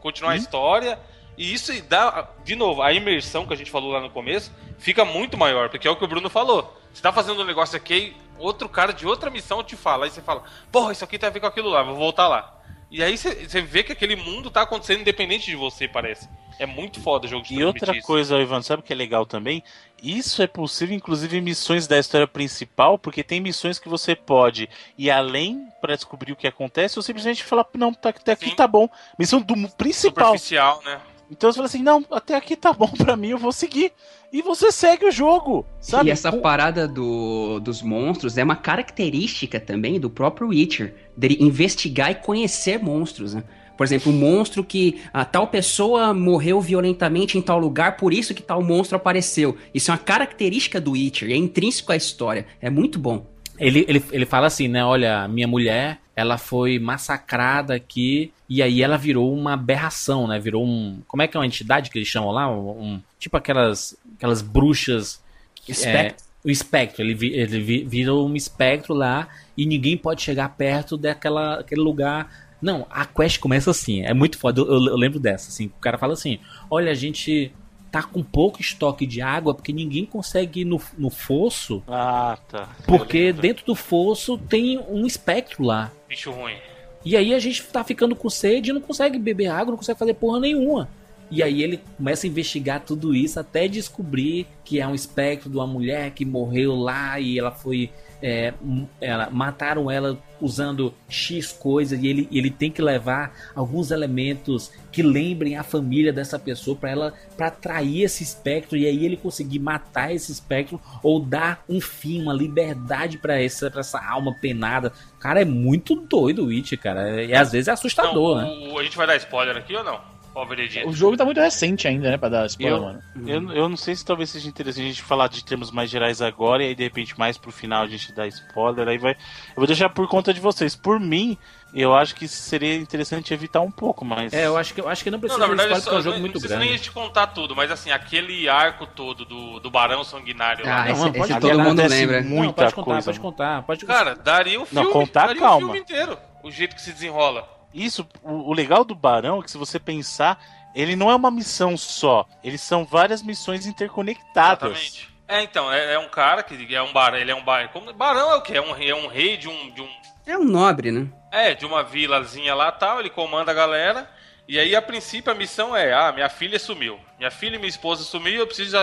[0.00, 0.98] continuar a história.
[1.36, 5.04] E isso dá, de novo, a imersão que a gente falou lá no começo fica
[5.04, 6.74] muito maior, porque é o que o Bruno falou.
[6.92, 10.20] Você tá fazendo um negócio aqui, outro cara de outra missão te fala, aí você
[10.20, 12.52] fala, porra, isso aqui tem a ver com aquilo lá, vou voltar lá.
[12.90, 16.28] E aí você vê que aquele mundo tá acontecendo independente de você, parece.
[16.58, 18.06] É muito foda o jogo de E outra isso.
[18.06, 19.62] coisa, Ivan, sabe o que é legal também?
[20.02, 24.68] Isso é possível, inclusive, em missões da história principal, porque tem missões que você pode
[24.96, 28.56] ir além pra descobrir o que acontece, ou simplesmente falar, não, tá, até aqui Sim.
[28.56, 28.88] tá bom.
[29.18, 30.26] Missão do principal.
[30.26, 31.00] Superficial, né?
[31.30, 33.92] Então você fala assim, não, até aqui tá bom pra mim, eu vou seguir.
[34.32, 36.08] E você segue o jogo, sabe?
[36.08, 42.10] E essa parada do, dos monstros é uma característica também do próprio Witcher, dele investigar
[42.10, 43.44] e conhecer monstros, né?
[43.76, 48.34] Por exemplo, um monstro que a tal pessoa morreu violentamente em tal lugar, por isso
[48.34, 49.56] que tal monstro apareceu.
[49.74, 52.46] Isso é uma característica do Witcher, é intrínseco à história.
[52.60, 53.26] É muito bom.
[53.58, 54.84] Ele, ele, ele fala assim, né?
[54.84, 60.38] Olha, minha mulher, ela foi massacrada aqui e aí ela virou uma aberração, né?
[60.38, 61.00] Virou um.
[61.06, 62.50] Como é que é uma entidade que eles chamam lá?
[62.50, 65.22] Um, tipo aquelas, aquelas bruxas.
[65.68, 66.24] Espectro.
[66.24, 67.02] É, o espectro.
[67.02, 72.46] Ele, ele vi- virou um espectro lá e ninguém pode chegar perto daquela, aquele lugar.
[72.62, 74.02] Não, a quest começa assim.
[74.02, 74.60] É muito foda.
[74.60, 75.48] Eu, eu- eu lembro dessa.
[75.50, 76.38] Assim, o cara fala assim:
[76.70, 77.52] Olha, a gente
[77.90, 81.82] tá com pouco estoque de água porque ninguém consegue ir no, no fosso.
[81.88, 82.68] Ah, tá.
[82.86, 85.90] Porque dentro do fosso tem um espectro lá.
[86.08, 86.56] Bicho ruim.
[87.04, 89.98] E aí a gente tá ficando com sede e não consegue beber água, não consegue
[89.98, 90.88] fazer porra nenhuma.
[91.30, 95.56] E aí ele começa a investigar tudo isso até descobrir que é um espectro de
[95.56, 97.90] uma mulher que morreu lá e ela foi.
[98.22, 98.54] é,
[99.00, 105.02] ela, mataram ela usando X coisas e ele, ele tem que levar alguns elementos que
[105.02, 109.58] lembrem a família dessa pessoa para ela para atrair esse espectro e aí ele conseguir
[109.58, 114.92] matar esse espectro ou dar um fim, uma liberdade para essa, pra essa alma penada.
[115.20, 117.22] Cara, é muito doido o Witch, cara.
[117.24, 118.72] E às vezes é assustador, Não, né?
[118.72, 120.00] o- a gente vai dar spoiler aqui ou não?
[120.36, 120.86] Qual veredito?
[120.86, 123.02] O jogo tá muito recente ainda, né, pra dar spoiler, Eu- mano.
[123.26, 126.20] Eu, eu não sei se talvez seja interessante a gente falar de termos mais gerais
[126.20, 128.86] agora e aí de repente mais pro final a gente dá spoiler.
[128.86, 129.12] Aí vai.
[129.12, 129.16] Eu
[129.56, 130.76] vou deixar por conta de vocês.
[130.76, 131.38] Por mim,
[131.72, 134.30] eu acho que seria interessante evitar um pouco, mas.
[134.34, 135.96] É, eu acho que, eu acho que não Não, precisa na de verdade, spoiler porque
[135.96, 136.64] é um só- jogo não muito precisa grande.
[136.66, 140.82] nem a gente contar tudo, mas assim, aquele arco todo do, do Barão Sanguinário lá.
[140.82, 142.20] Ah, não, esse, não, esse pode todo ali mundo lembra.
[142.20, 142.28] muito.
[142.44, 143.62] não, pode muita contar, coisa, pode contar.
[143.62, 143.86] Pode...
[143.86, 145.56] Cara, daria o filme, contar, daria calma.
[145.56, 146.18] o filme inteiro.
[146.44, 147.55] O jeito que se desenrola.
[147.76, 150.42] Isso, o, o legal do Barão é que se você pensar,
[150.74, 152.26] ele não é uma missão só.
[152.42, 154.70] Eles são várias missões interconectadas.
[154.70, 155.16] Exatamente.
[155.28, 157.68] É, então, é, é um cara que é um barão, ele é um barão.
[157.68, 158.56] Como, barão é o quê?
[158.56, 159.88] É um, rei- é um rei de um, de um.
[160.24, 161.08] É um nobre, né?
[161.30, 164.08] É, de uma vilazinha lá tal, ele comanda a galera.
[164.48, 166.98] E aí, a princípio, a missão é: ah, minha filha sumiu.
[167.18, 168.76] Minha filha e minha esposa sumiu, eu preciso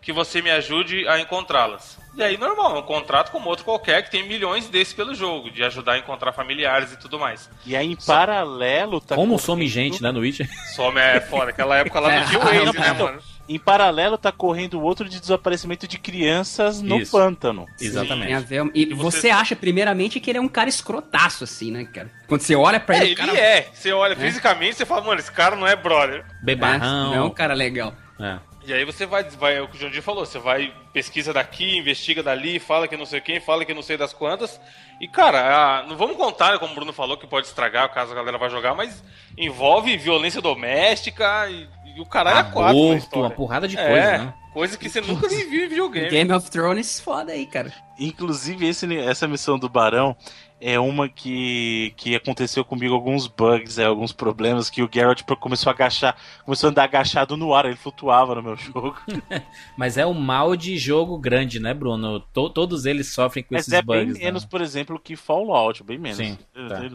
[0.00, 1.98] que você me ajude a encontrá-las.
[2.14, 5.50] E aí, normal, é um contrato como outro qualquer que tem milhões desses pelo jogo,
[5.50, 7.48] de ajudar a encontrar familiares e tudo mais.
[7.64, 9.14] E aí, em paralelo, tá.
[9.14, 10.48] Como correndo- some gente, né, no Witcher?
[10.74, 13.18] Some é fora, aquela época lá do Tio Waze, né, mano?
[13.48, 17.10] Em paralelo, tá correndo outro de desaparecimento de crianças no Isso.
[17.10, 17.66] pântano.
[17.80, 18.44] Exatamente.
[18.44, 21.84] ver- E, E você- você acha, primeiramente, que ele é um cara escrotaço, assim, né,
[21.84, 22.10] cara?
[22.28, 23.38] Quando você olha pra É, ele, ele o cara...
[23.38, 23.68] é.
[23.72, 26.20] Você olha fisicamente você fala, mano, esse cara não é brother.
[26.20, 27.10] É, Bebarrão.
[27.10, 27.92] não é um cara legal.
[28.20, 28.38] É.
[28.66, 31.78] E aí você vai, vai, é o que o Jandir falou, você vai, pesquisa daqui,
[31.78, 34.60] investiga dali, fala que não sei quem, fala que não sei das quantas.
[35.00, 38.14] E, cara, a- não vamos contar, como o Bruno falou, que pode estragar caso a
[38.14, 39.02] galera vá jogar, mas
[39.36, 41.66] envolve violência doméstica e,
[41.96, 43.24] e o caralho é quatro na Aborto, história.
[43.24, 44.34] uma porrada de é, coisa, né?
[44.52, 46.08] coisa que você nunca nem viu em videogame.
[46.10, 47.72] Game of Thrones, foda aí, cara.
[47.98, 50.14] Inclusive, esse- essa missão do Barão
[50.60, 55.70] é uma que, que aconteceu comigo alguns bugs, é, alguns problemas que o Geralt começou
[55.70, 58.96] a agachar, começou a andar agachado no ar, ele flutuava no meu jogo.
[59.76, 62.20] Mas é o mal de jogo grande, né, Bruno?
[62.20, 64.12] To- todos eles sofrem com Mas esses é bugs.
[64.14, 64.48] bem menos, né?
[64.50, 66.18] por exemplo, que Fallout, bem menos.
[66.18, 66.36] Sim,
[66.68, 66.90] tá.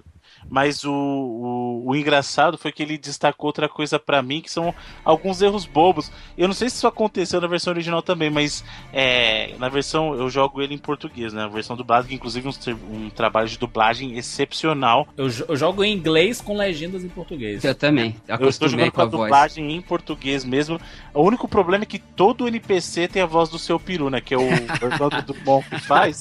[0.49, 4.73] Mas o, o, o engraçado foi que ele destacou outra coisa pra mim, que são
[5.03, 6.11] alguns erros bobos.
[6.37, 8.63] Eu não sei se isso aconteceu na versão original também, mas
[8.93, 11.43] é, na versão eu jogo ele em português, né?
[11.43, 15.07] A versão dublada, que inclusive um, ser- um trabalho de dublagem excepcional.
[15.17, 17.63] Eu, eu jogo em inglês com legendas em português.
[17.63, 18.15] Eu também.
[18.39, 19.21] Eu estou jogando com a a voz.
[19.23, 20.79] dublagem em português mesmo.
[21.13, 24.21] O único problema é que todo NPC tem a voz do seu peru, né?
[24.21, 24.41] Que é o
[24.81, 26.19] Orlando Dumont que faz.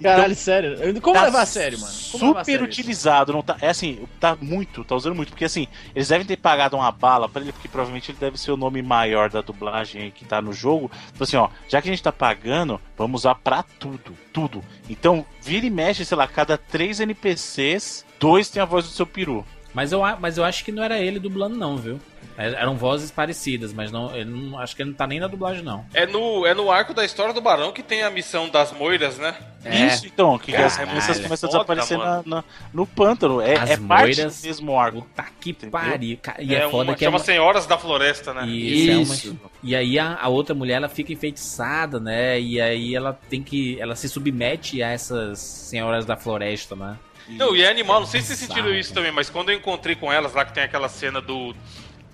[0.00, 1.00] Caralho, sério.
[1.00, 1.92] Como Tá levar a sério, mano?
[2.12, 2.80] Como super sério isso?
[2.80, 3.56] utilizado, não tá?
[3.64, 7.30] É assim, tá muito, tá usando muito, porque assim, eles devem ter pagado uma bala
[7.30, 10.52] pra ele, porque provavelmente ele deve ser o nome maior da dublagem que tá no
[10.52, 10.90] jogo.
[11.14, 14.62] Então assim, ó, já que a gente tá pagando, vamos usar pra tudo, tudo.
[14.86, 19.06] Então, vira e mexe, sei lá, cada três NPCs, dois tem a voz do seu
[19.06, 19.46] peru.
[19.72, 21.98] Mas eu, mas eu acho que não era ele dublando, não, viu?
[22.36, 25.62] É- Eram vozes parecidas, mas não, não acho que ele não tá nem na dublagem,
[25.62, 25.84] não.
[25.94, 29.18] É no, é no arco da história do Barão que tem a missão das moiras,
[29.18, 29.34] né?
[29.64, 29.86] É.
[29.86, 33.40] Isso, então, que as Caralho, crianças é começam a desaparecer na, na- no pântano.
[33.40, 35.00] É, As é parte do moiras- mesmo arco.
[35.02, 36.18] Puta que pariu.
[36.38, 37.24] E é, é foda uma, que é chama uma...
[37.24, 38.46] Senhoras da Floresta, né?
[38.46, 39.30] Isso, é Isso.
[39.30, 42.38] uma- E aí a, a outra mulher ela fica enfeitiçada, né?
[42.40, 43.80] E aí ela tem que.
[43.80, 46.96] Ela se submete a essas senhoras da floresta, né?
[47.26, 49.94] Não, e é animal, não sei se vocês sentiram isso também, mas quando eu encontrei
[49.94, 51.56] com elas lá, que tem aquela cena do.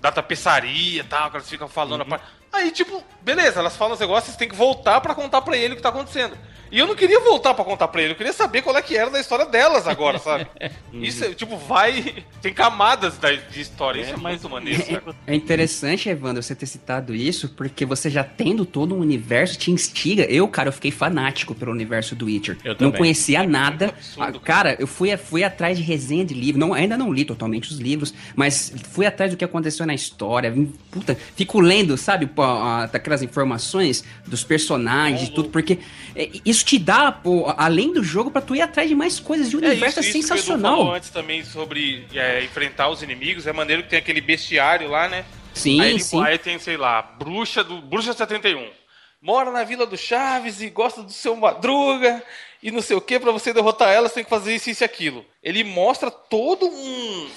[0.01, 2.01] Da tapeçaria e tal, que elas ficam falando.
[2.01, 2.21] a par-
[2.51, 5.73] Aí, tipo, beleza, elas falam os negócios, vocês têm que voltar pra contar pra ele
[5.73, 6.37] o que tá acontecendo.
[6.71, 8.95] E eu não queria voltar pra contar pra ele, eu queria saber qual é que
[8.95, 10.47] era da história delas agora, sabe?
[10.93, 12.23] Isso, é, tipo, vai.
[12.41, 15.15] Tem camadas da- de história, isso é, mas- muito maneiro, cara.
[15.27, 19.69] É interessante, Evandro, você ter citado isso, porque você já tendo todo um universo te
[19.71, 20.23] instiga.
[20.23, 22.57] Eu, cara, eu fiquei fanático pelo universo do Witcher.
[22.63, 22.97] Eu não também.
[22.97, 23.87] conhecia nada.
[23.87, 26.59] absurdo, Ah, cara, eu fui, fui atrás de resenha de livro.
[26.59, 30.53] Não, ainda não li totalmente os livros, mas fui atrás do que aconteceu na história.
[30.89, 32.43] Puta, fico lendo, sabe, pô,
[32.91, 35.79] daquelas informações dos personagens e tudo, porque
[36.15, 36.29] é,
[36.61, 39.51] isso te dá, pô, além do jogo, pra tu ir atrás de mais coisas.
[39.51, 40.93] E o universo é, que o Edu falou sensacional.
[40.93, 43.47] antes também sobre é, enfrentar os inimigos.
[43.47, 45.25] É maneiro que tem aquele bestiário lá, né?
[45.53, 46.23] Sim, aí, ele- sim.
[46.23, 48.69] aí tem, sei lá, bruxa do Bruxa 71.
[49.21, 52.23] Mora na Vila do Chaves e gosta do seu Madruga
[52.63, 54.83] e não sei o que, pra você derrotar ela, você tem que fazer isso, isso
[54.83, 55.25] e aquilo.
[55.43, 57.29] Ele mostra todo um.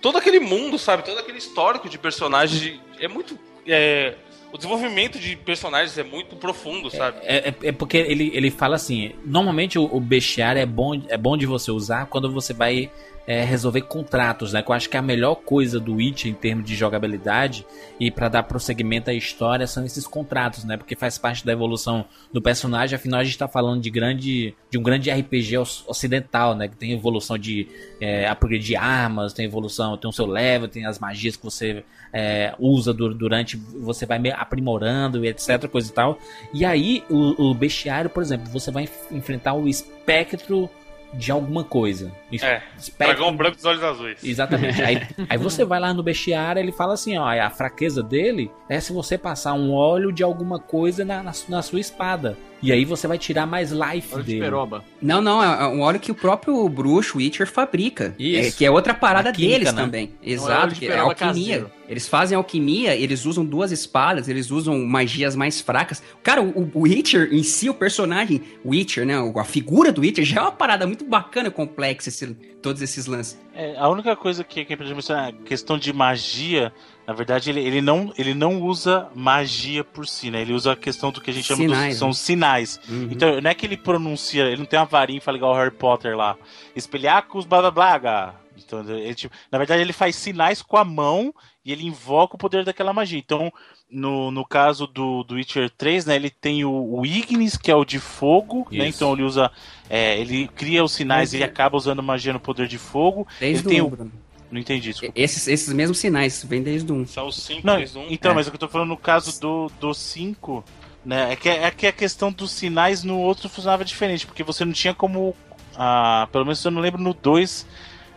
[0.00, 1.02] Todo aquele mundo, sabe?
[1.02, 2.60] Todo aquele histórico de personagens.
[2.60, 3.38] de- é muito.
[3.66, 4.14] é,
[4.56, 7.18] o desenvolvimento de personagens é muito profundo, sabe?
[7.22, 11.16] É, é- é porque ele, ele fala assim: normalmente o, o bestiário é bom, é
[11.18, 12.90] bom de você usar quando você vai
[13.26, 14.62] é, resolver contratos, né?
[14.62, 17.66] Que eu acho que a melhor coisa do Witch em termos de jogabilidade
[17.98, 20.76] e pra dar prosseguimento à história são esses contratos, né?
[20.76, 22.94] Porque faz parte da evolução do personagem.
[22.94, 26.68] Afinal, a gente tá falando de grande de um grande RPG oc- ocidental, né?
[26.68, 27.66] Que tem evolução de
[28.00, 31.84] é, upgrade de armas, tem evolução, tem o seu level, tem as magias que você
[32.12, 36.18] é, usa du- durante, você vai aprimorando e etc, coisa e tal.
[36.54, 40.70] E aí, o, o bestiário, por exemplo, você vai enf- enfrentar o espectro
[41.14, 42.12] de alguma coisa.
[42.32, 44.22] É, espectro Dragão branco dos olhos azuis.
[44.22, 44.82] Exatamente.
[44.82, 48.80] Aí, aí você vai lá no bestiário ele fala assim, ó, a fraqueza dele é
[48.80, 52.36] se você passar um óleo de alguma coisa na, na, na sua espada.
[52.62, 54.40] E aí você vai tirar mais life de dele.
[54.40, 54.84] peroba.
[55.00, 58.14] Não, não, é um óleo que o próprio bruxo Witcher fabrica.
[58.18, 58.48] Isso.
[58.48, 59.82] É, que é outra parada química, deles né?
[59.82, 60.04] também.
[60.22, 61.32] óleo Exato, de que é peroba alquimia.
[61.32, 61.70] caseiro.
[61.88, 66.02] Eles fazem alquimia, eles usam duas espadas, eles usam magias mais fracas.
[66.22, 69.14] Cara, o, o Witcher em si, o personagem Witcher, né?
[69.36, 73.38] A figura do Witcher já é uma parada muito bacana, complexa, esse- todos esses lances.
[73.54, 76.72] É, a única coisa que, que a gente mencionar, a questão de magia,
[77.06, 80.42] na verdade, ele, ele, não, ele não usa magia por si, né?
[80.42, 82.14] Ele usa a questão do que a gente chama Sinais, dos, são né?
[82.14, 82.80] sinais.
[82.88, 83.08] Uhum.
[83.12, 85.56] Então, não é que ele pronuncia, ele não tem uma varinha e fala igual o
[85.56, 86.36] Harry Potter lá.
[86.74, 91.32] Espelhacos, blá blá blá, Então, ele, tipo, na verdade, ele faz sinais com a mão
[91.66, 93.18] e ele invoca o poder daquela magia.
[93.18, 93.52] Então,
[93.90, 97.74] no, no caso do, do Witcher 3, né, ele tem o, o Ignis, que é
[97.74, 99.50] o de fogo, né, então ele usa.
[99.90, 103.26] É, ele cria os sinais e acaba usando magia no poder de fogo.
[103.40, 103.88] Desde ele tem o o.
[103.88, 104.12] 1, Bruno.
[104.48, 105.12] Não entendi, desculpa.
[105.16, 107.06] Esses, esses mesmos sinais, vem desde o 1.
[107.08, 108.06] São os 5, Não, 3, 1.
[108.10, 108.34] então, É.
[108.36, 110.64] mas o que eu tô falando no caso do 5, do cinco,
[111.04, 111.32] né?
[111.32, 114.72] É que, é que a questão dos sinais no outro funcionava diferente, porque você não
[114.72, 115.34] tinha como.
[115.76, 117.66] Ah, pelo menos eu não lembro no 2.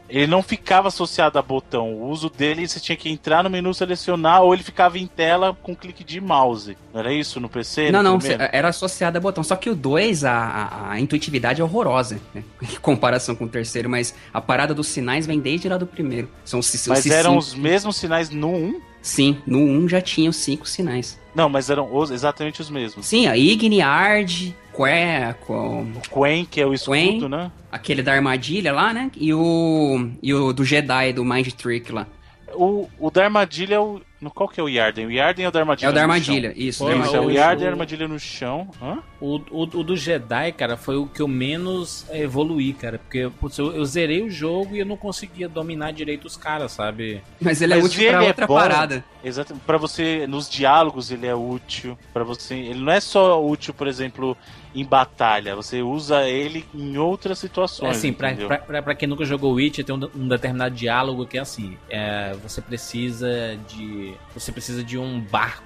[0.10, 1.94] Ele não ficava associado a botão.
[1.94, 5.56] O uso dele você tinha que entrar no menu selecionar ou ele ficava em tela
[5.62, 6.78] com clique de mouse.
[6.94, 7.92] Não era isso no PC?
[7.92, 8.44] Não, no não, primeiro?
[8.52, 9.44] era associado a botão.
[9.44, 12.44] Só que o 2, a, a, a intuitividade é horrorosa, né?
[12.62, 16.30] em comparação com o terceiro, mas a parada dos sinais vem desde lá do primeiro.
[16.44, 18.82] São os, os Mas eram cinco- os mesmos sinais no 1?
[19.02, 21.18] Sim, no 1 já tinha os cinco sinais.
[21.34, 23.06] Não, mas eram os- exatamente os mesmos.
[23.06, 23.82] Sim, a Igni,
[24.84, 27.30] Ard, Que, com O Quen, que é o escudo, Quen.
[27.30, 27.52] né?
[27.72, 29.12] aquele da armadilha lá, né?
[29.16, 32.08] E o, e o do Jedi, do Mind Trick lá.
[32.54, 34.02] O, o da armadilha é o.
[34.20, 35.06] No, qual que é o Yarden?
[35.06, 35.88] O Yarden é o da armadilha?
[35.88, 36.84] É o da armadilha, isso.
[36.84, 37.30] Pô, Isso, é o.
[37.30, 38.70] Yarden e a armadilha no chão.
[38.82, 38.98] Hã?
[39.22, 42.98] O, o, o do Jedi, cara, foi o que eu menos é, evoluí, cara.
[42.98, 46.72] Porque putz, eu, eu zerei o jogo e eu não conseguia dominar direito os caras,
[46.74, 47.22] sabe?
[47.40, 48.56] Mas ele é Mas útil ele pra é outra bom.
[48.56, 49.06] parada.
[49.24, 49.56] Exato.
[49.66, 51.98] Pra você, nos diálogos ele é útil.
[52.12, 54.36] Para você, ele não é só útil, por exemplo,
[54.74, 55.56] em batalha.
[55.56, 57.98] Você usa ele em outras É situações.
[57.98, 61.38] assim, pra, pra, pra, pra quem nunca jogou Witcher, tem um, um determinado diálogo que
[61.38, 64.14] é assim: é, você precisa de.
[64.34, 65.64] Você precisa de um barco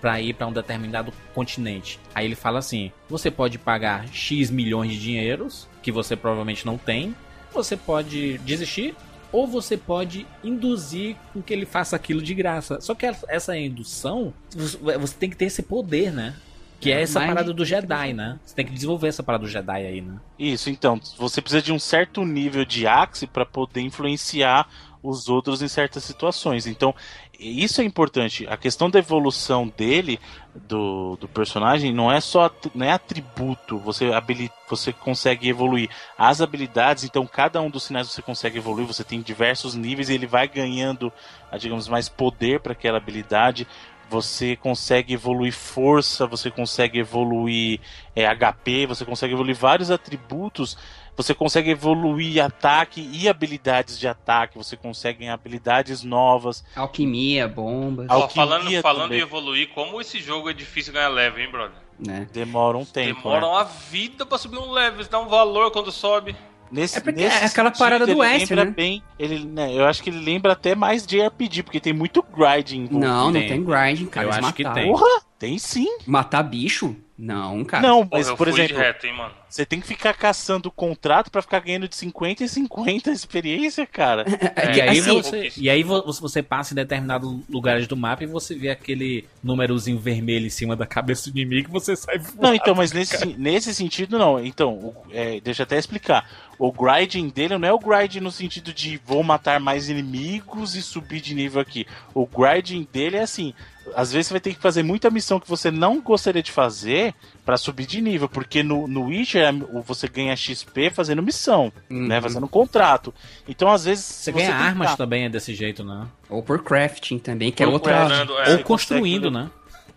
[0.00, 1.98] pra ir pra um determinado continente.
[2.14, 6.78] Aí ele fala assim: você pode pagar X milhões de dinheiros, que você provavelmente não
[6.78, 7.14] tem,
[7.52, 8.94] você pode desistir.
[9.32, 12.80] Ou você pode induzir com que ele faça aquilo de graça.
[12.80, 16.36] Só que essa indução, você tem que ter esse poder, né?
[16.80, 18.38] Que é essa Mas- parada do Jedi, né?
[18.44, 20.16] Você tem que desenvolver essa parada do Jedi aí, né?
[20.38, 24.68] Isso, então, você precisa de um certo nível de axe para poder influenciar
[25.02, 26.66] os outros em certas situações.
[26.66, 26.94] Então,
[27.38, 28.46] isso é importante.
[28.48, 30.18] A questão da evolução dele,
[30.54, 33.78] do, do personagem, não é só não é atributo.
[33.78, 35.88] Você, habili, você consegue evoluir
[36.18, 38.86] as habilidades, então cada um dos sinais você consegue evoluir.
[38.86, 41.12] Você tem diversos níveis e ele vai ganhando,
[41.58, 43.66] digamos, mais poder para aquela habilidade.
[44.08, 47.80] Você consegue evoluir força, você consegue evoluir
[48.14, 50.76] é, HP, você consegue evoluir vários atributos,
[51.16, 56.64] você consegue evoluir ataque e habilidades de ataque, você consegue ganhar habilidades novas.
[56.76, 59.18] Alquimia, bombas, falando Alquimia falando também.
[59.18, 61.86] em evoluir, como esse jogo é difícil ganhar level, hein, brother?
[61.98, 62.28] né?
[62.32, 63.22] Demora um tempo.
[63.22, 63.46] Demora né?
[63.46, 66.36] uma vida pra subir um level, isso dá um valor quando sobe.
[66.70, 68.70] Nesse, É porque nesse é aquela sentido, parada do lembra né?
[68.70, 72.22] bem, ele, né, eu acho que ele lembra até mais de RPG, porque tem muito
[72.22, 72.88] grinding.
[72.90, 73.64] Não, não tem.
[73.64, 74.26] grinding, cara.
[74.26, 74.90] Eu acho que tem.
[74.90, 75.98] Porra, tem sim.
[76.06, 76.96] Matar bicho?
[77.18, 77.82] Não, cara.
[77.86, 79.34] Não, Porra, mas eu por fui exemplo, reto, hein, mano.
[79.56, 84.24] Você tem que ficar caçando contrato pra ficar ganhando de 50 em 50 experiência, cara.
[84.56, 87.96] É E que, aí, assim, você, e aí vo- você passa em determinados lugares do
[87.96, 91.94] mapa e você vê aquele númerozinho vermelho em cima da cabeça do inimigo e você
[91.96, 92.42] sai voando.
[92.42, 94.42] Não, então, mas nesse, nesse sentido, não.
[94.44, 96.28] Então, o- é, deixa eu até explicar.
[96.58, 100.82] O grinding dele não é o grinding no sentido de vou matar mais inimigos e
[100.82, 101.86] subir de nível aqui.
[102.14, 103.52] O grinding dele é assim.
[103.94, 107.14] Às vezes você vai ter que fazer muita missão que você não gostaria de fazer
[107.46, 111.72] pra subir de nível, porque no, no Witcher é, o- você ganha XP fazendo missão,
[111.88, 112.08] Uhum.
[112.08, 113.14] né, fazendo contrato.
[113.48, 116.06] Então às vezes Você ganha tem que armas também é desse jeito, né?
[116.28, 118.00] Ou por crafting também, que é outra.
[118.00, 119.48] Fernando, é, Ou você construindo, né?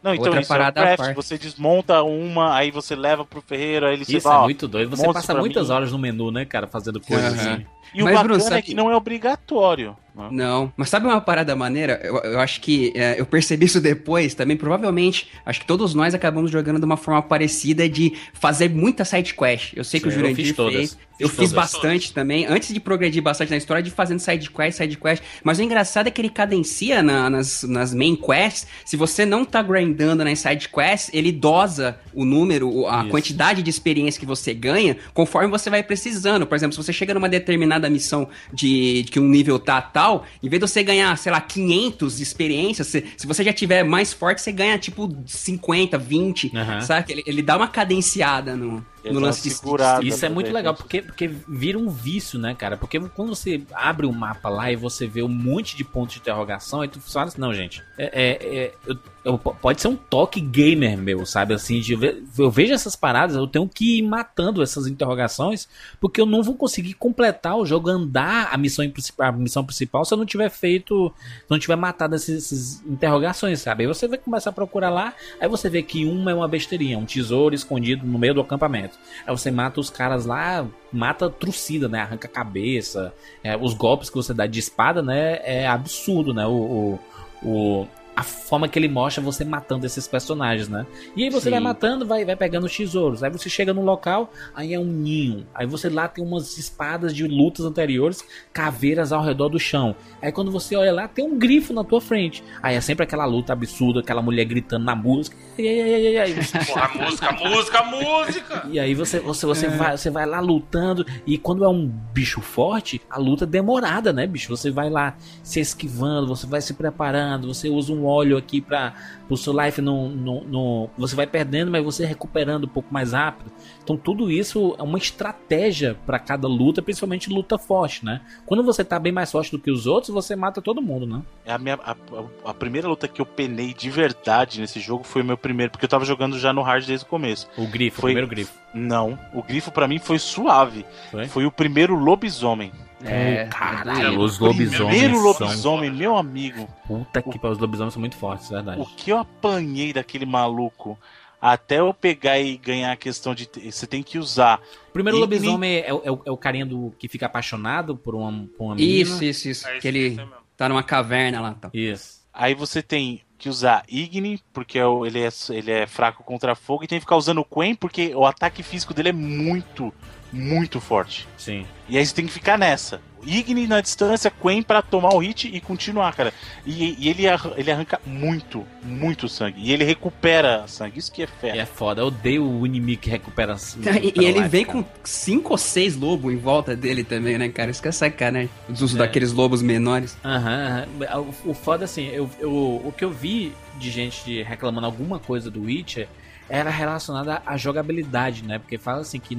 [0.02, 1.14] Não, então outra isso é parada à craft.
[1.16, 4.66] Você desmonta uma, aí você leva pro ferreiro, aí ele se Isso fala, é muito
[4.66, 4.90] doido.
[4.96, 5.74] Você passa muitas mim.
[5.74, 7.54] horas no menu, né, cara, fazendo coisas Aham.
[7.56, 7.66] assim.
[7.94, 9.96] E o Mas, bacana Bruno, é que não é obrigatório.
[10.16, 10.28] né?
[10.32, 12.00] Não, mas sabe uma parada maneira?
[12.04, 14.58] Eu, eu acho que é, eu percebi isso depois também.
[14.58, 19.34] Provavelmente, acho que todos nós acabamos jogando de uma forma parecida de fazer muita side
[19.34, 19.74] quest.
[19.76, 20.76] Eu sei que o Sim, eu Jurandir fiz todas.
[20.76, 20.90] fez.
[20.92, 21.52] Fiz eu fiz todas.
[21.54, 25.22] bastante também, antes de progredir bastante na história, de fazendo side quest, side quest.
[25.44, 28.66] Mas o engraçado é que ele cadencia na- nas, nas main quests.
[28.86, 33.10] Se você não tá grindando nas side quests, ele dosa o número, a Isso.
[33.10, 36.46] quantidade de experiência que você ganha conforme você vai precisando.
[36.48, 40.26] Por exemplo, se você chega numa determinada missão de, de que um nível tá tal,
[40.42, 43.84] em vez de você ganhar, sei lá, 500 de experiência, se, se você já tiver
[43.84, 46.82] mais forte, você ganha tipo 50, 20, Aham.
[46.82, 47.12] sabe?
[47.12, 50.04] Ele, ele dá uma cadenciada no, Ele no lance de segurada.
[50.06, 52.78] Isso é né, muito legal, porque, porque vira um vício, né, cara?
[52.78, 56.20] Porque quando você abre o mapa lá e você vê um monte de pontos de
[56.20, 59.96] interrogação, aí tu fala assim, não, gente, é, é- é- eu- eu- pode ser um
[59.96, 61.54] toque gamer meu, sabe?
[61.54, 61.94] Assim, de
[62.38, 65.68] eu vejo essas paradas, eu tenho que ir matando essas interrogações,
[66.00, 70.04] porque eu não vou conseguir completar o jogo, andar a missão, principal- a missão principal
[70.06, 71.14] se eu não tiver feito,
[71.50, 73.84] não tiver matado essas, essas interrogações, sabe?
[73.84, 76.98] Aí você vai começar a procurar lá, aí você vê que uma é uma besteirinha,
[76.98, 78.89] um tesouro escondido no meio do acampamento.
[78.90, 79.00] Momento.
[79.26, 82.02] Aí você mata os caras lá, mata trucida, né?
[82.02, 83.14] Arranca a cabeça.
[83.44, 85.40] É, os golpes que você dá de espada, né?
[85.44, 86.46] É absurdo, né?
[86.46, 87.00] O,
[87.44, 87.88] o, o,
[88.20, 90.86] a forma que ele mostra você matando esses personagens, né?
[91.16, 91.52] E aí você Sim.
[91.52, 93.24] vai matando, vai, vai pegando os tesouros.
[93.24, 95.48] Aí você chega no local, aí é um ninho.
[95.56, 98.22] Aí você lá tem umas espadas de lutas anteriores,
[98.52, 99.96] caveiras ao redor do chão.
[100.22, 102.44] Aí quando você olha lá, tem um grifo na tua frente.
[102.62, 105.38] Aí é sempre aquela luta absurda, aquela mulher gritando na música.
[105.58, 106.36] E aí, aí, aí, aí, a
[107.06, 108.68] música, a música, a música!
[108.70, 111.06] e aí você, você, você, vai, você vai lá lutando.
[111.26, 114.50] E quando é um bicho forte, a luta é demorada, né, bicho?
[114.50, 118.94] Você vai lá se esquivando, você vai se preparando, você usa um óleo aqui para
[119.30, 123.14] o seu life não, não, não- Você vai perdendo, mas você recuperando um pouco mais
[123.14, 123.52] rápido.
[123.90, 128.22] Então tudo isso é uma estratégia para cada luta, principalmente luta forte, né?
[128.46, 131.24] Quando você tá bem mais forte do que os outros, você mata todo mundo, né?
[131.44, 135.04] É a, minha, a, a- a primeira luta que eu penei de verdade nesse jogo
[135.04, 137.48] foi o meu primeiro, porque eu tava jogando já no hard desde o começo.
[137.58, 138.54] O grifo, Foi- o primeiro grifo.
[138.76, 140.86] Não, o grifo pra mim foi suave.
[141.10, 141.28] Foi?
[141.28, 142.72] Foi o primeiro lobisomem.
[143.04, 145.12] É, Caralho, os Primeiro lobisomens.
[145.38, 146.68] são- lobisomem, meu amigo.
[146.86, 148.82] Puta que pariu, os lobisomens são muito fortes, é verdade.
[148.82, 151.00] O que eu apanhei daquele maluco
[151.42, 153.50] até eu pegar e ganhar a questão de.
[153.72, 154.60] Você tem que usar.
[154.90, 157.96] O primeiro E- lobisomem é, o- é o, é o carinha do, que fica apaixonado
[157.96, 159.02] por uma, por uma menina.
[159.02, 159.68] Isso, isso, isso.
[159.68, 161.54] É isso, que ele isso tá numa caverna lá.
[161.54, 161.70] Tá.
[161.74, 162.20] Isso.
[162.34, 166.56] Aí você tem que usar Igni, porque é o- ele é, ele é fraco contra
[166.56, 169.94] fogo, e tem que ficar usando o Quen, porque o ataque físico dele é muito,
[170.32, 171.26] muito forte.
[171.38, 171.66] Sim.
[171.88, 173.02] E aí você tem que ficar nessa.
[173.26, 176.34] Igni na distância, Quen pra tomar o hit e continuar, cara.
[176.66, 177.24] E, e ele,
[177.58, 179.60] ele arranca muito, muito sangue.
[179.62, 181.00] E ele recupera sangue.
[181.00, 181.58] Isso que é E fé.
[181.58, 182.02] é foda.
[182.02, 183.56] Eu odeio o inimigo que recupera.
[183.80, 184.84] E, recupera e ele life, vem cara.
[184.84, 187.72] com cinco ou seis lobos em volta dele também, né, cara?
[187.72, 188.50] Isso que é sacanagem.
[188.70, 189.00] Os usos É.
[189.00, 190.18] daqueles lobos menores.
[190.24, 191.22] Aham, aham.
[191.46, 195.50] O, o foda assim, eu, eu, o que eu vi de gente reclamando alguma coisa
[195.52, 196.08] do Witcher
[196.50, 198.58] era relacionada à jogabilidade, né?
[198.60, 199.36] Porque fala assim que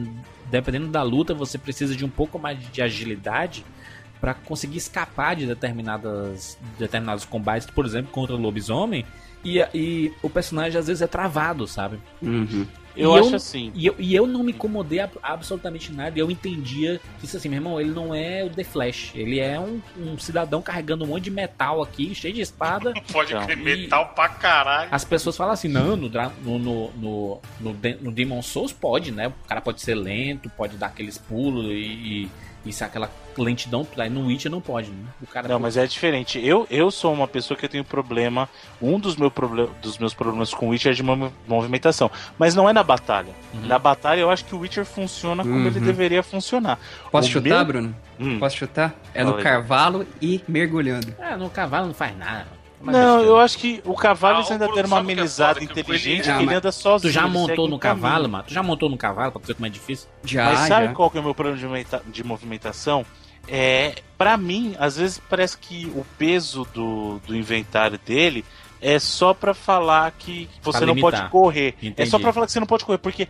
[0.51, 3.65] dependendo da luta você precisa de um pouco mais de agilidade
[4.21, 9.05] pra conseguir escapar de determinadas determinados combates, por exemplo, contra o lobisomem.
[9.45, 11.99] E, e o personagem às vezes é travado, sabe?
[12.23, 12.67] Uhum.
[12.97, 13.71] Eu E acho eu- assim.
[13.75, 16.19] E eu, e eu não me incomodei ab- absolutamente nada.
[16.19, 19.13] e Eu entendia que isso assim, meu irmão, ele não é o The Flash.
[19.15, 22.93] Ele é um, um cidadão carregando um monte de metal aqui, cheio de espada.
[23.13, 24.89] Pode Então, crer, metal pra caralho.
[24.93, 29.29] As pessoas falam assim, não, no, no, no, no, no Demon Souls pode, né?
[29.29, 31.69] O cara pode ser lento, pode dar aqueles pulos e,
[32.25, 32.29] e,
[32.65, 33.87] e ser aquela lentidão.
[33.97, 35.07] Aí no Witcher não pode, né?
[35.23, 36.39] O cara Não, mas é diferente.
[36.45, 38.49] Eu, eu sou uma pessoa que eu tenho problema.
[38.83, 42.11] Um dos, meu proble dos meus problemas com o Witcher é de mov- movimentação.
[42.39, 43.33] Mas não é na batalha.
[43.55, 43.67] Uhum.
[43.67, 45.67] Na batalha eu acho que o Witcher funciona como Uhum.
[45.67, 46.79] ele deveria funcionar.
[47.11, 47.97] Posso O chutar, meu- Bruno?
[48.19, 48.39] Hum.
[48.39, 48.95] Posso chutar?
[49.15, 49.43] É Fala no aí.
[49.43, 51.15] cavalo e mergulhando.
[51.19, 52.60] É, no cavalo não faz nada.
[52.83, 53.29] Mas Não, besteira.
[53.29, 56.73] eu acho que o cavalo Ah, ainda deram uma é amenizada inteligente que ele anda
[56.73, 57.13] sozinho.
[57.13, 58.03] Tu já montou no caminho.
[58.03, 58.45] cavalo, mano?
[58.45, 60.09] Tu já montou no cavalo pra ver como é difícil?
[60.25, 60.93] Já, Mas sabe já.
[60.95, 61.59] qual que é o meu problema
[62.07, 63.05] de movimentação?
[63.49, 68.45] É, para mim, às vezes parece que o peso do, do inventário dele
[68.83, 71.21] é só pra falar que você Pra não limitar.
[71.21, 71.75] pode correr.
[71.83, 72.11] É Entendi.
[72.11, 73.29] só pra falar que você não pode correr, porque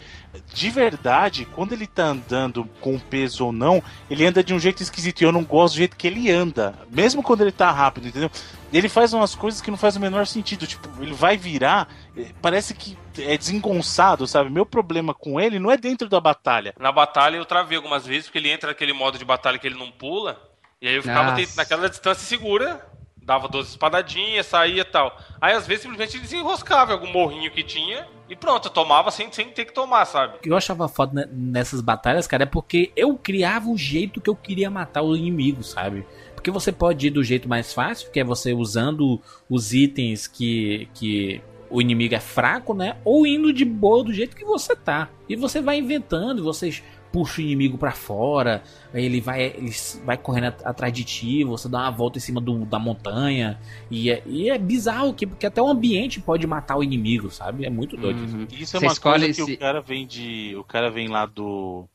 [0.55, 4.83] de verdade, quando ele tá andando com peso ou não, ele anda de um jeito
[4.83, 8.09] esquisito e eu não gosto do jeito que ele anda, mesmo quando ele tá rápido,
[8.09, 8.31] entendeu?
[8.73, 12.27] Ele faz umas coisas que não faz o menor sentido, tipo, ele vai virar, eh,
[12.41, 14.49] parece que é desengonçado, sabe?
[14.49, 16.73] Meu problema com ele não é dentro da batalha.
[16.79, 19.79] Na batalha eu travei algumas vezes, porque ele entra naquele modo de batalha que ele
[19.79, 20.41] não pula.
[20.81, 21.57] E aí eu ficava Nossa.
[21.57, 22.81] naquela distância segura,
[23.25, 25.17] dava 12 espadadinhas, saía e tal.
[25.41, 29.65] Aí às vezes simplesmente desenroscava algum morrinho que tinha e pronto, tomava sem, sem ter
[29.65, 30.37] que tomar, sabe?
[30.37, 34.21] O que eu achava foda ne- nessas batalhas, cara, é porque eu criava o jeito
[34.21, 36.07] que eu queria matar o inimigo, sabe?
[36.35, 40.89] Porque você pode ir do jeito mais fácil, que é você usando os itens que,
[40.95, 42.97] que o inimigo é fraco, né?
[43.05, 45.09] Ou indo de boa do jeito que você tá.
[45.29, 46.83] E você vai inventando, você
[47.13, 48.63] puxa o inimigo pra fora,
[48.95, 49.73] aí ele vai, ele
[50.05, 53.59] vai correndo at- atrás de ti, você dá uma volta em cima do- da montanha.
[53.91, 57.65] E é, e é bizarro, que, porque até o ambiente pode matar o inimigo, sabe?
[57.65, 58.25] É muito doido.
[58.25, 58.37] isso.
[58.37, 58.47] Uhum.
[58.53, 60.55] Isso é Você uma escolhe coisa que esse- o cara vem de.
[60.57, 61.87] O cara vem lá do.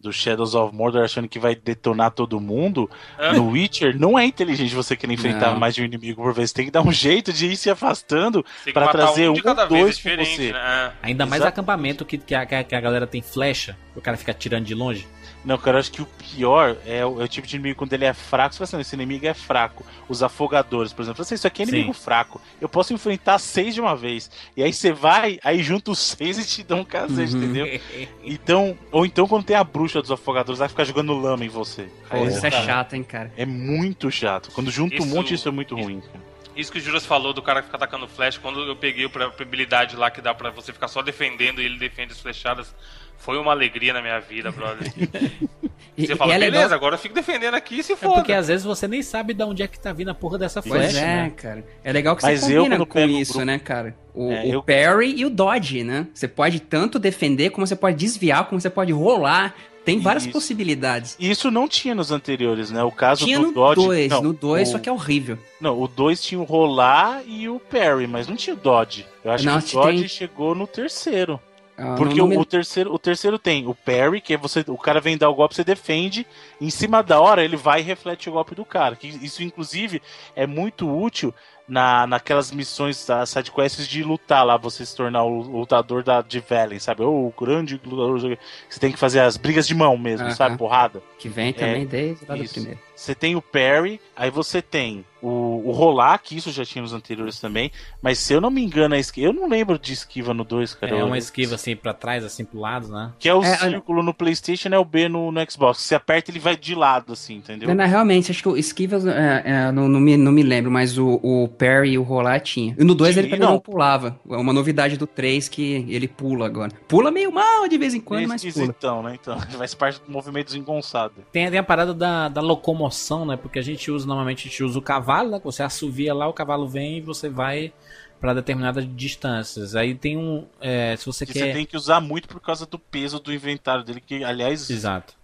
[0.00, 2.88] Do Shadows of Mordor achando que vai detonar todo mundo.
[3.18, 3.34] É.
[3.34, 5.60] No Witcher, não é inteligente você querer enfrentar Não.
[5.60, 6.48] mais de um inimigo por vez.
[6.50, 8.42] Você tem que dar um jeito de ir se afastando.
[8.72, 10.52] Pra matar trazer um um é dois diferente, você.
[10.52, 10.92] né?
[11.02, 11.60] Ainda mais Exato.
[11.60, 15.06] acampamento que, que, a, que a- galera tem flecha, o cara fica tirando de longe.
[15.42, 17.92] Não, cara, eu acho que o pior é o, é o tipo de inimigo quando
[17.94, 18.52] ele é fraco.
[18.54, 19.84] Você fala assim, não, esse inimigo é fraco.
[20.08, 21.24] Os afogadores, por exemplo.
[21.24, 22.40] Você, isso aqui é inimigo fraco.
[22.60, 24.30] Eu posso enfrentar seis de uma vez.
[24.56, 27.42] E aí você vai, aí junta os seis e te dá um cacete, Uhum.
[27.42, 27.80] entendeu?
[28.22, 31.88] Então, ou então quando tem a bruxa dos afogadores, vai ficar jogando lama em você.
[32.10, 33.32] Aí, isso é chato, hein, cara.
[33.36, 34.50] É muito chato.
[34.52, 36.00] Quando junta um Isso- monte, isso é muito ruim.
[36.00, 36.30] cara.
[36.56, 39.42] Isso que o Juras falou do cara que fica atacando flash, quando eu peguei a
[39.42, 42.74] habilidade lá que dá pra você ficar só defendendo e ele defende as flechadas,
[43.20, 44.92] Foi uma alegria na minha vida, brother.
[45.98, 48.14] E- Você fala, e é beleza, legal- agora eu fico defendendo aqui se É foda.
[48.14, 50.62] porque às vezes você nem sabe de onde é que tá vindo a porra dessa
[50.62, 51.32] Pois flecha, é, né?
[51.36, 51.64] cara.
[51.84, 53.94] É legal que Mas você eu, combina quando com isso, grupo- né, cara?
[54.14, 56.06] O, É, o eu- parry e o dodge, né?
[56.14, 59.54] Você pode tanto defender, como você pode desviar, como você pode rolar.
[59.84, 60.32] Tem várias Isso.
[60.32, 61.16] possibilidades.
[61.18, 62.82] E isso não tinha nos anteriores, né?
[62.82, 63.82] O caso Tinha do no Dodge.
[63.86, 65.38] 2, não, no 2, o- só que é horrível.
[65.60, 69.06] Não, o 2 tinha o rolar e o parry, mas não tinha o Dodge.
[69.24, 71.40] Eu acho Não, que o Dodge tem- chegou no terceiro.
[71.82, 74.36] Ah, Porque não- o, não me- o terceiro, o terceiro tem o parry, que é
[74.36, 76.26] você, o cara vem dar o golpe, você defende,
[76.60, 78.94] em cima da hora ele vai e reflete o golpe do cara.
[78.96, 80.02] Que isso, inclusive,
[80.36, 81.34] é muito útil
[81.66, 86.40] na, naquelas missões, as sidequests de lutar lá, você se tornar o lutador da, de
[86.40, 87.02] Velen, sabe?
[87.02, 88.36] Ou o grande lutador.
[88.68, 90.34] Você tem que fazer as brigas de mão mesmo, Aham.
[90.34, 90.58] sabe?
[90.58, 91.00] Porrada.
[91.18, 92.78] Que vem também desde lá do primeiro.
[93.00, 96.92] Você tem o parry, aí você tem o, o rolar, que isso já tinha nos
[96.92, 97.70] anteriores também.
[98.02, 99.28] Mas se eu não me engano, a esquiva.
[99.28, 100.96] Eu não lembro de esquiva no 2, cara.
[100.96, 103.12] É uma esquiva assim pra trás, assim pro lado, né?
[103.18, 105.80] Que é o É, círculo no PlayStation é o B no, no Xbox.
[105.80, 107.68] Você aperta, ele vai de lado, assim, entendeu?
[107.68, 110.70] Não, não, realmente, acho que o Esquivas, é, é, não, não, me, não me lembro,
[110.70, 112.74] mas o, o parry e o rolar tinha.
[112.78, 113.52] E no 2 ele não.
[113.52, 113.60] não.
[113.60, 114.18] pulava.
[114.28, 116.72] É uma novidade do 3 que ele pula agora.
[116.88, 118.50] Pula meio mal de vez em quando, é mas pula.
[118.50, 119.18] esquisitão, né?
[119.20, 121.14] Então, faz parte do movimento desengonçado.
[121.32, 122.89] Tem, tem a parada da, da locomoção,
[123.26, 123.36] né?
[123.36, 125.40] Porque a gente usa, normalmente, a gente usa o cavalo, né?
[125.44, 127.72] Você assovia lá, o cavalo vem e você vai
[128.20, 129.74] pra determinadas distâncias.
[129.74, 130.46] Aí tem um.
[130.60, 131.38] é, se você Que quer.
[131.46, 135.14] você tem que usar muito por causa do peso do inventário dele, que, aliás, Exato.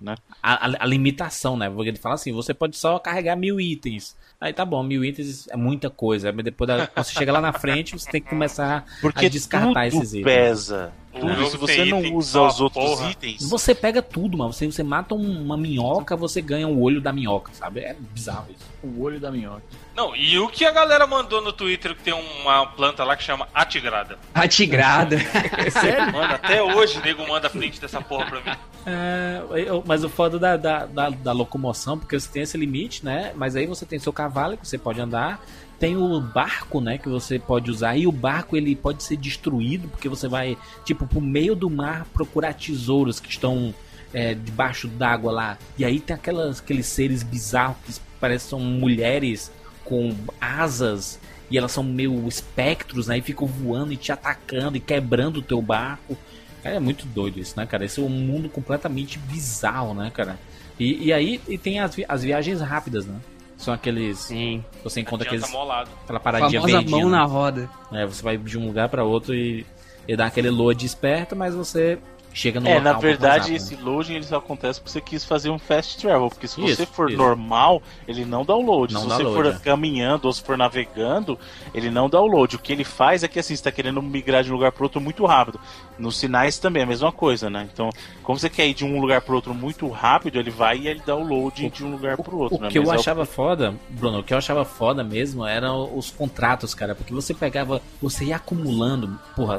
[0.00, 0.14] né?
[0.42, 1.68] A, a- a limitação, né?
[1.68, 4.16] Porque ele fala assim: você pode só carregar mil itens.
[4.40, 6.30] Aí tá bom, mil itens é muita coisa.
[6.32, 9.86] Mas depois, da, você chega lá na frente, você tem que começar Porque a descartar
[9.86, 10.24] esses itens.
[10.24, 10.92] pesa.
[11.20, 11.46] Tudo.
[11.50, 13.10] Se você não usa os outros porra.
[13.10, 13.48] itens.
[13.48, 14.52] Você pega tudo, mano.
[14.52, 17.80] Você, você mata um- uma minhoca, você ganha o olho da minhoca, sabe?
[17.80, 18.66] É bizarro isso.
[18.82, 19.62] O olho da minhoca.
[19.94, 23.22] Não, e o que a galera mandou no Twitter que tem uma planta lá que
[23.22, 24.18] chama atigrada.
[24.34, 25.16] A tigrada.
[25.72, 26.12] Sério?
[26.12, 28.58] Mano, até hoje o nego manda print dessa porra pra mim.
[28.86, 33.04] É, eu- mas o foda da, da, da, da locomoção, porque você tem esse limite,
[33.04, 33.32] né?
[33.34, 35.40] Mas aí você tem seu cavalo que você pode andar.
[35.78, 37.96] Tem o barco, né, que você pode usar.
[37.96, 42.06] E o barco ele pode ser destruído porque você vai, tipo, pro meio do mar
[42.14, 43.74] procurar tesouros que estão
[44.14, 45.58] é, debaixo d'água lá.
[45.76, 49.52] E aí tem aquelas, aqueles seres bizarros que parecem mulheres
[49.84, 51.18] com asas.
[51.50, 53.18] E elas são meio espectros, né?
[53.18, 56.16] E ficam voando e te atacando e quebrando o teu barco.
[56.62, 57.84] Cara, é muito doido isso, né, cara?
[57.84, 60.38] Esse é um mundo completamente bizarro, né, cara?
[60.80, 63.20] E, e aí e tem as, vi- as viagens rápidas, né?
[63.56, 64.18] São aqueles.
[64.18, 64.64] Sim.
[64.84, 65.90] Você encontra Adianta aqueles, molado.
[66.04, 67.00] aquela A paradinha famosa verdinha.
[67.00, 67.16] mão né?
[67.18, 67.70] na roda.
[67.92, 69.64] É, você vai de um lugar pra outro e,
[70.06, 71.98] e dá aquele load esperto, mas você
[72.36, 75.58] chega no É, na verdade, esse loading ele só acontece porque você quis fazer um
[75.58, 76.28] fast travel.
[76.28, 77.16] Porque se Isso, você for isso.
[77.16, 78.92] normal, ele não dá o load.
[78.92, 79.58] Não se você load, for é.
[79.58, 81.38] caminhando ou se for navegando,
[81.72, 82.56] ele não dá o load.
[82.56, 84.84] O que ele faz é que assim, você tá querendo migrar de um lugar pro
[84.84, 85.58] outro muito rápido.
[85.98, 87.66] Nos sinais também é a mesma coisa, né?
[87.72, 87.88] Então,
[88.22, 91.00] como você quer ir de um lugar pro outro muito rápido, ele vai e ele
[91.04, 92.58] dá o load de um lugar pro outro.
[92.58, 92.68] O né?
[92.68, 96.10] que eu Mas é achava foda, Bruno, o que eu achava foda mesmo eram os
[96.10, 96.94] contratos, cara.
[96.94, 99.58] Porque você pegava, você ia acumulando, porra,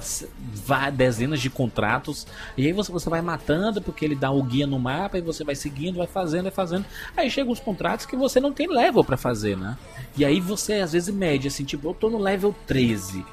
[0.94, 2.28] dezenas de contratos.
[2.56, 5.44] E aí você, você vai matando, porque ele dá o guia no mapa, e você
[5.44, 6.86] vai seguindo, vai fazendo, vai fazendo.
[7.16, 9.78] Aí chegam os contratos que você não tem level pra fazer, né?
[10.18, 13.26] E aí você às vezes mede assim, tipo, eu tô no level 13.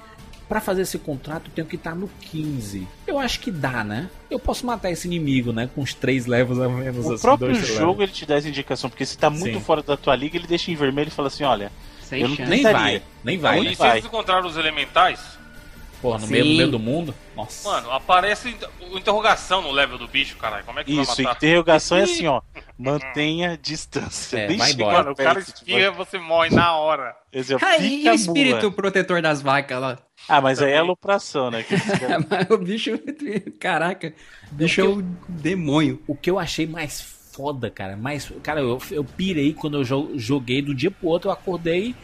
[0.48, 2.86] Pra fazer esse contrato eu tenho que estar no 15.
[3.06, 4.10] Eu acho que dá, né?
[4.30, 5.70] Eu posso matar esse inimigo, né?
[5.74, 8.90] Com os três levels a menos O assim, próprio jogo ele te dá essa indicação,
[8.90, 9.64] porque se tá muito Sim.
[9.64, 12.36] fora da tua liga, ele deixa em vermelho e fala assim: olha, Sem Eu não.
[12.36, 13.60] Nem vai, nem vai.
[13.60, 13.92] E se vai?
[13.92, 15.18] eles encontraram os elementais,
[16.04, 17.14] Porra, no meio, no meio do mundo?
[17.34, 17.66] Nossa.
[17.68, 20.62] mano, aparece inter- interrogação no level do bicho, caralho.
[20.64, 21.36] Como é que Isso, vai matar?
[21.38, 22.42] interrogação é assim, ó.
[22.78, 24.36] Mantenha distância.
[24.38, 24.98] É, vai embora.
[24.98, 27.16] Mano, o cara espirra, você morre na hora.
[27.32, 28.70] esse é o Ah, e o espírito mula.
[28.72, 29.98] protetor das vacas lá?
[30.28, 30.80] Ah, mas aí é Também.
[30.88, 31.64] alopração, né?
[32.30, 32.92] Mas o bicho.
[33.58, 34.12] Caraca,
[34.50, 36.02] o bicho é o demônio.
[36.06, 37.00] O que eu achei mais
[37.32, 38.30] foda, cara, mais.
[38.42, 41.94] Cara, eu, eu pirei quando eu jo- joguei do dia pro outro, eu acordei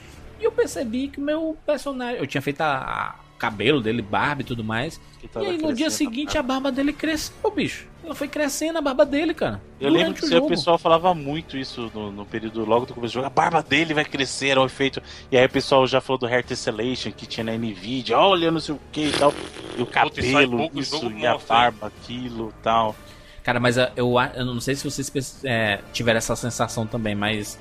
[0.40, 2.16] e eu percebi que o meu personagem.
[2.18, 5.00] Eu tinha feito a, cabelo dele, barba e tudo mais.
[5.22, 7.88] E aí no dia seguinte a barba dele cresceu, bicho.
[8.04, 9.60] Ela foi crescendo a barba dele, cara.
[9.80, 13.12] Eu lembro que o o pessoal falava muito isso no, no período logo do começo
[13.12, 13.26] do jogo.
[13.26, 15.02] A barba dele vai crescer, era o efeito.
[15.30, 18.60] E aí o pessoal já falou do Hair Tessellation que tinha na Nvidia, olha, não
[18.60, 19.32] sei o que e tal.
[19.76, 22.96] E o cabelo, pouco, isso, e a barba, aquilo tal.
[23.42, 27.58] Cara, mas a- eu, eu não sei se vocês é, tiveram essa sensação também, mas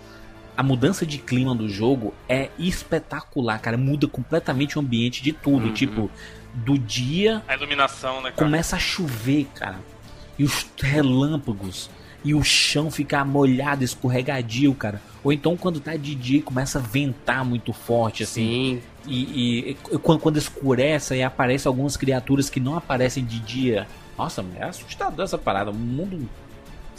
[0.60, 3.78] a mudança de clima do jogo é espetacular, cara.
[3.78, 5.68] Muda completamente o ambiente de tudo.
[5.68, 5.74] Uhum.
[5.74, 6.12] Tipo,
[6.54, 8.34] do dia A iluminação, né, cara?
[8.36, 9.80] começa a chover, cara.
[10.38, 11.90] E os relâmpagos.
[12.26, 15.02] E o chão fica molhado, escorregadio, cara.
[15.24, 18.82] Ou então quando tá de dia começa a ventar muito forte, assim.
[18.82, 18.82] Sim.
[19.08, 23.88] E, e- e quando, quando escurece e aparecem algumas criaturas que não aparecem de dia.
[24.18, 25.72] Nossa, é assustador essa parada.
[25.72, 26.28] O mundo.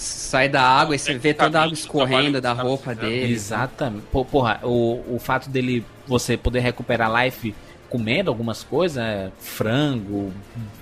[0.00, 3.32] Sai da água e você vê toda a água escorrendo da roupa dele.
[3.32, 4.06] Exatamente.
[4.06, 7.54] Porra, o, o fato dele você poder recuperar life
[7.90, 9.30] comendo algumas coisas, né?
[9.38, 10.32] frango,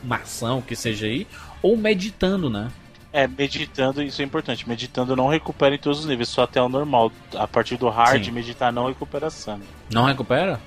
[0.05, 1.27] maçã, o que seja aí,
[1.61, 2.71] ou meditando, né?
[3.13, 4.69] É, meditando, isso é importante.
[4.69, 7.11] Meditando não recupera em todos os níveis, só até o normal.
[7.35, 8.31] A partir do hard, Sim.
[8.31, 9.65] meditar não recupera sangue.
[9.91, 10.61] Não recupera?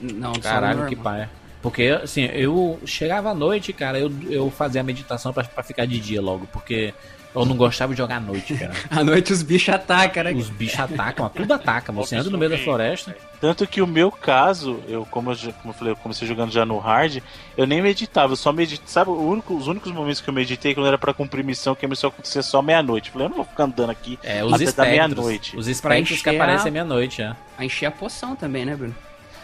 [0.00, 1.28] Não, Caralho, que paia.
[1.60, 5.98] Porque, assim, eu chegava à noite, cara, eu, eu fazia a meditação pra ficar de
[5.98, 6.94] dia logo, porque
[7.34, 8.72] eu não gostava de jogar à noite, cara.
[8.90, 10.32] À noite os bichos atacam, né?
[10.32, 11.92] Os bichos atacam, tudo ataca.
[11.92, 13.14] Você anda no meio da floresta.
[13.40, 16.64] Tanto que o meu caso, eu como, eu, como eu falei, eu comecei jogando já
[16.66, 17.18] no hard,
[17.56, 18.88] eu nem meditava, eu só meditava.
[18.90, 21.86] Sabe, o único- os únicos momentos que eu meditei quando era pra cumprir missão, que
[21.86, 23.08] a missão acontecia só meia-noite.
[23.08, 25.56] Eu Falei, eu não vou ficar andando aqui É, os até da meia-noite.
[25.56, 27.36] Os espectros que aparecem a- à meia-noite, é.
[27.56, 28.94] A encher a poção também, né, Bruno?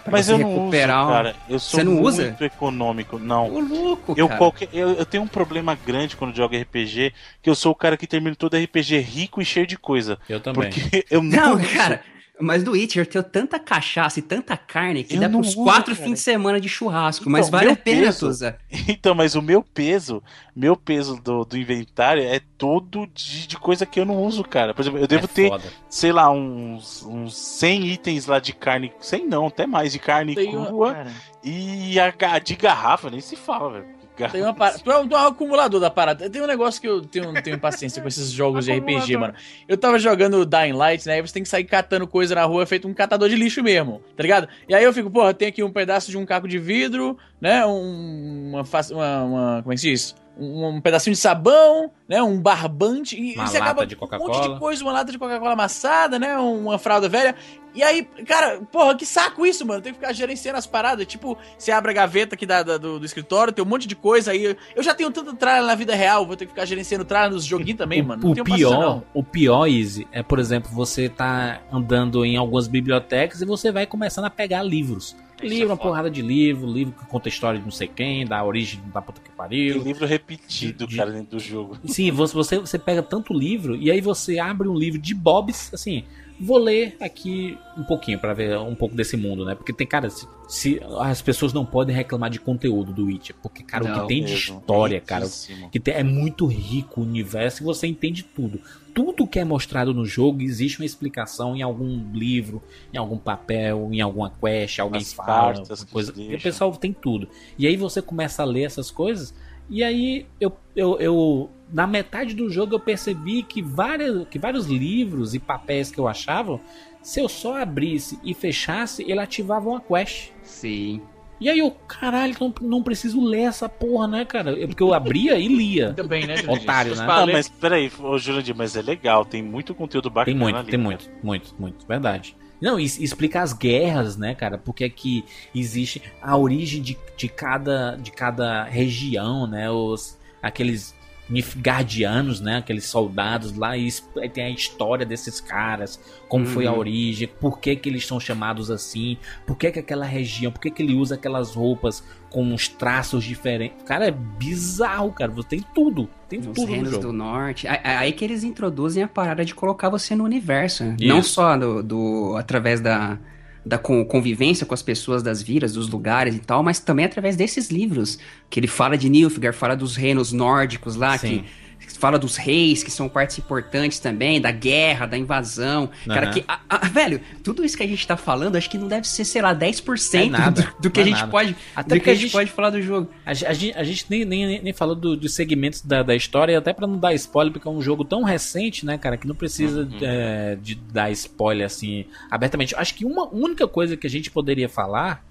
[0.04, 1.36] Pra Mas eu não uso, recuperar um- cara.
[1.48, 2.36] Eu sou Você não muito usa?
[2.40, 3.50] econômico, não.
[3.50, 4.38] Ô, louco, Eu, cara.
[4.38, 7.12] qualquer, eu, eu tenho um problema grande quando jogo RPG,
[7.42, 10.18] que eu sou o cara que termina todo RPG rico e cheio de coisa.
[10.28, 10.68] Eu também.
[10.70, 11.56] Porque eu não.
[11.56, 12.02] Não, cara,
[12.40, 16.14] mas do Witcher tem tanta cachaça e tanta carne que Eu dá uso, quatro fins
[16.14, 17.22] de semana de churrasco.
[17.22, 18.58] Então, mas vale a pena, peso- Tuza.
[18.88, 20.22] Então, mas o meu peso,
[20.54, 24.74] meu peso do, do inventário é todo de, de coisa que eu não uso, cara.
[24.74, 25.64] Por exemplo, eu devo é ter, foda.
[25.88, 28.92] sei lá, uns, uns 100 itens lá de carne.
[29.00, 30.94] 100 não, até mais, de carne Tem uma, crua.
[30.94, 31.12] cara,
[31.42, 34.03] E a de garrafa, nem se fala, velho.
[34.30, 34.78] Tem uma parada.
[34.84, 36.28] Tu é um, tu é um acumulador da parada.
[36.30, 39.34] Tem um negócio que eu tenho, tenho paciência com esses jogos de RPG, mano.
[39.68, 41.14] Eu tava jogando Dying Light, né?
[41.14, 44.00] Aí você tem que sair catando coisa na rua, feito um catador de lixo mesmo,
[44.16, 44.48] tá ligado?
[44.68, 47.64] E aí eu fico, porra, tem aqui um pedaço de um caco de vidro, né?
[47.66, 48.62] Um, uma,
[48.92, 50.23] uma, uma- Como é que se diz?
[50.36, 52.20] Um, um pedacinho de sabão, né?
[52.22, 53.14] Um barbante.
[53.20, 54.54] E Uma você lata acaba de com um monte Coca-Cola.
[54.54, 56.36] de coisa, uma lata de Coca-Cola amassada, né?
[56.38, 57.34] Uma fralda velha.
[57.72, 59.80] E aí, cara, porra, que saco isso, mano.
[59.80, 61.06] Tem que ficar gerenciando as paradas.
[61.06, 63.94] Tipo, você abre a gaveta aqui da, da- do, do escritório, tem um monte de
[63.96, 64.56] coisa aí.
[64.76, 67.44] Eu já tenho tanto tralha na vida real, vou ter que ficar gerenciando tralha nos
[67.44, 68.22] joguinhos também, mano.
[68.22, 69.02] Não O, o pior, não.
[69.14, 73.86] o pior, Easy, é, por exemplo, você tá andando em algumas bibliotecas e você vai
[73.86, 75.16] começando a pegar livros.
[75.48, 78.26] Livro, é uma porrada de livro, livro que conta a história de não sei quem,
[78.26, 79.82] da origem da puta que Tem pariu.
[79.82, 81.78] livro repetido, de- cara, dentro do jogo.
[81.86, 86.04] Sim, você, você, pega tanto livro e aí você abre um livro de Bobs, assim,
[86.40, 89.54] vou ler aqui um pouquinho pra ver um pouco desse mundo, né?
[89.54, 93.62] Porque tem, cara, se, se- as pessoas não podem reclamar de conteúdo do Witcher, porque,
[93.62, 94.58] cara, o Não, que tem de Mesmo.
[94.58, 95.70] história, cara, Riquíssimo.
[95.70, 98.60] que tem- é muito rico o universo e você entende tudo.
[98.94, 102.62] Tudo que é mostrado no jogo existe uma explicação em algum livro,
[102.92, 106.12] em algum papel, em alguma quest, alguém As fala, cartas alguma que coisa.
[106.16, 107.28] eles E o pessoal tem tudo.
[107.58, 109.34] E aí você começa a ler essas coisas
[109.68, 114.66] e aí eu, eu, eu na metade do jogo eu percebi que, várias, que vários
[114.66, 116.60] livros e papéis que eu achava,
[117.02, 120.30] se eu só abrisse e fechasse, ele ativava uma quest.
[120.42, 121.00] Sim.
[121.44, 124.58] E aí eu, caralho, não, não preciso ler essa porra, né, cara?
[124.58, 125.92] É Porque eu abria e lia.
[125.92, 126.62] Também, né, Jurandir?
[126.62, 127.06] Otário, né?
[127.26, 130.70] ler- mas peraí, ô Jurandir, mas é legal, tem muito conteúdo bacana Tem muito, ali,
[130.70, 130.82] tem cara.
[130.88, 132.34] muito, muito, muito, verdade.
[132.62, 134.56] Não, e explica as guerras, né, cara?
[134.56, 135.22] Porque é que
[135.54, 139.70] existe a origem de, de, cada, de cada região, né?
[139.70, 140.94] Os, aqueles
[141.28, 142.58] Nilfgaardianos, né?
[142.58, 143.88] Aqueles soldados lá, e
[144.32, 145.98] tem a história desses caras,
[146.28, 146.78] como foi a Uhum.
[146.78, 150.70] origem, por que que eles são chamados assim, por que que aquela região, por que
[150.70, 153.82] que ele usa aquelas roupas com uns traços diferentes.
[153.84, 155.30] Cara, é bizarro, cara.
[155.30, 157.02] Você tem tudo, tem Os tudo no reinos jogo.
[157.06, 157.66] do norte.
[157.68, 160.82] Aí que eles introduzem a parada de colocar você no universo.
[160.84, 160.96] né?
[160.98, 161.06] Isso.
[161.08, 163.18] Não só do, do- através da,
[163.64, 167.34] da con- convivência com as pessoas das vilas, dos lugares e tal, mas também através
[167.36, 168.18] desses livros.
[168.50, 171.38] Que ele fala de Nilfgaard, fala dos reinos nórdicos lá, Sim.
[171.38, 171.44] que
[171.88, 175.88] fala dos reis, que são partes importantes também, da guerra, da invasão.
[176.06, 176.32] Cara, Aham.
[176.34, 176.44] que.
[176.46, 179.24] a- a- velho, tudo isso que a gente tá falando, acho que não deve ser,
[179.24, 181.30] sei lá, 10% É nada, do, do que não a é gente nada.
[181.30, 181.56] pode.
[181.74, 183.08] Até do que porque a gente pode falar do jogo.
[183.24, 186.58] A, a gente, a gente nem, nem, nem falou do- dos segmentos da, da história,
[186.58, 189.34] até pra não dar spoiler, porque é um jogo tão recente, né, cara, que não
[189.34, 189.98] precisa Uhum.
[190.02, 192.74] é, de dar spoiler assim abertamente.
[192.76, 195.24] Acho que uma única coisa que a gente poderia falar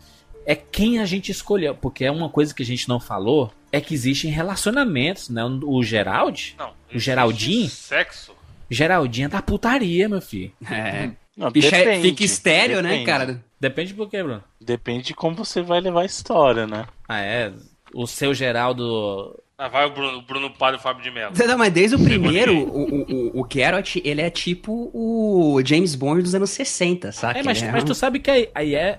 [0.45, 3.81] é quem a gente escolheu, porque é uma coisa que a gente não falou, é
[3.81, 5.43] que existem relacionamentos, né?
[5.43, 6.71] O Gerald, Não.
[6.93, 7.67] O Geraldinho?
[7.69, 8.31] Sexo?
[8.69, 10.51] Geraldinho é da putaria, meu filho.
[10.71, 11.09] É.
[11.35, 13.05] Não, Fica, depende, fica estéreo, né, depende.
[13.05, 13.43] cara?
[13.59, 14.43] Depende por quê, Bruno?
[14.61, 16.85] Depende de como você vai levar a história, né?
[17.09, 17.51] Ah, é.
[17.93, 19.39] O seu Geraldo.
[19.57, 21.33] Ah, vai o Bruno, o Bruno Palha e o Fábio de Mello.
[21.47, 25.95] Não, mas desde o primeiro, o, o, o, o Geralt, ele é tipo o James
[25.95, 27.39] Bond dos anos 60, saca?
[27.39, 28.35] É, mas, Ele mas um- tu sabe que a,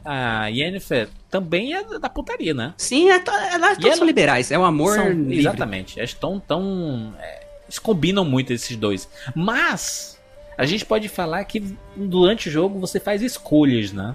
[0.05, 2.74] a, a Yennefer também é da putaria, né?
[2.77, 5.39] Sim, é, to- elas ela- são liberais, é um amor São- livre.
[5.40, 5.98] exatamente.
[5.98, 9.09] Eles tão, tão é, eles combinam muito esses dois.
[9.35, 10.16] Mas
[10.56, 14.15] a gente pode falar que durante o jogo você faz escolhas, né?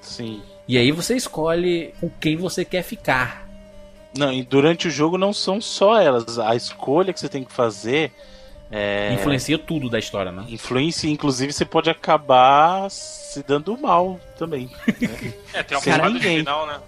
[0.00, 0.40] Sim.
[0.68, 3.48] E aí você escolhe com quem você quer ficar.
[4.16, 6.38] Não, e durante o jogo não são só elas.
[6.38, 8.12] A escolha que você tem que fazer
[8.72, 10.44] é, Influencia tudo da história, né?
[10.48, 12.88] influencia, inclusive você pode acabar
[13.30, 14.70] se dando mal também.
[15.52, 16.80] É, tem uma Sem porrada de final, né?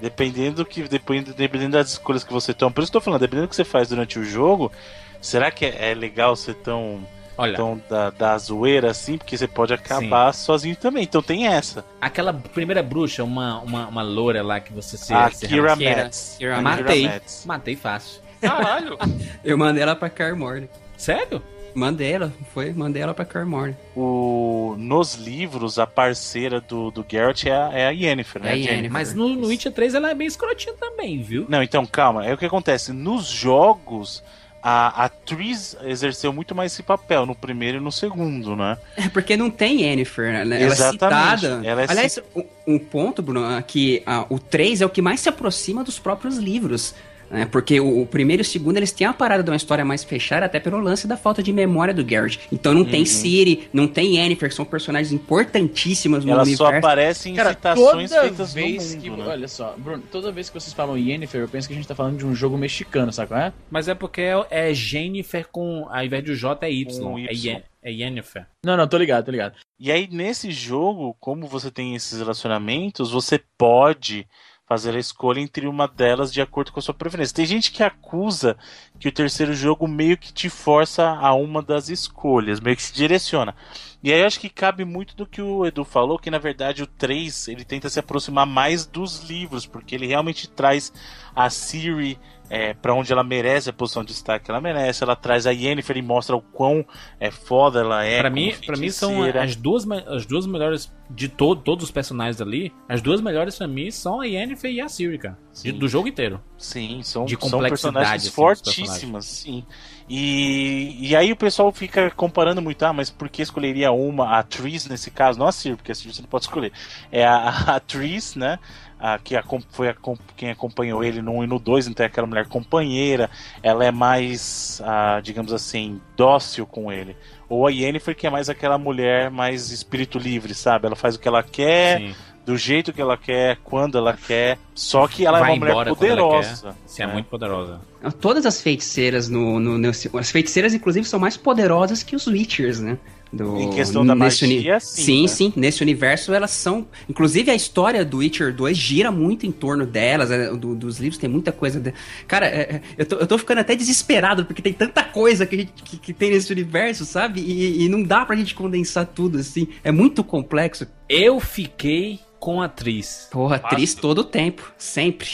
[0.00, 0.82] Dependendo do que.
[0.82, 2.70] Dependendo, dependendo das escolhas que você toma.
[2.70, 4.72] Por isso que eu tô falando, dependendo do que você faz durante o jogo,
[5.20, 7.06] será que é, é legal ser tão.
[7.38, 9.18] Olha, tão da, da zoeira assim?
[9.18, 11.02] Porque você pode acabar sozinho também.
[11.02, 11.84] Então tem essa.
[12.00, 15.12] aquela primeira bruxa, uma, uma, uma loura lá que você se.
[15.12, 16.10] a se Kira Kira-.
[16.38, 17.10] Kira Matei.
[17.44, 18.22] Matei fácil.
[18.40, 18.98] Caralho!
[19.44, 20.68] Eu mandei ela pra Carmore.
[20.96, 21.42] Sério?
[21.76, 23.76] Mandei ela, foi, mandei ela pra Carmore.
[23.94, 28.48] O, nos livros, a parceira do, do Geralt é a, é a Yennefer, né?
[28.48, 28.74] É a Jennifer?
[28.76, 28.92] Yennefer.
[28.92, 31.44] Mas no, no Witcher 3 ela é bem escrotinha também, viu?
[31.50, 32.24] Não, então calma.
[32.24, 32.94] É o que acontece.
[32.94, 34.24] Nos jogos,
[34.62, 38.78] a atriz exerceu muito mais esse papel no primeiro e no segundo, né?
[38.96, 40.40] É porque não tem Yennefer, né?
[40.40, 41.44] Ela Exatamente.
[41.44, 41.68] é citada.
[41.68, 45.02] Ela é Aliás, um, um ponto, Bruno, é que ah, o 3 é o que
[45.02, 46.94] mais se aproxima dos próprios livros.
[47.30, 47.44] Né?
[47.46, 50.04] Porque o, o primeiro e o segundo, eles têm a parada de uma história mais
[50.04, 52.38] fechada, até pelo lance da falta de memória do Geralt.
[52.52, 52.90] Então não Uhum.
[52.90, 56.64] tem Ciri, não tem Yennefer, que são personagens importantíssimas no Ela universo.
[56.64, 59.10] só aparece em Cara, citações toda feitas vez no que.
[59.10, 59.28] mundo, né?
[59.30, 61.94] Olha só, Bruno, toda vez que vocês falam Yennefer, eu penso que a gente tá
[61.94, 63.52] falando de um jogo mexicano, sabe qual é?
[63.70, 65.86] Mas é porque é, é Jennifer com.
[65.90, 67.02] Ao invés de J é Y.
[67.02, 67.44] Com É, Y.
[67.56, 68.46] Yen- é Yennefer.
[68.64, 69.54] Não, não, tô ligado, tô ligado.
[69.78, 74.26] E aí, nesse jogo, como você tem esses relacionamentos, você pode
[74.66, 77.34] fazer a escolha entre uma delas de acordo com a sua preferência.
[77.34, 78.56] Tem gente que acusa
[78.98, 82.92] que o terceiro jogo meio que te força a uma das escolhas, meio que se
[82.92, 83.54] direciona.
[84.02, 86.82] E aí eu acho que cabe muito do que o Edu falou, que na verdade
[86.82, 90.92] o 3 ele tenta se aproximar mais dos livros, porque ele realmente traz
[91.34, 92.18] a Siri
[92.48, 95.50] é, para onde ela merece a posição de destaque que ela merece, ela traz a
[95.50, 96.84] Yennefer e mostra o quão
[97.18, 98.20] é, foda ela é.
[98.20, 101.90] pra como mim, pra mim são as duas, as duas melhores de to todos os
[101.90, 102.72] personagens ali.
[102.88, 105.38] As duas melhores pra mim são a Yennefer e a Ciri, cara.
[105.52, 105.72] De- Sim.
[105.72, 106.40] do jogo inteiro.
[106.58, 109.64] Sim, são, de são personagens assim, fortíssimas, sim.
[110.08, 114.38] E, e aí o pessoal fica comparando muito, ah, mas por que escolheria uma, a
[114.38, 115.38] atriz nesse caso?
[115.38, 116.72] Não a Sir, porque a Sir você não pode escolher.
[117.10, 118.58] É a, a atriz, né?
[118.98, 119.96] A, que acom- foi a,
[120.36, 123.28] quem acompanhou ele no 1 e no 2, então é aquela mulher companheira,
[123.62, 127.14] ela é mais, ah, digamos assim, dócil com ele.
[127.48, 130.86] Ou a Yennefer, que é mais aquela mulher mais espírito livre, sabe?
[130.86, 132.14] Ela faz o que ela quer, Sim.
[132.46, 134.56] do jeito que ela quer, quando ela quer.
[134.74, 136.74] Só que ela Vai é uma mulher poderosa.
[136.86, 137.12] Sim, é né?
[137.12, 137.80] muito poderosa.
[138.20, 142.80] Todas as feiticeiras no, no, nesse- As feiticeiras, inclusive, são mais poderosas que os Witchers,
[142.80, 142.96] né?
[143.32, 145.28] Do, Em questão da magia, uni- sim, Sim, né?
[145.28, 145.52] sim.
[145.56, 146.86] Nesse universo, elas são.
[147.08, 150.30] Inclusive, a história do Witcher 2 gira muito em torno delas.
[150.30, 151.80] é, do- dos livros tem muita coisa.
[151.80, 151.92] de-
[152.26, 155.56] Cara, é, é, eu, tô, eu tô ficando até desesperado, porque tem tanta coisa que,
[155.58, 157.40] gente- que, que tem nesse universo, sabe?
[157.40, 159.66] E, e não dá pra gente condensar tudo, assim.
[159.82, 160.86] É muito complexo.
[161.08, 163.28] Eu fiquei com a atriz.
[163.32, 164.72] Porra, atriz todo o tempo.
[164.78, 165.28] Sempre.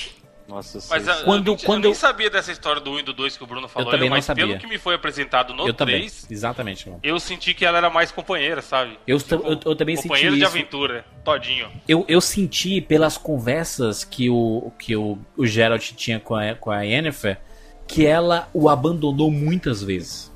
[0.53, 2.99] Nossa, Mas eu, Quando- eu, nem- quando eu nem eu- sabia dessa história do 1
[2.99, 4.47] e do 2 que o Bruno falou, também não mas sabia.
[4.47, 6.01] pelo que me foi apresentado no eu também.
[6.01, 6.89] 3, Exatamente.
[6.89, 7.01] mano.
[7.03, 8.99] eu senti que ela era mais companheira, sabe?
[9.07, 10.51] Eu, t- eu, eu também senti Companheiro de isso.
[10.51, 11.69] aventura, todinho.
[11.89, 16.71] Eu, eu senti pelas conversas que o, que o, o Geralt tinha com a, com
[16.71, 17.39] a Yennefer
[17.89, 20.31] que ela o abandonou muitas vezes.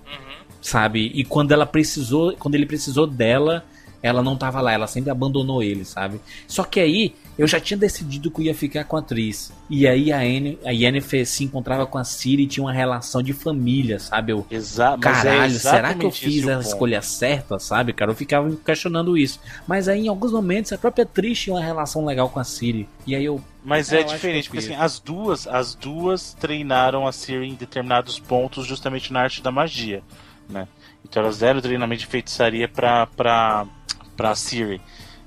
[0.60, 1.12] Sabe?
[1.14, 3.64] E quando ela precisou, quando ele precisou dela,
[4.02, 6.20] ela não tava lá, ela sempre abandonou ele, sabe?
[6.48, 9.52] Só que aí eu já tinha decidido que eu ia ficar com a atriz.
[9.68, 13.22] E aí a, Yen, a Yennefer se encontrava com a Ciri e tinha uma relação
[13.22, 14.32] de família, sabe?
[14.32, 18.10] Eu, Exa mas é Caralho, será que eu fiz a escolha certa, sabe, cara?
[18.10, 19.40] Eu ficava questionando isso.
[19.66, 22.88] Mas aí, em alguns momentos, a própria Trish tinha uma relação legal com a Siri.
[23.06, 23.42] E aí eu.
[23.64, 28.18] Mas É, é diferente, porque assim, as duas, as duas treinaram a Siri em determinados
[28.18, 30.02] pontos, justamente na arte da magia,
[30.48, 30.68] né?
[31.04, 33.66] Então elas deram treinamento de feitiçaria pra, pra,
[34.16, 34.80] pra Siri.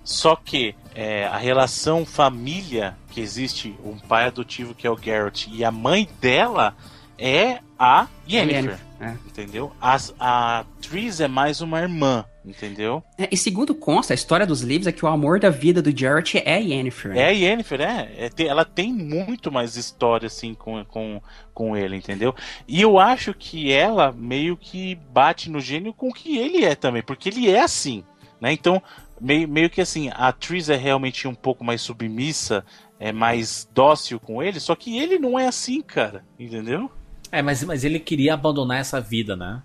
[0.10, 5.48] Só que é, a relação família que existe, um pai adotivo que é o Garrett
[5.54, 6.76] e a mãe dela
[7.16, 9.12] é a Yennefer, É.
[9.28, 9.72] entendeu?
[9.80, 13.04] As, a Tris é mais uma irmã, entendeu?
[13.20, 15.96] É, e segundo consta, a história dos livros é que o amor da vida do
[15.96, 17.16] Geralt é a Yennefer.
[17.16, 18.10] É a Yennefer, é.
[18.36, 21.22] É, ela tem muito mais história, assim, com, com,
[21.54, 22.34] com ele, entendeu?
[22.68, 26.74] E eu acho que ela meio que bate no gênio com o que ele é
[26.74, 28.04] também, porque ele é assim,
[28.42, 28.52] né?
[28.52, 28.82] Então,
[29.20, 32.66] meio, meio que assim, a Tris é realmente um pouco mais submissa,
[33.00, 36.92] é mais dócil com ele, só que ele não é assim, cara, entendeu?
[37.32, 39.62] É, mas, mas ele queria abandonar essa vida, né?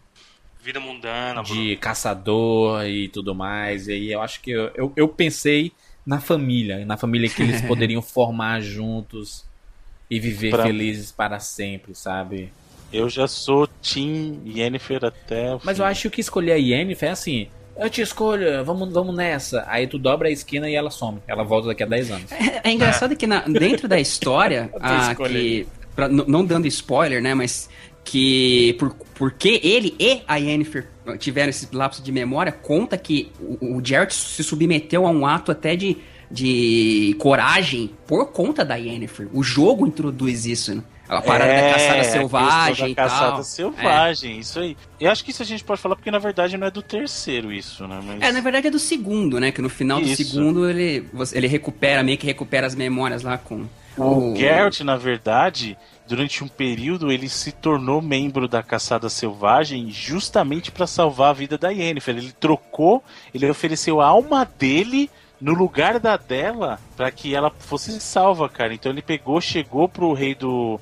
[0.63, 1.61] Vida mundana, Bruno.
[1.63, 3.87] De caçador e tudo mais.
[3.89, 5.73] E aí eu acho que eu, eu, eu pensei
[6.07, 9.45] na família, na família que eles poderiam formar juntos
[10.11, 12.53] e viver Pra- felizes para sempre, sabe?
[12.93, 15.83] Eu já sou Team Yennefer até o Mas fim.
[15.83, 17.49] eu acho que escolher a Yennefer é assim.
[17.77, 19.65] Eu te escolho, vamos, vamos nessa.
[19.69, 21.19] Aí tu dobra a esquina e ela some.
[21.27, 22.33] Ela volta daqui a 10 anos.
[22.33, 27.35] É, é engraçado que na- dentro da história, ah, que, pra- não dando spoiler, né,
[27.35, 27.69] mas
[28.05, 30.89] que por, porque ele e a Yennefer
[31.19, 35.51] tiveram esse lapso de memória, conta que o, o Geralt se submeteu a um ato
[35.51, 35.97] até de,
[36.31, 39.29] de coragem por conta da Yennefer.
[39.33, 40.83] O jogo introduz isso, né?
[41.09, 43.45] A parada da caçada É, selvagem e da caçada tal.
[43.45, 44.77] selvagem, isso aí.
[44.99, 47.53] Eu acho que isso a gente pode falar porque na verdade não é do terceiro
[47.53, 48.01] isso, né?
[48.03, 48.23] Mas...
[48.23, 49.53] É, na verdade é do segundo, né?
[49.53, 50.25] Que no final do Isso.
[50.25, 53.67] segundo ele, ele recupera, meio que recupera as memórias lá com
[53.99, 55.77] O Geralt, na verdade,
[56.09, 61.59] durante um período ele se tornou membro da Caçada Selvagem justamente para salvar a vida
[61.59, 62.17] da Yennefer.
[62.17, 63.05] Ele trocou,
[63.35, 65.11] ele ofereceu a alma dele
[65.45, 68.73] no lugar da dela para que ela fosse salva, cara.
[68.73, 70.81] Então ele pegou, chegou pro rei do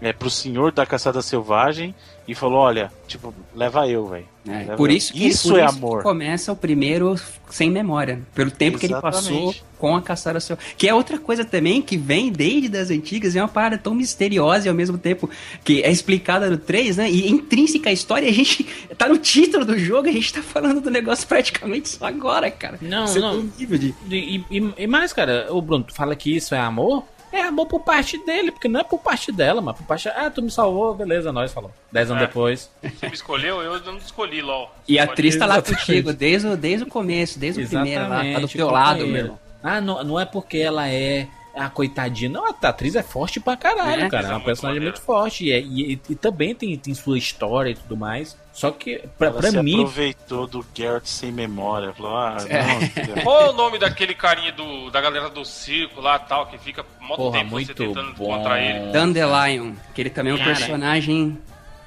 [0.00, 1.92] é, pro senhor da Caçada Selvagem
[2.26, 4.26] e falou: "Olha, tipo, leva eu, velho".
[4.46, 4.96] É, por eu.
[4.96, 6.02] isso que, isso por é isso que amor.
[6.02, 7.14] começa o primeiro
[7.48, 8.20] sem memória.
[8.34, 9.64] Pelo tempo que ele passou Exatamente.
[9.78, 10.58] com a caçada seu.
[10.76, 14.66] Que é outra coisa também que vem desde das antigas, é uma parada tão misteriosa
[14.66, 15.30] e ao mesmo tempo
[15.64, 17.10] que é explicada no 3, né?
[17.10, 18.64] E intrínseca à história, a gente
[18.98, 22.78] tá no título do jogo, a gente tá falando do negócio praticamente só agora, cara.
[22.82, 23.30] Não, Você não.
[23.30, 23.94] tem um nível de.
[24.10, 27.02] E, e- e mais, cara, o Bruno, tu fala que isso é amor?
[27.36, 30.08] É amor por parte dele, porque não é por parte dela, mas por parte.
[30.08, 31.72] Ah, tu me salvou, beleza, nós falou.
[31.90, 32.26] Dez anos É.
[32.26, 32.70] depois.
[32.80, 34.70] Você me escolheu, eu não escolhi, LOL.
[34.86, 35.80] E a atriz tá lá Exatamente.
[35.86, 39.36] contigo desde, o- desde o começo, desde o primeiro lá, tá do teu lado, meu.
[39.62, 42.28] Ah, não, não é porque ela é a coitadinha.
[42.30, 44.08] Não, a atriz é forte pra caralho, É.
[44.08, 44.24] cara.
[44.24, 45.44] É uma Muito personagem muito forte.
[45.46, 48.36] E, é- e- e também tem, tem sua história e tudo mais.
[48.52, 49.74] Só que, pra, Ela pra se mim.
[49.80, 51.92] aproveitou do Geralt sem memória.
[51.94, 52.62] Falou: "Ah, É.
[52.62, 56.46] não, filha, Qual é o nome daquele carinha do, da galera do circo lá tal,
[56.46, 58.32] que fica mó Porra, tempo você muito tentando bom.
[58.32, 58.92] encontrar ele?
[58.92, 60.50] Dandelion, que ele também é um Cara.
[60.54, 61.38] personagem.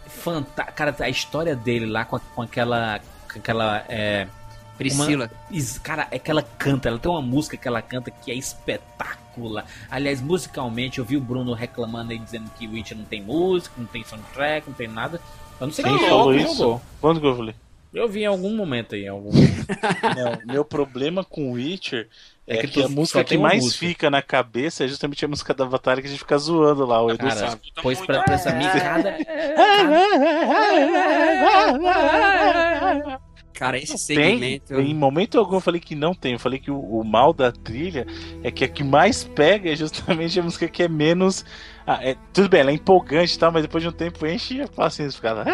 [0.08, 3.00] Fanta cara, a história dele lá com, a- com aquela.
[3.32, 3.84] Com aquela.
[3.90, 4.28] É,
[4.78, 5.30] Priscila.
[5.50, 8.36] Is- Cara, é que ela canta, ela tem uma música que ela canta que é
[9.90, 13.74] Aliás, musicalmente, eu vi o Bruno reclamando aí dizendo que o Witcher não tem música,
[13.78, 15.20] não tem soundtrack, não tem nada.
[15.60, 16.58] Eu não sei Quem quem falou jogou, isso?
[16.58, 16.82] jogou.
[17.02, 17.56] Quando que eu falei?
[17.94, 22.08] Eu vi em algum momento aí, em algum Não, meu problema com Witcher
[22.46, 23.80] é, É que, que a música que mais música.
[23.88, 27.02] fica na cabeça é justamente a música da batalha que a gente fica zoando lá,
[27.02, 29.18] o Edu Cara, pois pra, pra essa minha cada.
[33.58, 34.74] Cara, esse Tem, segmento.
[34.76, 36.34] em momento algum eu falei que não tem.
[36.34, 38.06] Eu falei que o, o mal da trilha
[38.44, 41.44] é que a que mais pega é justamente a música que é menos.
[41.86, 44.62] Ah, é- tudo bem, ela é empolgante e tal, mas depois de um tempo enche
[44.62, 45.16] a paciência.
[45.18, 45.46] Fica lá.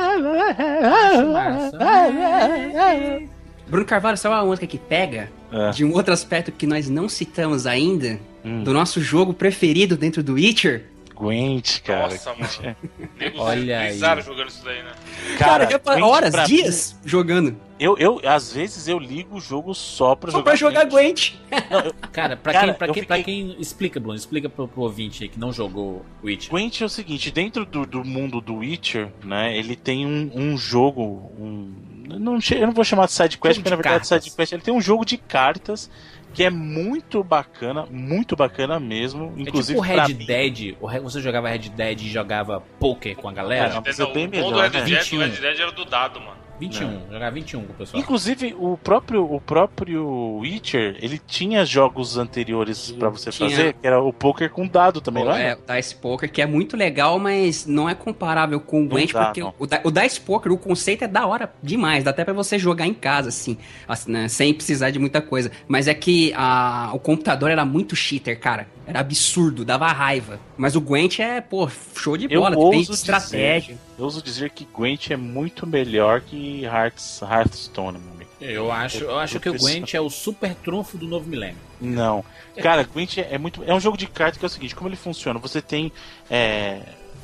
[3.68, 5.32] Bruno Carvalho, sabe uma música que pega?
[5.52, 5.70] Ah.
[5.72, 8.62] De um outro aspecto que nós não citamos ainda, Hum.
[8.64, 10.84] do nosso jogo preferido dentro do Witcher.
[11.16, 12.10] Gwent, cara.
[12.14, 12.76] Nossa, mano.
[13.20, 13.98] Nego Olha aí.
[13.98, 14.92] jogando isso daí, né?
[15.38, 17.56] Cara, Gwent horas, pra dias jogando.
[17.80, 20.44] eu, eu, às vezes eu ligo o jogo só pra Só jogar.
[20.52, 21.34] pra jogar Gwent.
[22.12, 23.56] Cara, pra, Cara, quem, pra, quem, pra fiquei- quem.
[23.62, 26.50] Explica, Bruno, explica pro, pro ouvinte aí que não jogou Witcher.
[26.50, 30.58] Gwent é o seguinte, dentro do, do mundo do Witcher, né, ele tem um, um
[30.58, 31.74] jogo, um,
[32.20, 34.24] não, eu não vou chamar de side quest, Jogo porque na de verdade cartas.
[34.24, 35.90] side quest ele tem um jogo de cartas
[36.34, 40.26] que é muito bacana, muito bacana mesmo, É inclusive tipo o pra Red mim.
[40.26, 40.76] Dead.
[40.82, 43.76] O Red- você jogava Red Dead e jogava poker com a galera?
[43.76, 44.86] É, mas é Não, bem o bom do melhor, Red né?
[44.86, 45.18] Dead, 21.
[45.18, 46.43] o Red Dead era do dado, mano.
[46.60, 48.02] 21, jogava 21 com o pessoal.
[48.02, 53.50] Inclusive o próprio o próprio Witcher, ele tinha jogos anteriores pra você Tinha.
[53.50, 55.40] fazer, que era o poker com dado também, lá.
[55.40, 59.12] É, o Dice Poker, que é muito legal, mas não é comparável com o Gwent,
[59.12, 59.54] porque não.
[59.60, 62.88] o, o Dice Poker, o conceito é da hora demais, dá até pra você jogar
[62.88, 63.58] em casa, assim,
[63.88, 65.52] assim, né, sem precisar de muita coisa.
[65.68, 68.68] Mas é que a, o computador era muito cheater, cara.
[68.86, 70.40] Era absurdo, dava raiva.
[70.58, 73.78] Mas o Gwent é, pô, show de Eu bola, ouso tem dizer- estratégia.
[73.98, 78.30] Eu ouso dizer que Gwent é muito melhor que Hearts, Hearthstone, meu amigo.
[78.42, 79.58] Eu acho, eu acho que o.
[79.58, 81.56] Gwent é o super trunfo do novo milênio.
[81.80, 82.26] Não.
[82.62, 83.64] Cara, Gwent é muito.
[83.66, 85.40] É um jogo de cartas que é o seguinte: como ele funciona?
[85.40, 85.90] Você tem
[86.30, 86.82] é,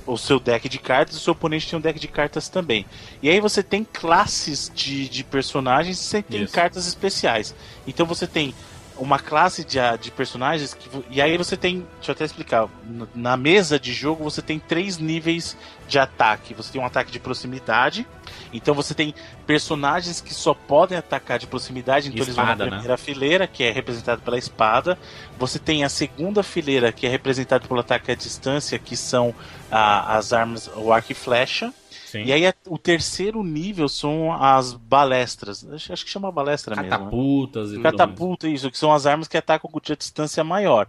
[0.07, 2.86] o seu deck de cartas e o seu oponente tem um deck de cartas também.
[3.22, 6.53] E aí você tem classes de, de personagens e você tem Isso.
[6.53, 7.53] cartas especiais.
[7.86, 8.53] Então você tem
[8.99, 12.67] uma classe de, a- de personagens que, e aí você tem, deixa eu até explicar,
[13.15, 15.57] na mesa de jogo você tem três níveis
[15.88, 16.53] de ataque.
[16.53, 18.05] Você tem um ataque de proximidade,
[18.53, 19.15] então você tem
[19.47, 22.77] personagens que só podem atacar de proximidade, então eles vão Espada, na né?
[22.77, 24.97] primeira fileira, que é representada pela espada.
[25.38, 29.34] Você tem a segunda fileira, que é representada pelo ataque à distância, que são
[29.71, 31.73] ah, as armas, o arco e flecha.
[32.11, 32.23] Sim.
[32.23, 35.65] E aí a- o terceiro nível são as balestras.
[35.72, 36.90] Acho, acho que chama balestra mesmo.
[36.90, 36.98] né?
[36.98, 37.80] Catapultas e.
[37.80, 40.88] Catapulta, isso, que são as armas que atacam com a distância maior.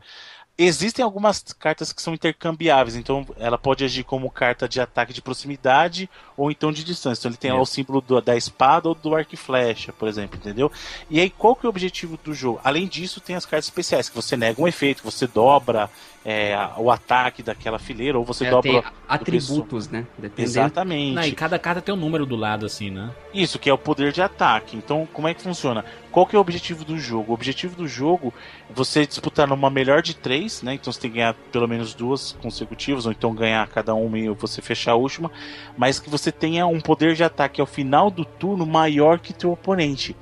[0.62, 5.22] Existem algumas cartas que são intercambiáveis, então ela pode agir como carta de ataque de
[5.22, 6.06] proximidade
[6.36, 7.22] ou então de distância.
[7.22, 10.06] Então ele tem lá o símbolo do, da espada ou do arco e flecha, por
[10.06, 10.70] exemplo, entendeu?
[11.08, 12.60] E aí qual que é o objetivo do jogo?
[12.62, 15.88] Além disso, tem as cartas especiais, que você nega um efeito, você dobra
[16.24, 18.84] é, o ataque daquela fileira, ou você É, dobra.
[19.08, 20.06] atributos, né?
[20.18, 20.42] Dependendo.
[20.42, 21.14] Exatamente.
[21.14, 23.10] Não, e cada carta tem um número do lado, assim, né?
[23.32, 24.76] Isso, que é o poder de ataque.
[24.76, 25.84] Então, como é que funciona?
[26.10, 27.30] Qual que é o objetivo do jogo?
[27.30, 28.34] O objetivo do jogo
[28.68, 30.74] é você disputar numa melhor de três, né?
[30.74, 34.28] Então você tem que ganhar pelo menos duas consecutivas, ou então ganhar cada uma e
[34.28, 35.30] você fechar a última,
[35.78, 39.52] mas que você tenha um poder de ataque ao final do turno maior que teu
[39.52, 40.16] oponente.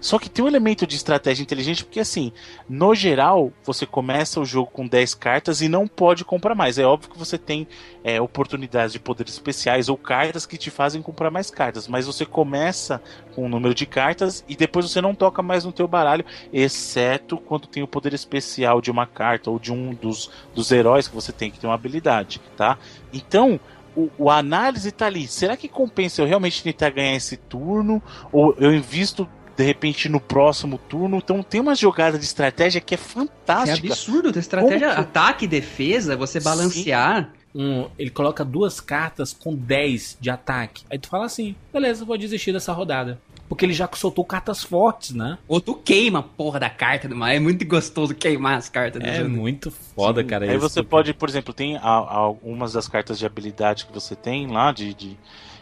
[0.00, 2.32] Só que tem um elemento de estratégia inteligente, porque assim,
[2.68, 6.78] no geral, você começa o jogo com 10 cartas e não pode comprar mais.
[6.78, 7.68] É óbvio que você tem
[8.02, 12.24] é, oportunidades de poderes especiais ou cartas que te fazem comprar mais cartas, mas você
[12.24, 13.02] começa
[13.34, 17.36] com um número de cartas e depois você não toca mais no teu baralho, exceto
[17.36, 21.14] quando tem o poder especial de uma carta ou de um dos, dos heróis que
[21.14, 22.78] você tem que ter uma habilidade, tá?
[23.12, 23.60] Então,
[23.96, 25.26] o, o análise tá ali.
[25.26, 28.02] Será que compensa eu realmente tentar ganhar esse turno?
[28.32, 31.16] Ou eu invisto de repente no próximo turno?
[31.18, 33.88] Então tem uma jogada de estratégia que é É fantástica.
[33.88, 37.32] absurdo, a estratégia, que- ataque e defesa, você balancear.
[37.52, 40.84] Um, ele coloca duas cartas com 10 de ataque.
[40.88, 43.20] Aí tu fala assim, beleza, vou desistir dessa rodada.
[43.48, 45.36] Porque ele já soltou cartas fortes, né?
[45.48, 47.28] Ou tu queima a porra da carta do mal.
[47.28, 49.30] É muito gostoso queimar as cartas É jogo.
[49.30, 50.48] muito foda, cara.
[50.48, 54.46] Aí você porque- pode, por exemplo, tem algumas das cartas de habilidade que você tem
[54.46, 55.18] lá, de, de,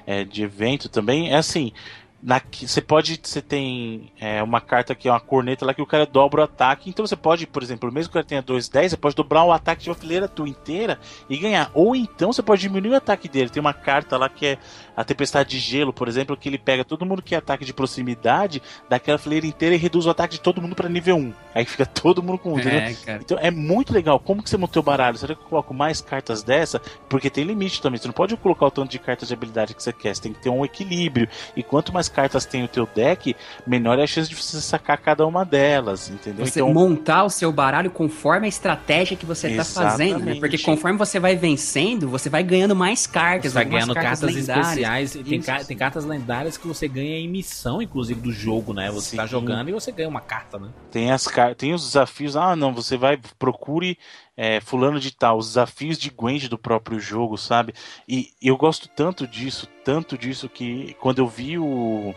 [0.06, 1.32] é, de evento também.
[1.32, 1.73] É assim.
[2.20, 3.20] Na, você pode.
[3.23, 6.45] Você tem é, uma carta que é uma corneta lá que o cara dobra o
[6.45, 6.90] ataque.
[6.90, 9.45] Então você pode, por exemplo, mesmo que o cara tenha 2, 10, você pode dobrar
[9.45, 10.99] o ataque de uma fileira tua inteira
[11.31, 11.70] e ganhar.
[11.74, 13.51] Ou então você pode diminuir o ataque dele.
[13.51, 14.59] Tem uma carta lá que é
[14.99, 17.73] a Tempestade de Gelo, por exemplo, que ele pega todo mundo que é ataque de
[17.73, 21.33] proximidade daquela fileira inteira e reduz o ataque de todo mundo pra nível 1.
[21.55, 22.59] Aí fica todo mundo com um?
[22.59, 23.20] É, cara.
[23.23, 24.19] Então é muito legal.
[24.19, 25.16] Como que você montou o baralho?
[25.16, 26.83] Será que eu coloco mais cartas dessa?
[27.09, 28.01] Porque tem limite também.
[28.01, 30.16] Você não pode colocar o tanto de cartas de habilidade que você quer.
[30.16, 31.29] Você tem que ter um equilíbrio.
[31.57, 34.99] E quanto mais cartas tem o teu deck, menor é a chance de você sacar
[34.99, 36.11] cada uma delas.
[36.11, 36.45] Entendeu?
[36.45, 40.35] Você então, montar o seu baralho conforme a estratégia que você tá fazendo, né?
[40.41, 44.88] Porque conforme você vai vencendo, você vai ganhando mais cartas, Você vai ganhando cartas, lendárias.
[44.89, 45.12] Especiais.
[45.28, 45.47] Tem, Isso.
[45.47, 48.90] ca- tem cartas lendárias que você ganha em missão, inclusive, do jogo, né?
[48.90, 49.31] Você tá Sim.
[49.31, 50.69] jogando e você ganha uma carta, né?
[50.90, 52.36] tem, as, tem os desafios.
[52.36, 53.98] Ah, não, você vai, procure
[54.36, 55.39] é, fulano de tal.
[55.39, 57.74] Os desafios de Gwent do próprio jogo, sabe?
[58.09, 62.15] E eu gosto tanto disso, tanto disso, que quando eu vi o.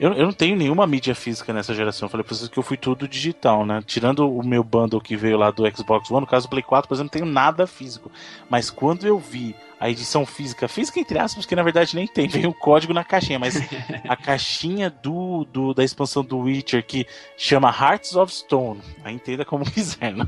[0.00, 2.06] Eu, eu não tenho nenhuma mídia física nessa geração.
[2.06, 3.80] Eu falei pra vocês que eu fui tudo digital, né?
[3.86, 6.88] Tirando o meu bundle que veio lá do Xbox One, no caso do Play 4,
[6.88, 8.10] por exemplo, não tenho nada físico.
[8.50, 9.54] Mas quando eu vi
[9.84, 13.04] a edição física, física entre aspas, que na verdade nem tem, veio o código na
[13.04, 13.56] caixinha, mas
[14.08, 17.06] a caixinha do, do da expansão do Witcher que
[17.36, 20.26] chama Hearts of Stone, aí entenda como quiser, não?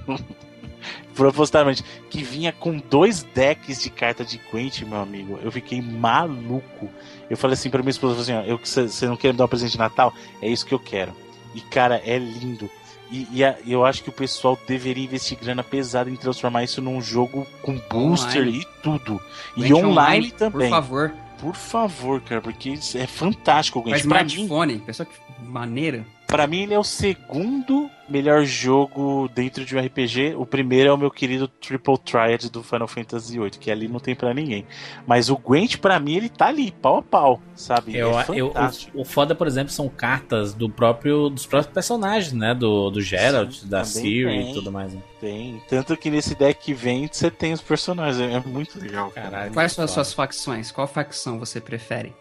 [1.15, 6.91] propositalmente, que vinha com dois decks de carta de Gwent, meu amigo, eu fiquei maluco.
[7.31, 9.49] Eu falei assim pra minha esposa, assim, ó, eu, você não quer me dar um
[9.49, 10.12] presente de Natal?
[10.43, 11.16] É isso que eu quero.
[11.55, 12.70] E cara, é lindo.
[13.16, 16.82] E, e a- eu acho que o pessoal deveria investir grana pesada em transformar isso
[16.82, 18.60] num jogo com booster Online.
[18.60, 19.20] e tudo.
[19.56, 20.68] E online, também.
[20.68, 23.82] Por favor, Por favor, cara, porque é fantástico.
[23.82, 24.78] Pra mim, smartphone.
[24.80, 25.14] Pessoa que
[25.47, 26.05] maneira.
[26.27, 30.35] Pra mim, ele é o segundo melhor jogo dentro de um RPG.
[30.36, 33.98] O primeiro é o meu querido Triple Triad do Final Fantasy VIII, que ali não
[33.98, 34.65] tem pra ninguém.
[35.07, 37.97] Mas o Gwent, pra mim, ele tá ali, pau a pau, sabe?
[37.97, 38.53] Eu, é eu,
[38.94, 42.55] o, o foda, por exemplo, são cartas do próprio dos próprios personagens, né?
[42.55, 44.51] Do, do Geralt, Sim, da tem.
[44.51, 44.94] e tudo mais.
[44.94, 45.03] Né?
[45.20, 45.61] Tem.
[45.69, 48.20] Tanto que nesse deck que vem, você tem os personagens.
[48.20, 49.31] É é muito legal, cara.
[49.31, 49.53] Caralho.
[49.53, 50.70] Quais são as suas facções?
[50.70, 52.12] Qual facção você prefere?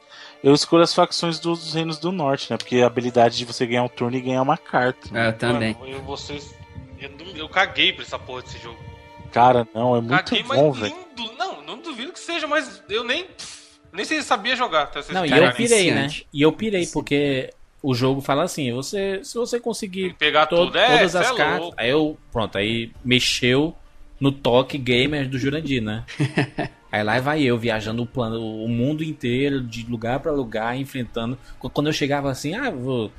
[0.46, 2.58] Eu escolho as facções dos Reinos do Norte, né?
[2.58, 5.10] Porque a habilidade de você ganhar um turno e ganhar uma carta.
[5.18, 5.74] É, eu também.
[5.74, 6.54] Mano, eu, vocês,
[7.00, 8.78] eu, eu caguei pra essa porra desse jogo.
[9.32, 10.96] Cara, não, é muito caguei, bom, mas velho.
[11.18, 11.34] lindo.
[11.36, 13.26] Não, não duvido que seja, mas eu nem.
[13.92, 14.86] Nem sei se sabia jogar.
[14.94, 16.10] Vocês Não, e eu pirei, né?
[16.32, 17.52] E eu pirei, porque
[17.82, 21.32] o jogo fala assim: você, se você conseguir Pegar to- tudo, é, todas cê as
[21.32, 21.60] é cartas.
[21.60, 21.76] louco.
[21.76, 23.76] Aí eu, pronto, aí mexeu
[24.20, 26.04] no toque gamer do Jurandir, né?
[26.96, 31.38] aí lá vai eu viajando o plano, o mundo inteiro, de lugar pra lugar, enfrentando.
[31.60, 33.12] Qu- Quando eu chegava assim, ah, vou,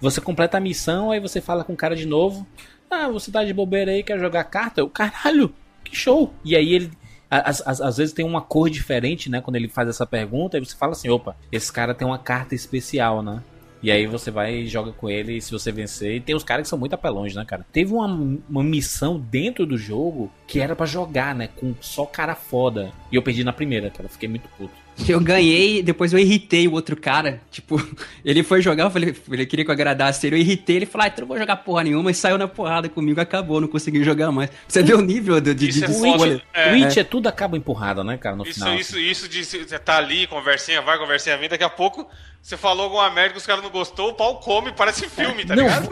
[0.00, 2.46] você completa a missão, aí você fala com o cara de novo.
[2.90, 4.80] Ah, você tá de bobeira aí, quer jogar carta?
[4.80, 5.54] Eu, caralho,
[5.84, 6.34] que show!
[6.44, 6.90] E aí ele.
[7.30, 9.40] Às, às, às vezes tem uma cor diferente, né?
[9.40, 12.54] Quando ele faz essa pergunta, aí você fala assim: opa, esse cara tem uma carta
[12.54, 13.42] especial, né?
[13.82, 16.16] E aí você vai e joga com ele, e se você vencer.
[16.16, 17.66] E tem os caras que são muito apelões, né, cara?
[17.72, 18.06] Teve uma,
[18.48, 21.48] uma missão dentro do jogo que era pra jogar, né?
[21.48, 22.92] Com só cara foda.
[23.10, 24.08] E eu perdi na primeira, cara.
[24.08, 24.81] Fiquei muito puto.
[25.08, 27.40] Eu ganhei, depois eu irritei o outro cara.
[27.50, 27.82] Tipo,
[28.24, 31.04] ele foi jogar, eu falei, ele queria que eu agradasse ele, eu irritei, ele falou,
[31.04, 34.04] ah, então não vou jogar porra nenhuma, e saiu na porrada comigo, acabou, não consegui
[34.04, 34.50] jogar mais.
[34.68, 36.18] Você vê o nível de, de, Isso de é escolha.
[36.18, 36.42] foda.
[36.52, 37.00] É.
[37.00, 38.74] É tudo acaba empurrada, né, cara, no Isso, final.
[38.74, 42.06] isso, isso de você tá ali, conversinha vai, conversinha vem, daqui a pouco
[42.40, 45.54] você falou alguma merda que os caras não gostou, o pau come, parece filme, tá
[45.56, 45.88] Não, ligado?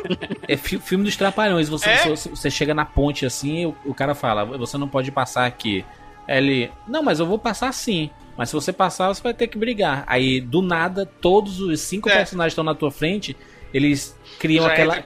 [0.48, 1.68] é fi- filme dos trapalhões.
[1.68, 2.08] Você, É?
[2.08, 5.84] você, você chega na ponte assim, o, o cara fala, você não pode passar aqui.
[6.28, 8.10] Aí Ele, não, mas eu vou passar sim.
[8.40, 10.02] Mas se você passar, você vai ter que brigar.
[10.06, 12.16] Aí, do nada, todos os cinco É.
[12.16, 13.36] personagens que estão na tua frente,
[13.74, 15.04] eles criam Já aquela,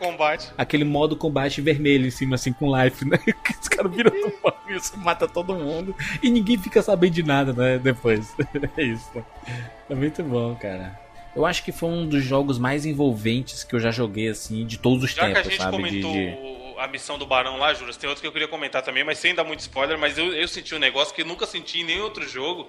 [0.57, 3.19] aquele modo combate vermelho em cima, assim, com life, né?
[3.61, 4.33] Os caras viram do
[4.81, 7.77] você mata todo mundo e ninguém fica sabendo de nada, né?
[7.77, 8.33] Depois.
[8.79, 9.11] É isso.
[9.91, 10.97] É muito bom, cara.
[11.35, 14.79] Eu acho que foi um dos jogos mais envolventes que eu já joguei, assim, de
[14.79, 15.77] todos os Já que a tempos, gente sabe?
[15.77, 16.27] De- comentou de...
[16.29, 19.19] o- a missão do Barão lá, Juras, tem outro que eu queria comentar também, mas
[19.19, 21.85] sem dar muito spoiler, mas eu, eu senti um negócio que eu nunca senti em
[21.85, 22.69] nenhum outro jogo,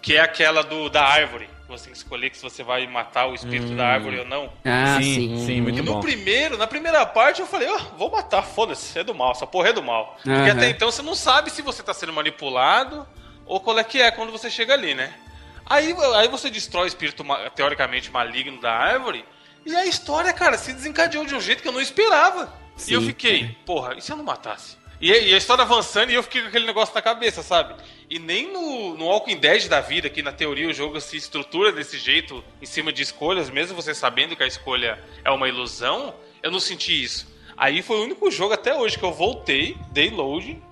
[0.00, 1.48] que é aquela do da árvore.
[1.68, 4.52] Você tem que escolher que se você vai matar o espírito da árvore ou não.
[4.64, 5.46] Ah, sim, sim.
[5.46, 6.00] sim, muito no bom.
[6.00, 9.70] primeiro, na primeira parte, eu falei, ó, vou matar, foda-se, é do mal, essa porra
[9.70, 10.16] é do mal.
[10.22, 13.06] Porque até então você não sabe se você tá sendo manipulado
[13.44, 15.12] ou qual é que é quando você chega ali, né?
[15.68, 17.24] Aí, aí você destrói o espírito
[17.56, 19.24] teoricamente maligno da árvore,
[19.66, 22.52] e a história, cara, se desencadeou de um jeito que eu não esperava.
[22.86, 23.08] E eu Sim.
[23.08, 24.76] fiquei, porra, e se eu não matasse?
[25.00, 27.74] E, e a história avançando e eu fiquei com aquele negócio na cabeça, sabe?
[28.08, 31.72] E nem no, no Walking Dead da vida, que na teoria o jogo se estrutura
[31.72, 36.14] desse jeito, em cima de escolhas, mesmo você sabendo que a escolha é uma ilusão,
[36.42, 37.26] eu não senti isso.
[37.56, 40.62] Aí foi o único jogo até hoje que eu voltei, dei loading,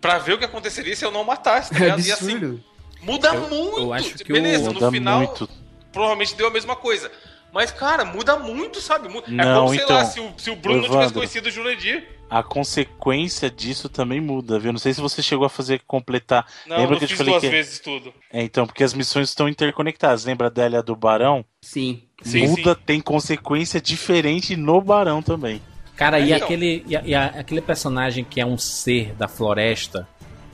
[0.00, 2.00] pra ver o que aconteceria se eu não matasse, tá É ligado?
[2.00, 2.64] E assim, absurdo.
[3.02, 3.78] muda Eu- muito.
[3.80, 5.48] eu acho que Beleza, no final muito.
[5.92, 7.10] provavelmente deu a mesma coisa.
[7.52, 9.08] Mas, cara, muda muito, sabe?
[9.08, 11.14] É Não, como, sei então, lá, se o, se o Bruno não tivesse Evandro.
[11.14, 12.06] conhecido o Jurandir.
[12.30, 14.70] A consequência disso também muda, viu?
[14.72, 16.46] Não sei se você chegou a fazer completar.
[16.66, 18.12] Não, Lembra eu que eu te falei duas que- vezes tudo.
[18.32, 20.24] É, então, porque as missões estão interconectadas.
[20.26, 21.44] Lembra da Ilha do Barão?
[21.62, 22.02] Sim.
[22.22, 22.80] Sim, muda, sim.
[22.84, 25.62] tem consequência diferente no Barão também.
[25.96, 26.44] Cara, e, Então.
[26.46, 30.06] aquele, e, a- e a- aquele personagem que é um ser da floresta,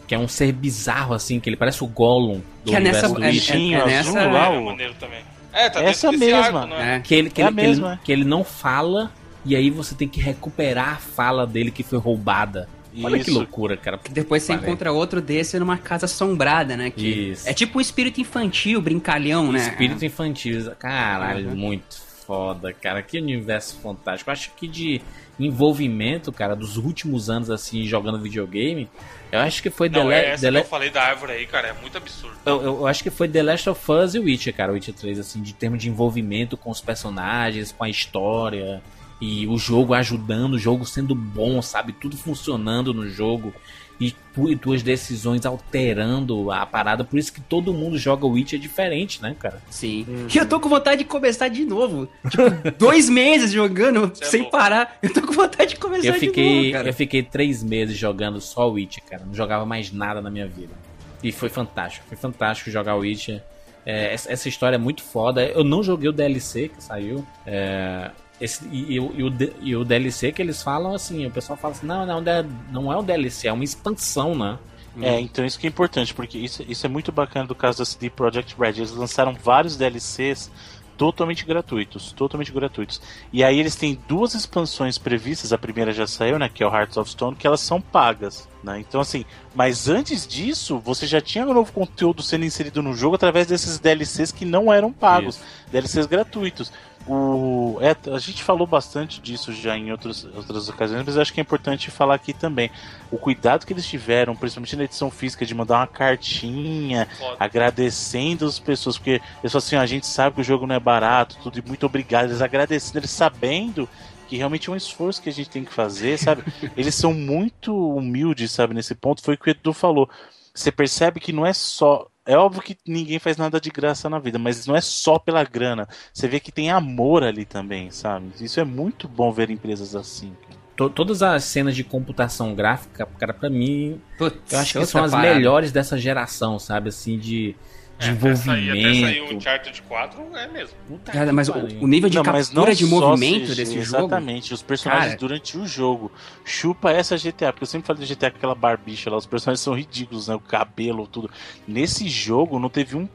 [0.06, 3.08] que é um ser bizarro, assim, que ele parece o Gollum do Que é nessa-
[3.08, 5.22] do é- bichinho é azul nessa- lá, É o- maneiro também.
[5.52, 6.62] É, tá Essa mesma.
[6.62, 6.96] arco, é?
[6.96, 7.00] É.
[7.00, 7.98] Que ele, que, É a ele, que, ele, mesma, é.
[8.04, 9.12] que ele não fala,
[9.44, 12.68] e aí você tem que recuperar a fala dele que foi roubada.
[13.02, 13.38] Olha que Isso.
[13.38, 13.98] loucura, cara.
[14.10, 16.90] Depois você encontra outro desse numa casa assombrada, né?
[16.90, 17.48] Que Isso.
[17.48, 19.58] É tipo um espírito infantil, brincalhão, né?
[19.58, 20.70] Espírito infantil.
[20.78, 21.56] Caralho, Uhum.
[21.56, 23.02] muito foda, cara.
[23.02, 24.30] Que universo fantástico.
[24.30, 25.00] Eu acho que de
[25.40, 28.88] envolvimento, cara, dos últimos anos, assim, jogando videogame,
[29.32, 31.46] eu acho que foi The, Não, é The essa que eu falei da árvore aí,
[31.46, 32.36] cara, é muito absurdo.
[32.46, 34.94] Eu, eu- eu acho que foi The Last of Us e Witcher, cara, o Witcher
[34.94, 38.80] 3, assim, de termos de envolvimento com os personagens, com a história,
[39.24, 41.94] e o jogo ajudando, o jogo sendo bom, sabe?
[41.94, 43.54] Tudo funcionando no jogo,
[43.98, 48.58] e, tu, e tuas decisões alterando a parada, por isso que todo mundo joga Witcher
[48.58, 49.62] diferente, né, cara?
[49.70, 50.04] Sim.
[50.32, 52.06] E eu tô com vontade de começar de novo.
[52.28, 52.42] Tipo,
[52.76, 54.98] dois meses jogando é sem parar.
[55.02, 56.88] Eu tô com vontade de começar Eu de fiquei, novo, cara.
[56.90, 59.24] eu fiquei três meses jogando só Witcher, cara.
[59.24, 60.74] Não jogava mais nada na minha vida.
[61.22, 62.04] E foi fantástico.
[62.06, 63.42] Foi fantástico jogar Witcher.
[63.86, 65.46] É, essa, essa história é muito foda.
[65.46, 67.24] Eu não joguei o DLC que saiu.
[67.46, 71.30] É, esse, e, e o- e o, e o DLC que eles falam assim, o
[71.30, 72.22] pessoal fala assim, não, não,
[72.70, 74.58] não é um DLC, é uma expansão, né?
[75.00, 77.84] É, então isso que é importante, porque isso, isso é muito bacana do caso da
[77.84, 78.74] CD Projekt Red.
[78.76, 80.50] Eles lançaram vários DLCs
[80.96, 83.00] totalmente gratuitos, totalmente gratuitos.
[83.32, 86.72] E aí eles têm duas expansões previstas, a primeira já saiu, né, que é o
[86.72, 88.78] Hearts of Stone, que elas são pagas, né?
[88.78, 93.48] Então assim, mas antes disso, você já tinha novo conteúdo sendo inserido no jogo através
[93.48, 95.40] desses DLCs que não eram pagos,
[95.72, 96.72] DLCs gratuitos.
[97.06, 101.40] O, é, a gente falou bastante disso já em outros, outras ocasiões, mas acho que
[101.40, 102.70] é importante falar aqui também.
[103.10, 107.36] O cuidado que eles tiveram, principalmente na edição física, de mandar uma cartinha Foda.
[107.38, 110.74] agradecendo as pessoas, porque eles falam assim: "Ah, a gente sabe que o jogo não
[110.74, 112.26] é barato, tudo, e muito obrigado.
[112.26, 113.86] Eles agradecendo, eles sabendo
[114.26, 116.42] que realmente é um esforço que a gente tem que fazer, sabe?
[116.74, 119.22] eles são muito humildes, sabe, nesse ponto.
[119.22, 120.08] Foi o que o Edu falou.
[120.54, 122.06] Você percebe que não é só.
[122.26, 125.44] É óbvio que ninguém faz nada de graça na vida, mas não é só pela
[125.44, 125.86] grana.
[126.12, 128.30] Você vê que tem amor ali também, sabe?
[128.40, 130.32] Isso é muito bom ver empresas assim.
[130.76, 135.04] To- todas as cenas de computação gráfica, cara, pra mim, Putz, eu acho que são
[135.04, 135.34] as parada.
[135.34, 136.88] melhores dessa geração, sabe?
[136.88, 137.54] Assim, de
[137.98, 139.34] É, até sair, até sair.
[139.34, 140.76] Uncharted 4 é mesmo.
[141.04, 143.98] Cara, mas o, nível de Não, mas captura não de movimento CG, desse jogo.
[144.04, 145.18] Exatamente, os personagens Cara.
[145.18, 146.10] durante o jogo.
[146.44, 149.60] Chupa essa GTA, porque eu sempre falei do GTA com aquela barbicha lá, os personagens
[149.60, 150.34] são ridículos, né?
[150.34, 151.30] O cabelo, tudo.
[151.66, 153.08] Nesse jogo não teve um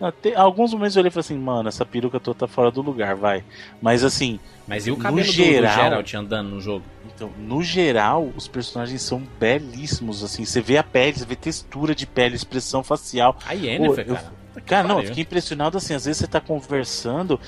[0.00, 2.70] Não, tem- alguns momentos eu olhei e falei assim, mano, essa peruca toda tá fora
[2.70, 3.44] do lugar, vai.
[3.80, 6.84] Mas assim, Mas e o No cabelo do- geral- do Geralt andando no jogo?
[7.06, 10.44] então, no geral, os personagens são belíssimos, assim.
[10.44, 13.36] Você vê a pele, você vê textura de pele, expressão facial.
[13.46, 14.42] A Yennefer, Pô, eu- cara.
[14.66, 17.40] Cara, não, eu fiquei impressionado assim, às vezes você tá conversando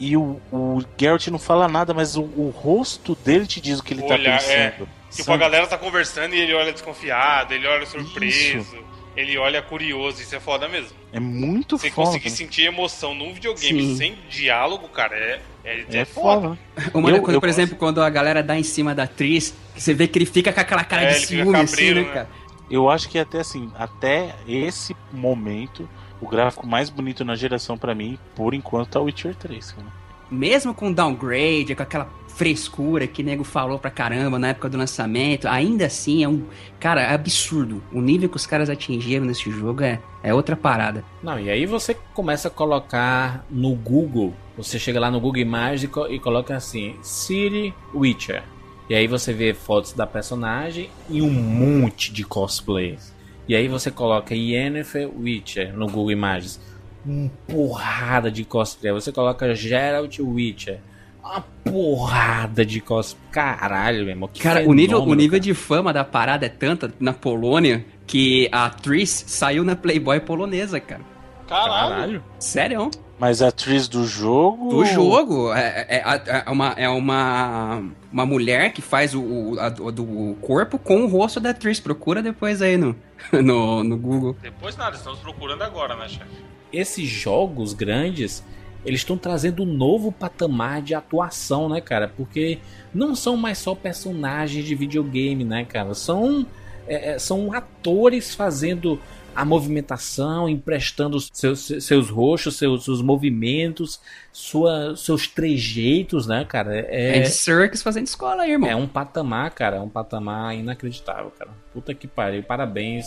[0.00, 3.82] e o, o Geralt não fala nada, mas o, o rosto dele te diz o
[3.82, 4.70] que ele tá olhar, é.
[4.70, 4.88] pensando.
[5.10, 5.32] Tipo, sabe?
[5.32, 8.76] a galera tá conversando e ele olha desconfiado, ele olha surpreso,
[9.18, 10.96] ele olha curioso, isso é foda mesmo.
[11.12, 12.06] É muito Você foda.
[12.08, 13.96] conseguir sentir emoção num videogame Sim.
[13.96, 16.58] sem diálogo, cara, é, é, é É foda.
[16.76, 20.06] Eu- quando, eu por exemplo, quando a galera dá em cima da atriz, você vê
[20.06, 22.12] que ele fica com aquela cara É, de ciúme, assim, cabreiro, né, né?
[22.14, 22.28] cara?
[22.70, 25.88] Eu acho que até assim, até esse momento,
[26.20, 29.72] o gráfico mais bonito na geração pra mim, por enquanto, tá o Witcher 3.
[29.72, 29.86] Cara.
[30.30, 34.78] Mesmo com downgrade, com aquela frescura que o nego falou pra caramba na época do
[34.78, 36.44] lançamento, ainda assim é um.
[36.78, 37.82] Cara, é absurdo.
[37.92, 41.04] O nível que os caras atingiram nesse jogo é, é outra parada.
[41.22, 44.34] Não, e aí você começa a colocar no Google.
[44.56, 48.42] Você chega lá no Google Imagens e, co- coloca assim: City Witcher.
[48.88, 53.12] E aí você vê fotos da personagem e um monte de cosplays.
[53.48, 56.60] E aí você coloca Yennefer Witcher no Google Imagens.
[57.08, 58.92] Uma porrada de cosplay.
[58.92, 60.78] Você coloca Geralt Witcher.
[61.24, 63.22] Uma porrada de cosplay.
[63.32, 64.28] Caralho, meu irmão.
[64.32, 65.42] que Cara, o nível, o fenômeno, nível cara.
[65.44, 70.78] de fama da parada é tanta na Polônia que a atriz saiu na Playboy polonesa,
[70.80, 71.02] cara.
[71.46, 71.90] Caralho.
[71.90, 72.24] Caralho.
[72.38, 72.90] Sério?
[73.18, 74.68] Mas a atriz do jogo.
[74.68, 77.82] Do jogo, é, é- é- é uma, é uma,
[78.12, 81.80] uma mulher que faz o, o- a- do do corpo com o rosto da atriz.
[81.80, 82.94] Procura depois aí no,
[83.32, 84.36] no, no Google.
[84.40, 86.30] Depois nada, estamos procurando agora, né, chefe?
[86.72, 88.44] Esses jogos grandes,
[88.84, 92.08] eles estão trazendo um novo patamar de atuação, né, cara?
[92.08, 92.58] Porque
[92.94, 95.94] não são mais só personagens de videogame, né, cara?
[95.94, 96.46] São,
[96.86, 99.00] é, é, são atores fazendo
[99.34, 104.00] a movimentação, emprestando seus, seus rostos, seus, seus movimentos,
[104.32, 106.76] sua, seus trejeitos, né, cara?
[106.76, 108.68] É, É, Circus fazendo escola aí, irmão.
[108.68, 111.50] é um patamar, cara, é um patamar inacreditável, cara.
[111.72, 113.06] Puta que pariu, parabéns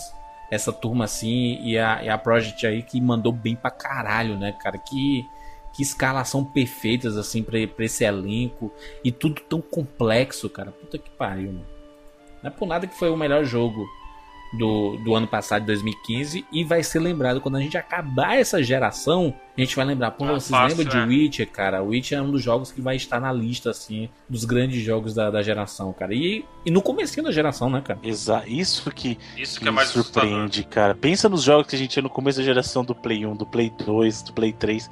[0.52, 4.52] essa turma assim e a, e a Project aí que mandou bem pra caralho, né,
[4.52, 4.78] cara?
[4.78, 5.26] Que,
[5.74, 8.72] que escalação perfeitas assim pra, pra esse elenco
[9.04, 10.72] e tudo tão complexo, cara.
[10.72, 11.66] Puta que pariu, mano.
[12.44, 13.88] Não é por nada que foi o melhor jogo
[14.54, 18.62] do, do ano passado, de 2015, e vai ser lembrado quando a gente acabar essa
[18.62, 19.34] geração.
[19.58, 21.06] A gente vai lembrar, pô, Ah, vocês fácil, lembram de é.
[21.18, 21.82] Witcher, cara?
[21.84, 25.30] Witcher é um dos jogos que vai estar na lista, assim, dos grandes jogos da,
[25.30, 26.14] da geração, cara.
[26.14, 28.00] E, e no comecinho da geração, né, cara?
[28.04, 30.30] Exa isso que Isso que me é mais assustador.
[30.30, 30.94] surpreende, cara.
[30.96, 33.46] Pensa nos jogos que a gente tinha no começo da geração do Play 1, do
[33.46, 34.90] Play 2, do Play 3.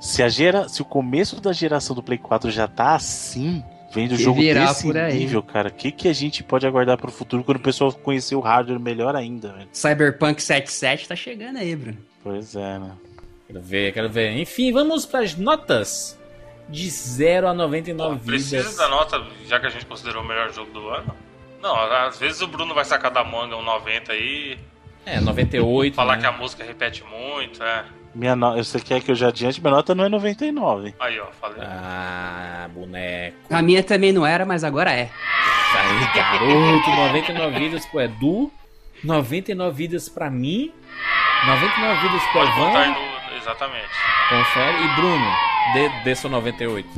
[0.00, 0.68] Se, a gera...
[0.68, 4.66] Se o começo da geração do Play 4 já tá assim, vendo o jogo virar
[4.68, 5.18] desse por aí.
[5.18, 8.34] nível, cara, o que, que a gente pode aguardar pro futuro quando o pessoal conhecer
[8.34, 9.68] o hardware melhor ainda, velho?
[9.72, 11.98] Cyberpunk 77 tá chegando aí, Bruno.
[12.22, 12.92] Pois é, né?
[13.46, 14.32] Quero ver, quero ver.
[14.38, 16.18] Enfim, vamos pras notas.
[16.68, 18.76] De 0 a 99 Pô, precisa vidas.
[18.76, 21.14] da nota, já que a gente considerou o melhor jogo do ano?
[21.60, 24.56] Não, às vezes o Bruno vai sacar da manga um 90 aí,
[25.04, 25.94] É, 98.
[25.94, 26.20] falar né?
[26.22, 27.84] que a música repete muito, é.
[28.14, 28.56] Minha no...
[28.56, 29.60] Você quer que eu já adiante?
[29.60, 30.94] Minha nota não é 99.
[31.00, 31.58] Aí, ó, falei.
[31.62, 33.36] Ah, boneco.
[33.50, 35.10] A minha também não era, mas agora é.
[35.74, 38.52] Aí, garoto, 99 vidas pro Edu,
[39.02, 40.70] 99 vidas pra mim,
[41.46, 43.12] 99 vidas pro Evan, no.
[43.38, 43.88] Exatamente.
[44.28, 45.32] confere, e Bruno,
[45.72, 46.88] dê, dê seu 98.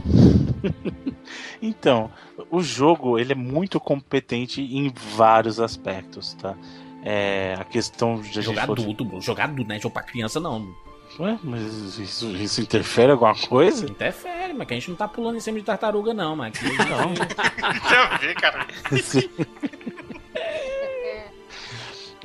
[1.62, 2.10] Então,
[2.50, 6.54] o jogo ele é muito competente em vários aspectos, tá?
[7.02, 9.22] É, a questão de Jogar adulto, Bruno.
[9.22, 9.78] Jogar adulto, né?
[9.78, 10.74] Jogo pra criança não.
[11.18, 13.84] Ué, mas isso, isso interfere em alguma coisa?
[13.86, 16.64] Interfere, mas que a gente não tá pulando em cima de tartaruga, não, mas aqui
[16.76, 17.14] não.
[17.14, 18.66] Deixa eu ver, cara.
[19.00, 19.30] Sim.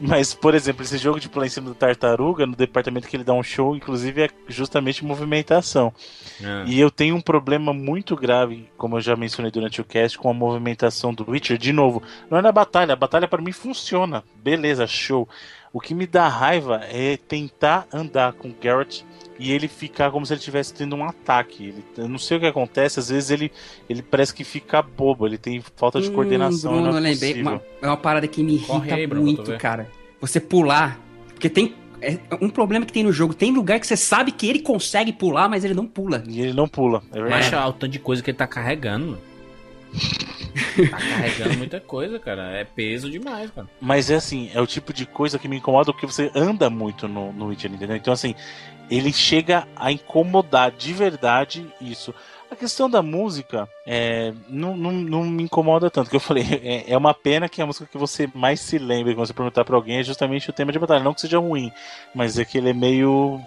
[0.02, 3.24] Mas, por exemplo, esse jogo de pular em cima da tartaruga, no departamento que ele
[3.24, 5.94] dá um show, inclusive, é justamente movimentação.
[6.44, 6.64] Ah.
[6.66, 10.30] E eu tenho um problema muito grave, como eu já mencionei durante o cast, com
[10.30, 11.58] a movimentação do Witcher.
[11.58, 14.24] De novo, não é na batalha, a batalha para mim funciona.
[14.42, 15.28] Beleza, show.
[15.72, 19.06] O que me dá raiva é tentar andar com o Garrett
[19.38, 21.66] e ele ficar como se ele estivesse tendo um ataque.
[21.68, 23.52] Ele, eu não sei o que acontece, às vezes ele,
[23.88, 26.74] ele parece que fica bobo, ele tem falta de Hum, coordenação.
[26.74, 27.42] Bruno, não é lembrei.
[27.42, 29.88] Uma, é uma parada que me irrita Corre Bruno, muito, cara.
[30.20, 31.00] Você pular.
[31.30, 31.76] Porque tem.
[32.02, 33.34] É um problema que tem no jogo.
[33.34, 36.24] Tem lugar que você sabe que ele consegue pular, mas ele não pula.
[36.28, 37.44] E ele não pula, é verdade.
[37.44, 39.29] Mas olha o tanto de coisa que ele tá carregando, mano.
[40.90, 42.52] Tá carregando muita coisa, cara.
[42.58, 43.68] É peso demais, cara.
[43.80, 47.08] Mas é assim, é o tipo de coisa que me incomoda porque você anda muito
[47.08, 47.96] no, no Witcher, entendeu?
[47.96, 48.36] Então, assim,
[48.90, 52.14] ele chega a incomodar de verdade isso.
[52.52, 56.92] A questão da música é, não, não, não me incomoda tanto, que eu falei, é,
[56.94, 59.76] é uma pena que a música que você mais se lembra quando você perguntar pra
[59.76, 61.04] alguém é justamente o tema de batalha.
[61.04, 61.72] Não que seja ruim,
[62.14, 63.40] mas é que ele é meio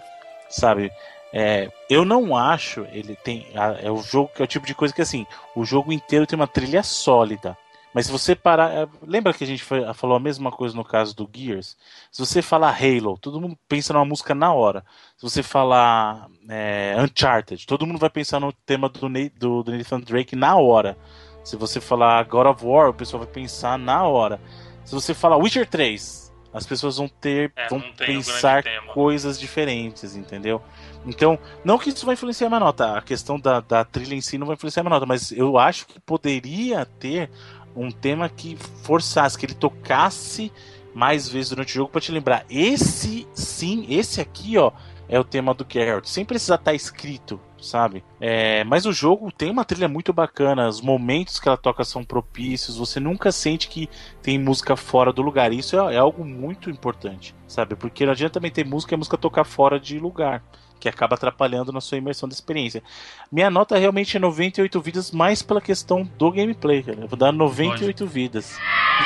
[0.53, 0.91] sabe?
[1.35, 3.47] É, eu não acho, ele tem.
[3.81, 6.37] É o jogo que é o tipo de coisa que assim, o jogo inteiro tem
[6.37, 7.57] uma trilha sólida.
[7.93, 8.71] Mas se você parar.
[8.71, 11.75] é, Lembra que a gente foi- falou a mesma coisa no caso do Gears?
[12.11, 14.83] Se você falar Halo, todo mundo pensa numa música na hora.
[15.17, 19.99] Se você falar é, Uncharted, todo mundo vai pensar no tema do, do, do Nathan
[20.01, 20.97] Drake na hora.
[21.43, 24.39] Se você falar God of War, o pessoal vai pensar na hora.
[24.85, 26.22] Se você falar Witcher 3,
[26.53, 27.51] as pessoas vão ter.
[27.55, 28.93] É, vão um pensar tema.
[28.93, 30.61] coisas diferentes, entendeu?
[31.05, 34.21] Então, não que isso vai influenciar a minha nota, a questão da, da trilha em
[34.21, 37.29] si não vai influenciar a minha nota, mas eu acho que poderia ter
[37.75, 40.51] um tema que forçasse, que ele tocasse
[40.93, 42.45] mais vezes durante o jogo pra te lembrar.
[42.49, 44.71] Esse sim, esse aqui, ó,
[45.09, 48.03] é o tema do Geralt, sem precisar estar escrito, sabe?
[48.19, 52.03] É, mas o jogo tem uma trilha muito bacana, os momentos que ela toca são
[52.03, 53.89] propícios, você nunca sente que
[54.21, 55.51] tem música fora do lugar.
[55.53, 57.75] Isso é, é algo muito importante, sabe?
[57.75, 60.43] Porque não adianta também ter música e a música tocar fora de lugar.
[60.79, 62.83] Que acaba atrapalhando na sua imersão da experiência.
[63.31, 66.99] Minha nota realmente é 98 vidas, mais pela questão do gameplay, cara.
[66.99, 68.59] Eu vou dar 98 vidas.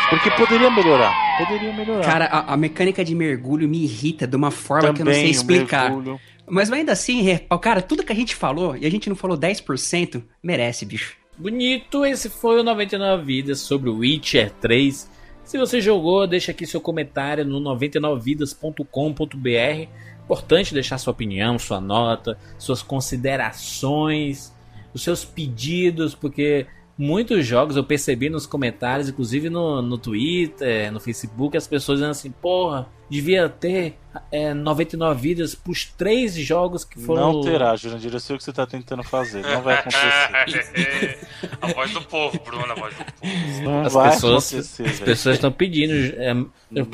[0.10, 1.14] Porque poderia melhorar.
[1.38, 2.04] Poderia melhorar.
[2.04, 5.28] Cara, a, a mecânica de mergulho me irrita de uma forma que eu não sei
[5.28, 5.92] o explicar.
[5.92, 6.20] mergulho.
[6.50, 7.24] Mas ainda assim,
[7.62, 11.16] cara, tudo que a gente falou e a gente não falou 10%, merece, bicho.
[11.38, 15.12] Bonito, esse foi o 99 Vidas sobre o Witcher 3.
[15.44, 19.90] Se você jogou, deixa aqui seu comentário no 99vidas.com.br.
[20.24, 24.54] Importante deixar sua opinião, sua nota, suas considerações,
[24.94, 26.66] os seus pedidos, porque
[26.98, 32.12] muitos jogos eu percebi nos comentários, inclusive no, no Twitter, no Facebook, as pessoas dizendo
[32.12, 33.96] assim: porra, devia ter
[34.32, 37.34] é, 99 vidas pros três jogos que foram.
[37.34, 38.12] Não terá, Jurandir.
[38.14, 39.42] Eu sei o que você tá tentando fazer.
[39.44, 41.20] Não vai acontecer.
[41.62, 43.62] a voz do povo, Bruno, a voz do povo.
[43.64, 45.06] Não As vai pessoas- acontecer, As velho.
[45.06, 45.94] pessoas estão pedindo.
[45.94, 46.32] é,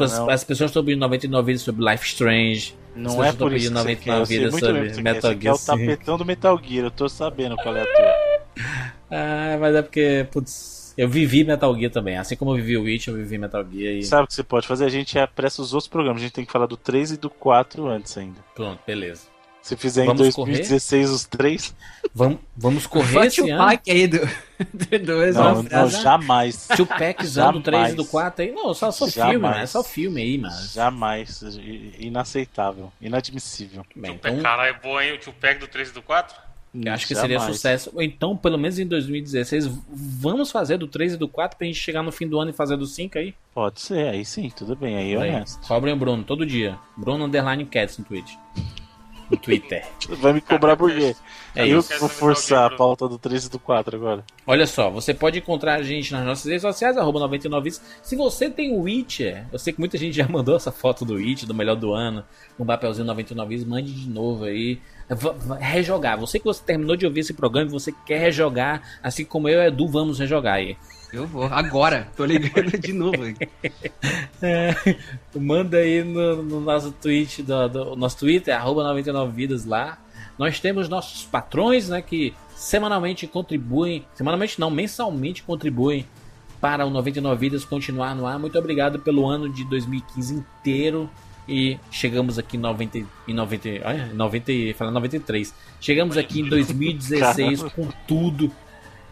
[0.04, 2.76] as, as pessoas estão pedindo 99 vidas sobre Life Strange.
[2.96, 4.10] As Não pessoas é estão por isso que pedindo você quer.
[4.12, 5.14] Eu 99 sei vidas muito bem o sobre que você quer.
[5.14, 5.78] Metal Você quer Gear o 5.
[5.78, 6.86] tapetão do Metal Gear.
[6.86, 8.94] Eu tô sabendo qual é a tua.
[9.14, 12.18] Ah, mas é porque, putz, eu vivi Metal Gear também.
[12.18, 14.44] Assim como eu vivi o Witch, eu vivi Metal Gear e Sabe o que você
[14.44, 14.86] pode fazer?
[14.86, 16.22] A gente apressa os outros programas.
[16.22, 18.40] A gente tem que falar do 3 e do 4 antes ainda.
[18.56, 19.34] pronto, beleza.
[19.62, 21.74] Se fizer Vamos em 2016 os três.
[22.14, 23.64] Vamos, vamos correr Bate esse o ano.
[23.64, 24.20] pack aí do,
[24.74, 26.68] do dois, Não, uma não, jamais.
[26.76, 28.10] Tio Packzão do 3 e do Jamais.
[28.12, 28.52] 4 aí.
[28.52, 29.32] Não, só, só Jamais.
[29.32, 29.66] filme, né?
[29.66, 30.54] Só filme aí, mano.
[30.74, 31.42] Jamais.
[31.98, 32.92] Inaceitável.
[33.02, 33.86] Inadmissível.
[33.96, 35.14] Bem, então, Caralho, é bom, hein?
[35.14, 36.36] O tio Pack do 3 e do 4?
[36.74, 37.56] Eu acho que seria Jamais.
[37.56, 37.92] sucesso.
[37.94, 41.80] Ou então, pelo menos em 2016, vamos fazer do 3 e do 4 pra gente
[41.80, 43.36] chegar no fim do ano e fazer do 5 aí.
[43.54, 45.68] Pode ser, aí sim, tudo bem, aí é honesto.
[45.68, 46.78] Cobrem o Bruno todo dia.
[46.98, 48.34] Bruno Underline Cats no Twitch.
[49.30, 49.86] No Twitter.
[50.20, 51.16] Vai me cobrar por quê?
[51.56, 54.26] É eu que vou forçar a pauta do 3 e do 4 agora.
[54.48, 57.82] Olha só, você pode encontrar a gente nas nossas redes sociais, arroba 99 vidas.
[58.02, 61.14] Se você tem o Witcher, eu sei que muita gente já mandou essa foto do
[61.14, 62.26] Witcher, do melhor do ano,
[62.60, 64.82] um papelzinho 99 vidas, mande de novo aí.
[65.60, 66.18] Rejogar.
[66.20, 69.62] Você que você terminou de ouvir esse programa e você quer rejogar, assim como eu
[69.62, 70.78] e Edu, vamos rejogar aí.
[71.12, 72.08] Eu vou, agora.
[72.18, 73.18] Tô ligando de novo.
[74.42, 74.76] É,
[75.34, 79.98] manda aí no, no nosso tweet, do, do- nosso Twitter, arroba 99vidas lá.
[80.38, 86.06] Nós temos nossos patrões, né, que semanalmente contribuem, semanalmente não, mensalmente contribuem
[86.60, 88.38] para o 99 Vidas continuar no ar.
[88.38, 91.10] Muito obrigado pelo ano de 2015 inteiro.
[91.48, 92.98] E chegamos aqui em 90,
[93.28, 95.54] em 90, olha, 90, e- falando 93.
[95.82, 98.52] Chegamos aqui em 2016 com tudo.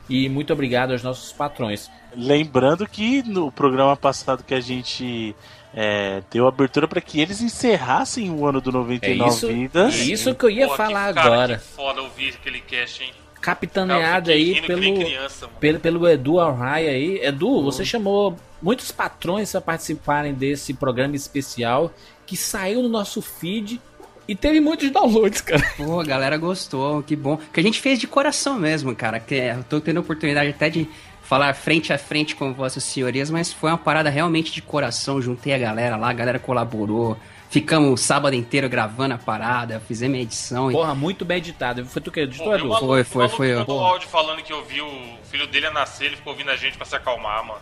[0.10, 1.90] E muito obrigado aos nossos patrões.
[2.16, 5.36] Lembrando que no programa passado que a gente
[5.74, 9.94] é, deu abertura para que eles encerrassem o ano do É 99 isso, vidas.
[9.94, 11.58] é isso que eu ia Pô, falar que, cara, agora.
[11.58, 13.12] Que foda ouvir aquele cast, hein?
[13.40, 17.20] Capitaneado aí rindo pelo, criança, pelo, pelo Edu Alraia aí.
[17.24, 21.92] Edu, você chamou muitos patrões para participarem desse programa especial
[22.32, 23.82] que saiu no nosso feed
[24.26, 25.62] e teve muitos downloads, cara.
[25.76, 27.38] Pô, a galera gostou, que bom.
[27.52, 29.20] Que a gente fez de coração mesmo, cara.
[29.20, 30.88] Que é, eu tô tendo a oportunidade até de
[31.22, 35.22] falar frente a frente com vossas senhorias, mas foi uma parada realmente de coração.
[35.22, 37.18] Juntei a galera lá, a galera colaborou.
[37.50, 40.72] Ficamos o sábado inteiro gravando a parada, fizemos a edição.
[40.72, 41.86] e- Porra, muito bem editado.
[41.86, 42.72] Foi tu que editou, Edu?
[42.72, 43.60] o Foi, o foi, maluco foi eu.
[43.60, 46.78] mandou áudio falando que ouviu o filho dele ia nascer, ele ficou ouvindo a gente
[46.78, 47.60] pra se acalmar, mano.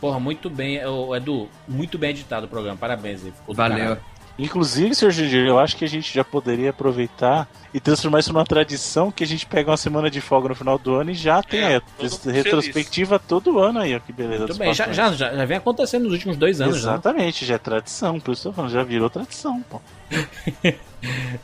[0.00, 0.84] Porra, muito bem.
[0.86, 2.76] Ô, Edu, muito bem editado o programa.
[2.76, 3.30] Parabéns aí.
[3.32, 3.78] Ficou do Valeu.
[3.78, 4.00] caralho.
[4.36, 5.12] Inclusive, Sr.
[5.12, 9.22] Gigi, eu acho que a gente já poderia aproveitar e transformar isso numa tradição que
[9.22, 11.76] a gente pega uma semana de folga no final do ano e já tem É,
[11.76, 14.38] a retrospectiva todo ano aí, ó, que beleza.
[14.46, 14.74] Muito bem.
[14.74, 16.80] Já, já, já, já vem acontecendo nos últimos dois anos, né?
[16.80, 19.80] Exatamente, já é tradição, por isso que eu já virou tradição, pô.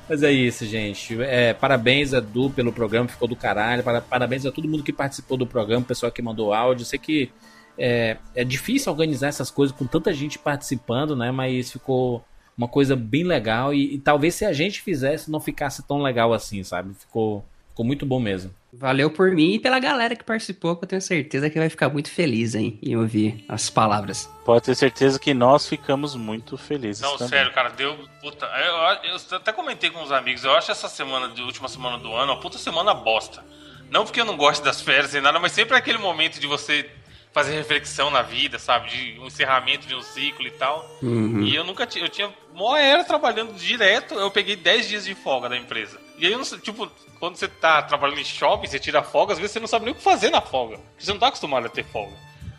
[0.09, 1.17] Mas é isso, gente.
[1.23, 3.83] É, parabéns, Edu, pelo programa, ficou do caralho.
[3.85, 6.85] Para- Parabéns a todo mundo que participou do programa, o pessoal que mandou áudio.
[6.85, 7.31] Sei que
[7.81, 11.33] é, é difícil organizar essas coisas com tanta gente participando, né?
[11.33, 12.23] Mas ficou
[12.57, 16.35] uma coisa bem legal e, e talvez se a gente fizesse não ficasse tão legal
[16.35, 16.93] assim, sabe?
[16.95, 18.55] Ficou, ficou muito bom mesmo.
[18.73, 21.89] Valeu por mim e pela galera que participou, que eu tenho certeza que vai ficar
[21.89, 24.31] muito feliz hein, em ouvir as palavras.
[24.45, 27.03] Pode ter certeza que nós ficamos muito felizes.
[27.03, 27.29] Não, também.
[27.31, 27.97] sério, cara, deu.
[28.21, 31.99] Puta, eu, eu até comentei com os amigos, eu acho essa semana, de última semana
[31.99, 33.43] do ano, uma puta semana bosta.
[33.91, 36.47] Não porque eu não gosto das férias nem nada, mas sempre é aquele momento de
[36.47, 36.89] você
[37.33, 38.91] fazer reflexão na vida, sabe?
[38.91, 40.99] De um encerramento de um ciclo e tal.
[41.03, 41.43] Uhum.
[41.43, 42.05] E eu nunca tinha.
[42.05, 45.99] Eu tinha mó era trabalhando direto, eu peguei 10 dias de folga da empresa.
[46.19, 49.33] E aí eu não sei, tipo, quando você tá trabalhando em shopping, você tira folga,
[49.33, 50.77] às vezes você não sabe nem o que fazer na folga.
[50.77, 52.15] Porque você não tá acostumado a ter folga.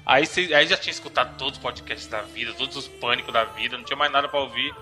[0.06, 3.43] Aí, você, aí já tinha escutado todos os podcasts da vida, todos os pânicos da
[3.43, 4.73] vida, não tinha mais nada pra ouvir.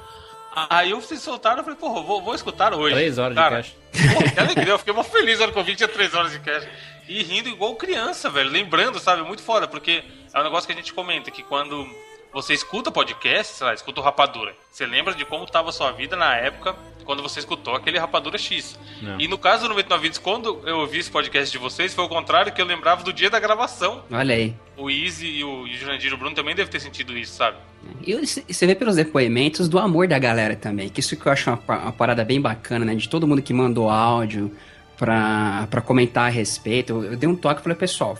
[0.70, 2.96] Aí eu vocês soltaram, eu falei, porra, vou, vou escutar hoje.
[2.96, 4.14] Três horas Cara, de cash.
[4.14, 6.14] Porra, que alegria, eu fiquei mó feliz na hora que eu vi que tinha três
[6.14, 6.68] horas de cash.
[7.10, 8.52] E rindo igual criança, velho.
[8.52, 9.24] Lembrando, sabe?
[9.24, 11.90] Muito foda, porque é um negócio que a gente comenta, que quando
[12.32, 15.92] você escuta podcast, sei lá, escuta o Rapadura, você lembra de como estava a sua
[15.92, 18.78] vida na época quando você escutou aquele Rapadura X.
[19.02, 19.20] Não.
[19.20, 22.08] E no caso do 99 Vídeos, quando eu ouvi esse podcast de vocês, foi o
[22.08, 24.04] contrário, que eu lembrava do dia da gravação.
[24.12, 24.54] Olha aí.
[24.78, 27.34] O Easy e o, e o Jurandir e o Bruno também devem ter sentido isso,
[27.34, 27.58] sabe?
[28.06, 31.50] E você vê pelos depoimentos do amor da galera também, que isso que eu acho
[31.50, 32.94] uma, uma parada bem bacana, né?
[32.94, 34.56] De todo mundo que mandou áudio
[35.00, 36.92] pra comentar a respeito.
[36.92, 38.18] Eu, eu dei um toque e falei, pessoal,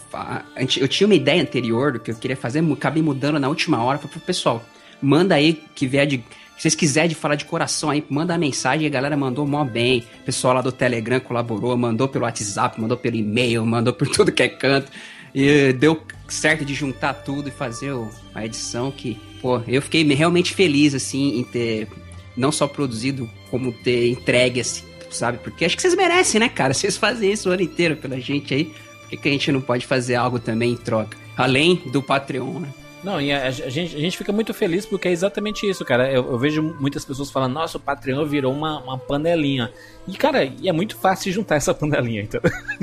[0.58, 3.98] eu tinha uma ideia anterior do que eu queria fazer, acabei mudando na última hora.
[3.98, 4.64] Falei, pessoal,
[5.02, 6.24] manda aí que vier de.
[6.56, 8.88] Se vocês quiserem de falar de coração aí, manda a mensagem.
[8.88, 10.06] A galera mandou mó bem.
[10.22, 14.32] O pessoal lá do Telegram colaborou, mandou pelo WhatsApp, mandou pelo e-mail, mandou por tudo
[14.32, 14.92] que é canto.
[15.36, 17.94] E deu certo de juntar tudo e fazer
[18.34, 21.88] a edição que, pô, eu fiquei realmente feliz, assim, em ter
[22.36, 25.38] não só produzido, como ter entregue, assim, sabe?
[25.40, 26.74] Porque acho que vocês merecem, né, cara?
[26.80, 28.74] Vocês fazem isso o ano inteiro pela gente aí.
[29.10, 31.18] Por que a gente não pode fazer algo também em troca?
[31.36, 32.70] Além do Patreon, né?
[33.04, 36.12] Não, e a, a gente, a gente fica muito feliz porque é exatamente isso, cara.
[36.12, 39.72] Eu, eu vejo muitas pessoas falando, nossa, o Patreon virou uma, uma panelinha.
[40.08, 42.42] E, cara, e é muito fácil juntar essa panelinha, então.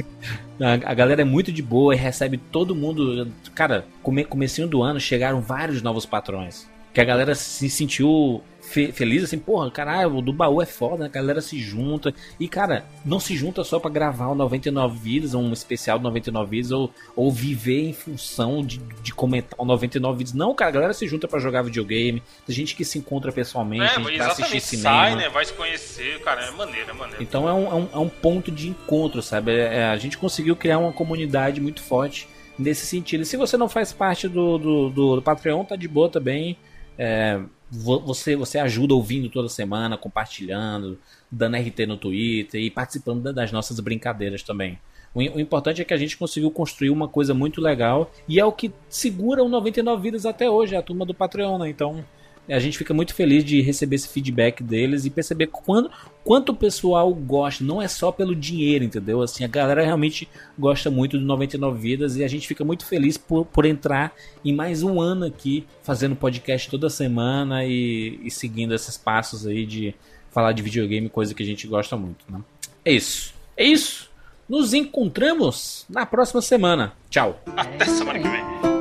[0.61, 3.31] a, a galera é muito de boa e recebe todo mundo.
[3.55, 6.67] Cara, come, comecinho do ano chegaram vários novos patrões.
[6.95, 11.07] Que a galera se sentiu fe- feliz, assim, porra, caralho, o do baú é foda,
[11.07, 12.13] a galera se junta.
[12.39, 16.51] E, cara, não se junta só pra gravar o 99 Vidas, um especial do 99
[16.51, 20.33] Vidas, ou, ou viver em função de, de comentar o 99 Vidas.
[20.33, 23.85] Não, cara, a galera se junta pra jogar videogame, tem gente que se encontra pessoalmente,
[23.85, 24.65] É, gente pra assistir exatamente.
[24.65, 24.97] cinema.
[24.97, 25.29] Sai, né?
[25.29, 26.43] Vai se conhecer, cara.
[26.45, 27.23] É maneiro, é maneiro.
[27.23, 29.53] Então é um, é um, é um ponto de encontro, sabe?
[29.53, 32.29] É- é- a gente conseguiu criar uma comunidade muito forte
[32.59, 33.23] nesse sentido.
[33.23, 36.57] E se você não faz parte do, do, do, do Patreon, tá de boa também.
[36.99, 37.39] É,
[37.71, 40.99] você, você ajuda ouvindo toda semana, compartilhando,
[41.31, 44.79] dando RT no Twitter e participando da- das nossas brincadeiras também.
[45.15, 48.45] O, o importante é que a gente conseguiu construir uma coisa muito legal e é
[48.45, 51.69] o que segura o 99 Vidas até hoje, a turma do Patreon, né?
[51.69, 52.05] Então
[52.49, 55.91] a gente fica muito feliz de receber esse feedback deles e perceber quando,
[56.25, 59.21] quanto o pessoal gosta, não é só pelo dinheiro, entendeu?
[59.23, 60.29] Assim, a galera realmente
[60.59, 64.15] gosta muito do 99 Vidas e a gente fica muito feliz por, por entrar
[64.45, 69.67] em mais um ano aqui, fazendo podcast toda semana e, e seguindo esses passos aí
[69.67, 69.95] de
[70.31, 72.41] falar de videogame, coisa que a gente gosta muito, né?
[72.85, 73.35] É isso.
[73.57, 74.11] É isso.
[74.49, 76.93] Nos encontramos na próxima semana.
[77.11, 77.41] Tchau.
[77.57, 78.76] Até semana que vem.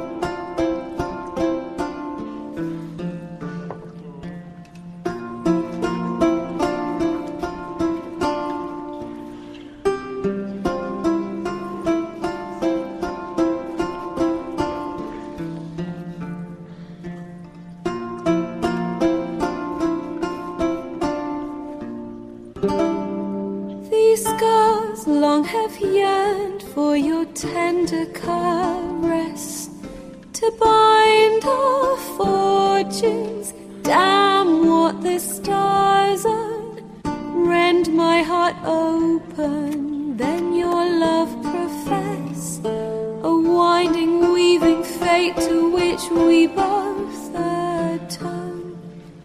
[43.76, 48.78] Winding, weaving fate to which we both atone.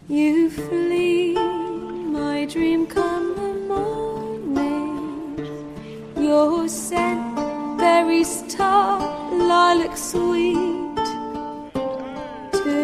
[0.08, 1.34] You flee,
[2.18, 4.88] my dream come the morning.
[6.16, 7.36] Your scent,
[7.78, 8.98] berry star,
[9.52, 11.06] lilac sweet.
[12.60, 12.74] To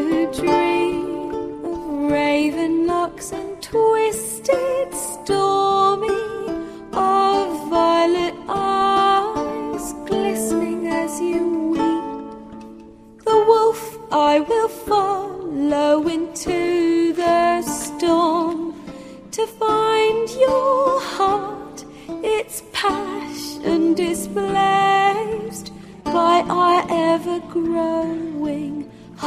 [0.40, 5.75] dream of raven locks and twisted stormy,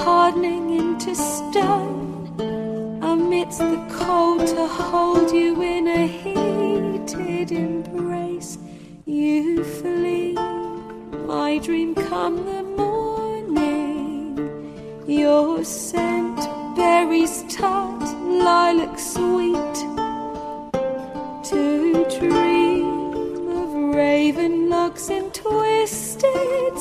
[0.10, 2.36] hardening into stone
[3.04, 8.58] amidst the cold to hold you in a heated embrace.
[9.06, 10.34] You flee,
[11.34, 14.36] my dream come the morning.
[15.08, 16.40] Your scent,
[16.76, 18.02] berries tart,
[18.48, 19.78] lilac sweet.
[21.52, 21.62] To
[22.18, 22.88] dream
[23.62, 26.74] of raven locks and twisted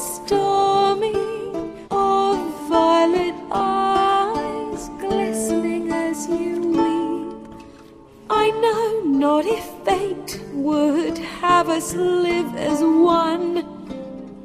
[11.70, 13.64] us live as one,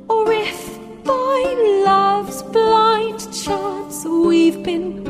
[0.09, 5.02] or if by love's blind chance we've been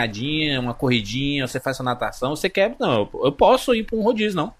[0.00, 2.74] Caminhadinha, uma corridinha, você faz sua natação, você quer.
[2.78, 4.54] Não, eu- posso ir pra um rodízio, não.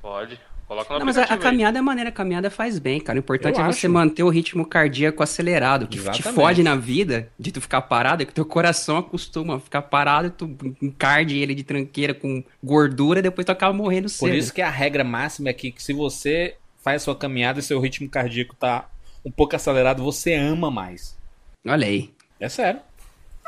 [0.00, 0.38] Pode.
[0.66, 3.18] Coloca Não, mas a, a caminhada é maneira, a caminhada faz bem, cara.
[3.18, 3.90] O importante Eu é você acho.
[3.92, 5.82] manter o ritmo cardíaco acelerado.
[5.82, 6.34] O que te Exatamente.
[6.34, 10.28] fode na vida de tu ficar parado é que teu coração acostuma a ficar parado
[10.28, 14.34] e tu encarde ele de tranqueira com gordura e depois tu acaba morrendo Por cedo.
[14.34, 17.78] isso que a regra máxima é que, que se você faz sua caminhada e seu
[17.78, 18.88] ritmo cardíaco tá
[19.24, 21.18] um pouco acelerado, você ama mais.
[21.66, 22.10] Olha aí.
[22.40, 22.80] É sério.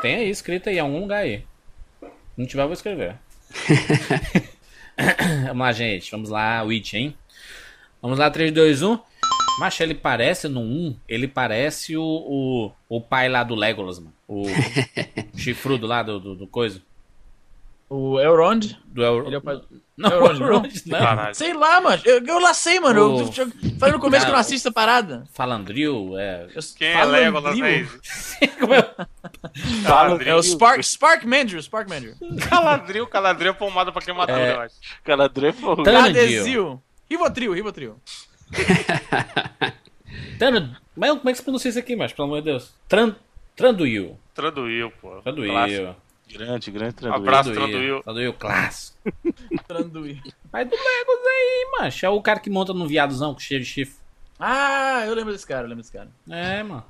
[0.01, 1.45] Tem aí, escrito aí, em algum lugar aí.
[2.37, 3.17] Não tiver, eu vou escrever.
[5.47, 6.11] vamos lá, gente.
[6.11, 7.17] Vamos lá, Witch, hein?
[8.03, 8.99] Vamos lá, 3, 2, 1.
[9.59, 14.13] Macho, ele parece no 1, ele parece o, o, o pai lá do Legolas, mano.
[14.27, 14.45] O
[15.39, 16.83] chifrudo lá do, do, do coisa.
[17.89, 18.77] O Elrond.
[18.87, 19.27] Do El...
[19.27, 19.61] Ele é o pai...
[19.97, 20.99] Não, Elrond, o Elrond, não.
[20.99, 21.35] Caralho.
[21.37, 22.03] Sei lá, mano.
[22.05, 22.99] Eu, eu lá sei, mano.
[22.99, 24.41] Eu, O- eu, eu falei no começo que eu não Não.
[24.41, 25.25] assisto a parada.
[25.33, 26.49] Falandril, é...
[26.53, 27.25] Eu, Quem é Falandril.
[27.33, 27.89] Legolas, né?
[28.59, 28.95] Como é?
[30.27, 32.15] É o Spark, Spark Mandrew, Spark Mandrew.
[32.49, 34.53] Caladril, caladril é pomada pra queimadura, É.
[34.55, 34.75] eu acho.
[35.05, 35.77] Caladré falou.
[35.77, 35.85] Tá.
[35.85, 36.11] Tanadil.
[36.23, 36.83] Adesil.
[37.09, 37.97] Rivotril, Rivotril.
[40.39, 40.77] Tano...
[40.97, 42.15] Mas como é que se pronuncia isso aqui, macho?
[42.15, 42.73] Pelo amor de Deus.
[42.89, 43.15] Tran...
[43.57, 44.19] Tranduil.
[44.35, 45.21] Traduiu, pô.
[45.23, 45.97] Clássico.
[46.33, 47.23] Grande, grande tranduil.
[47.23, 48.03] abraço, Tranduil.
[48.03, 48.33] Tranduil.
[48.33, 48.99] Clássico.
[49.69, 50.21] Tranduil.
[50.53, 52.07] Mas do Legos aí, macho.
[52.07, 53.97] É o cara que monta num viadozão cheio de chifre.
[54.39, 56.09] Ah, eu lembro desse cara, eu lembro desse cara.
[56.29, 56.85] É, mano.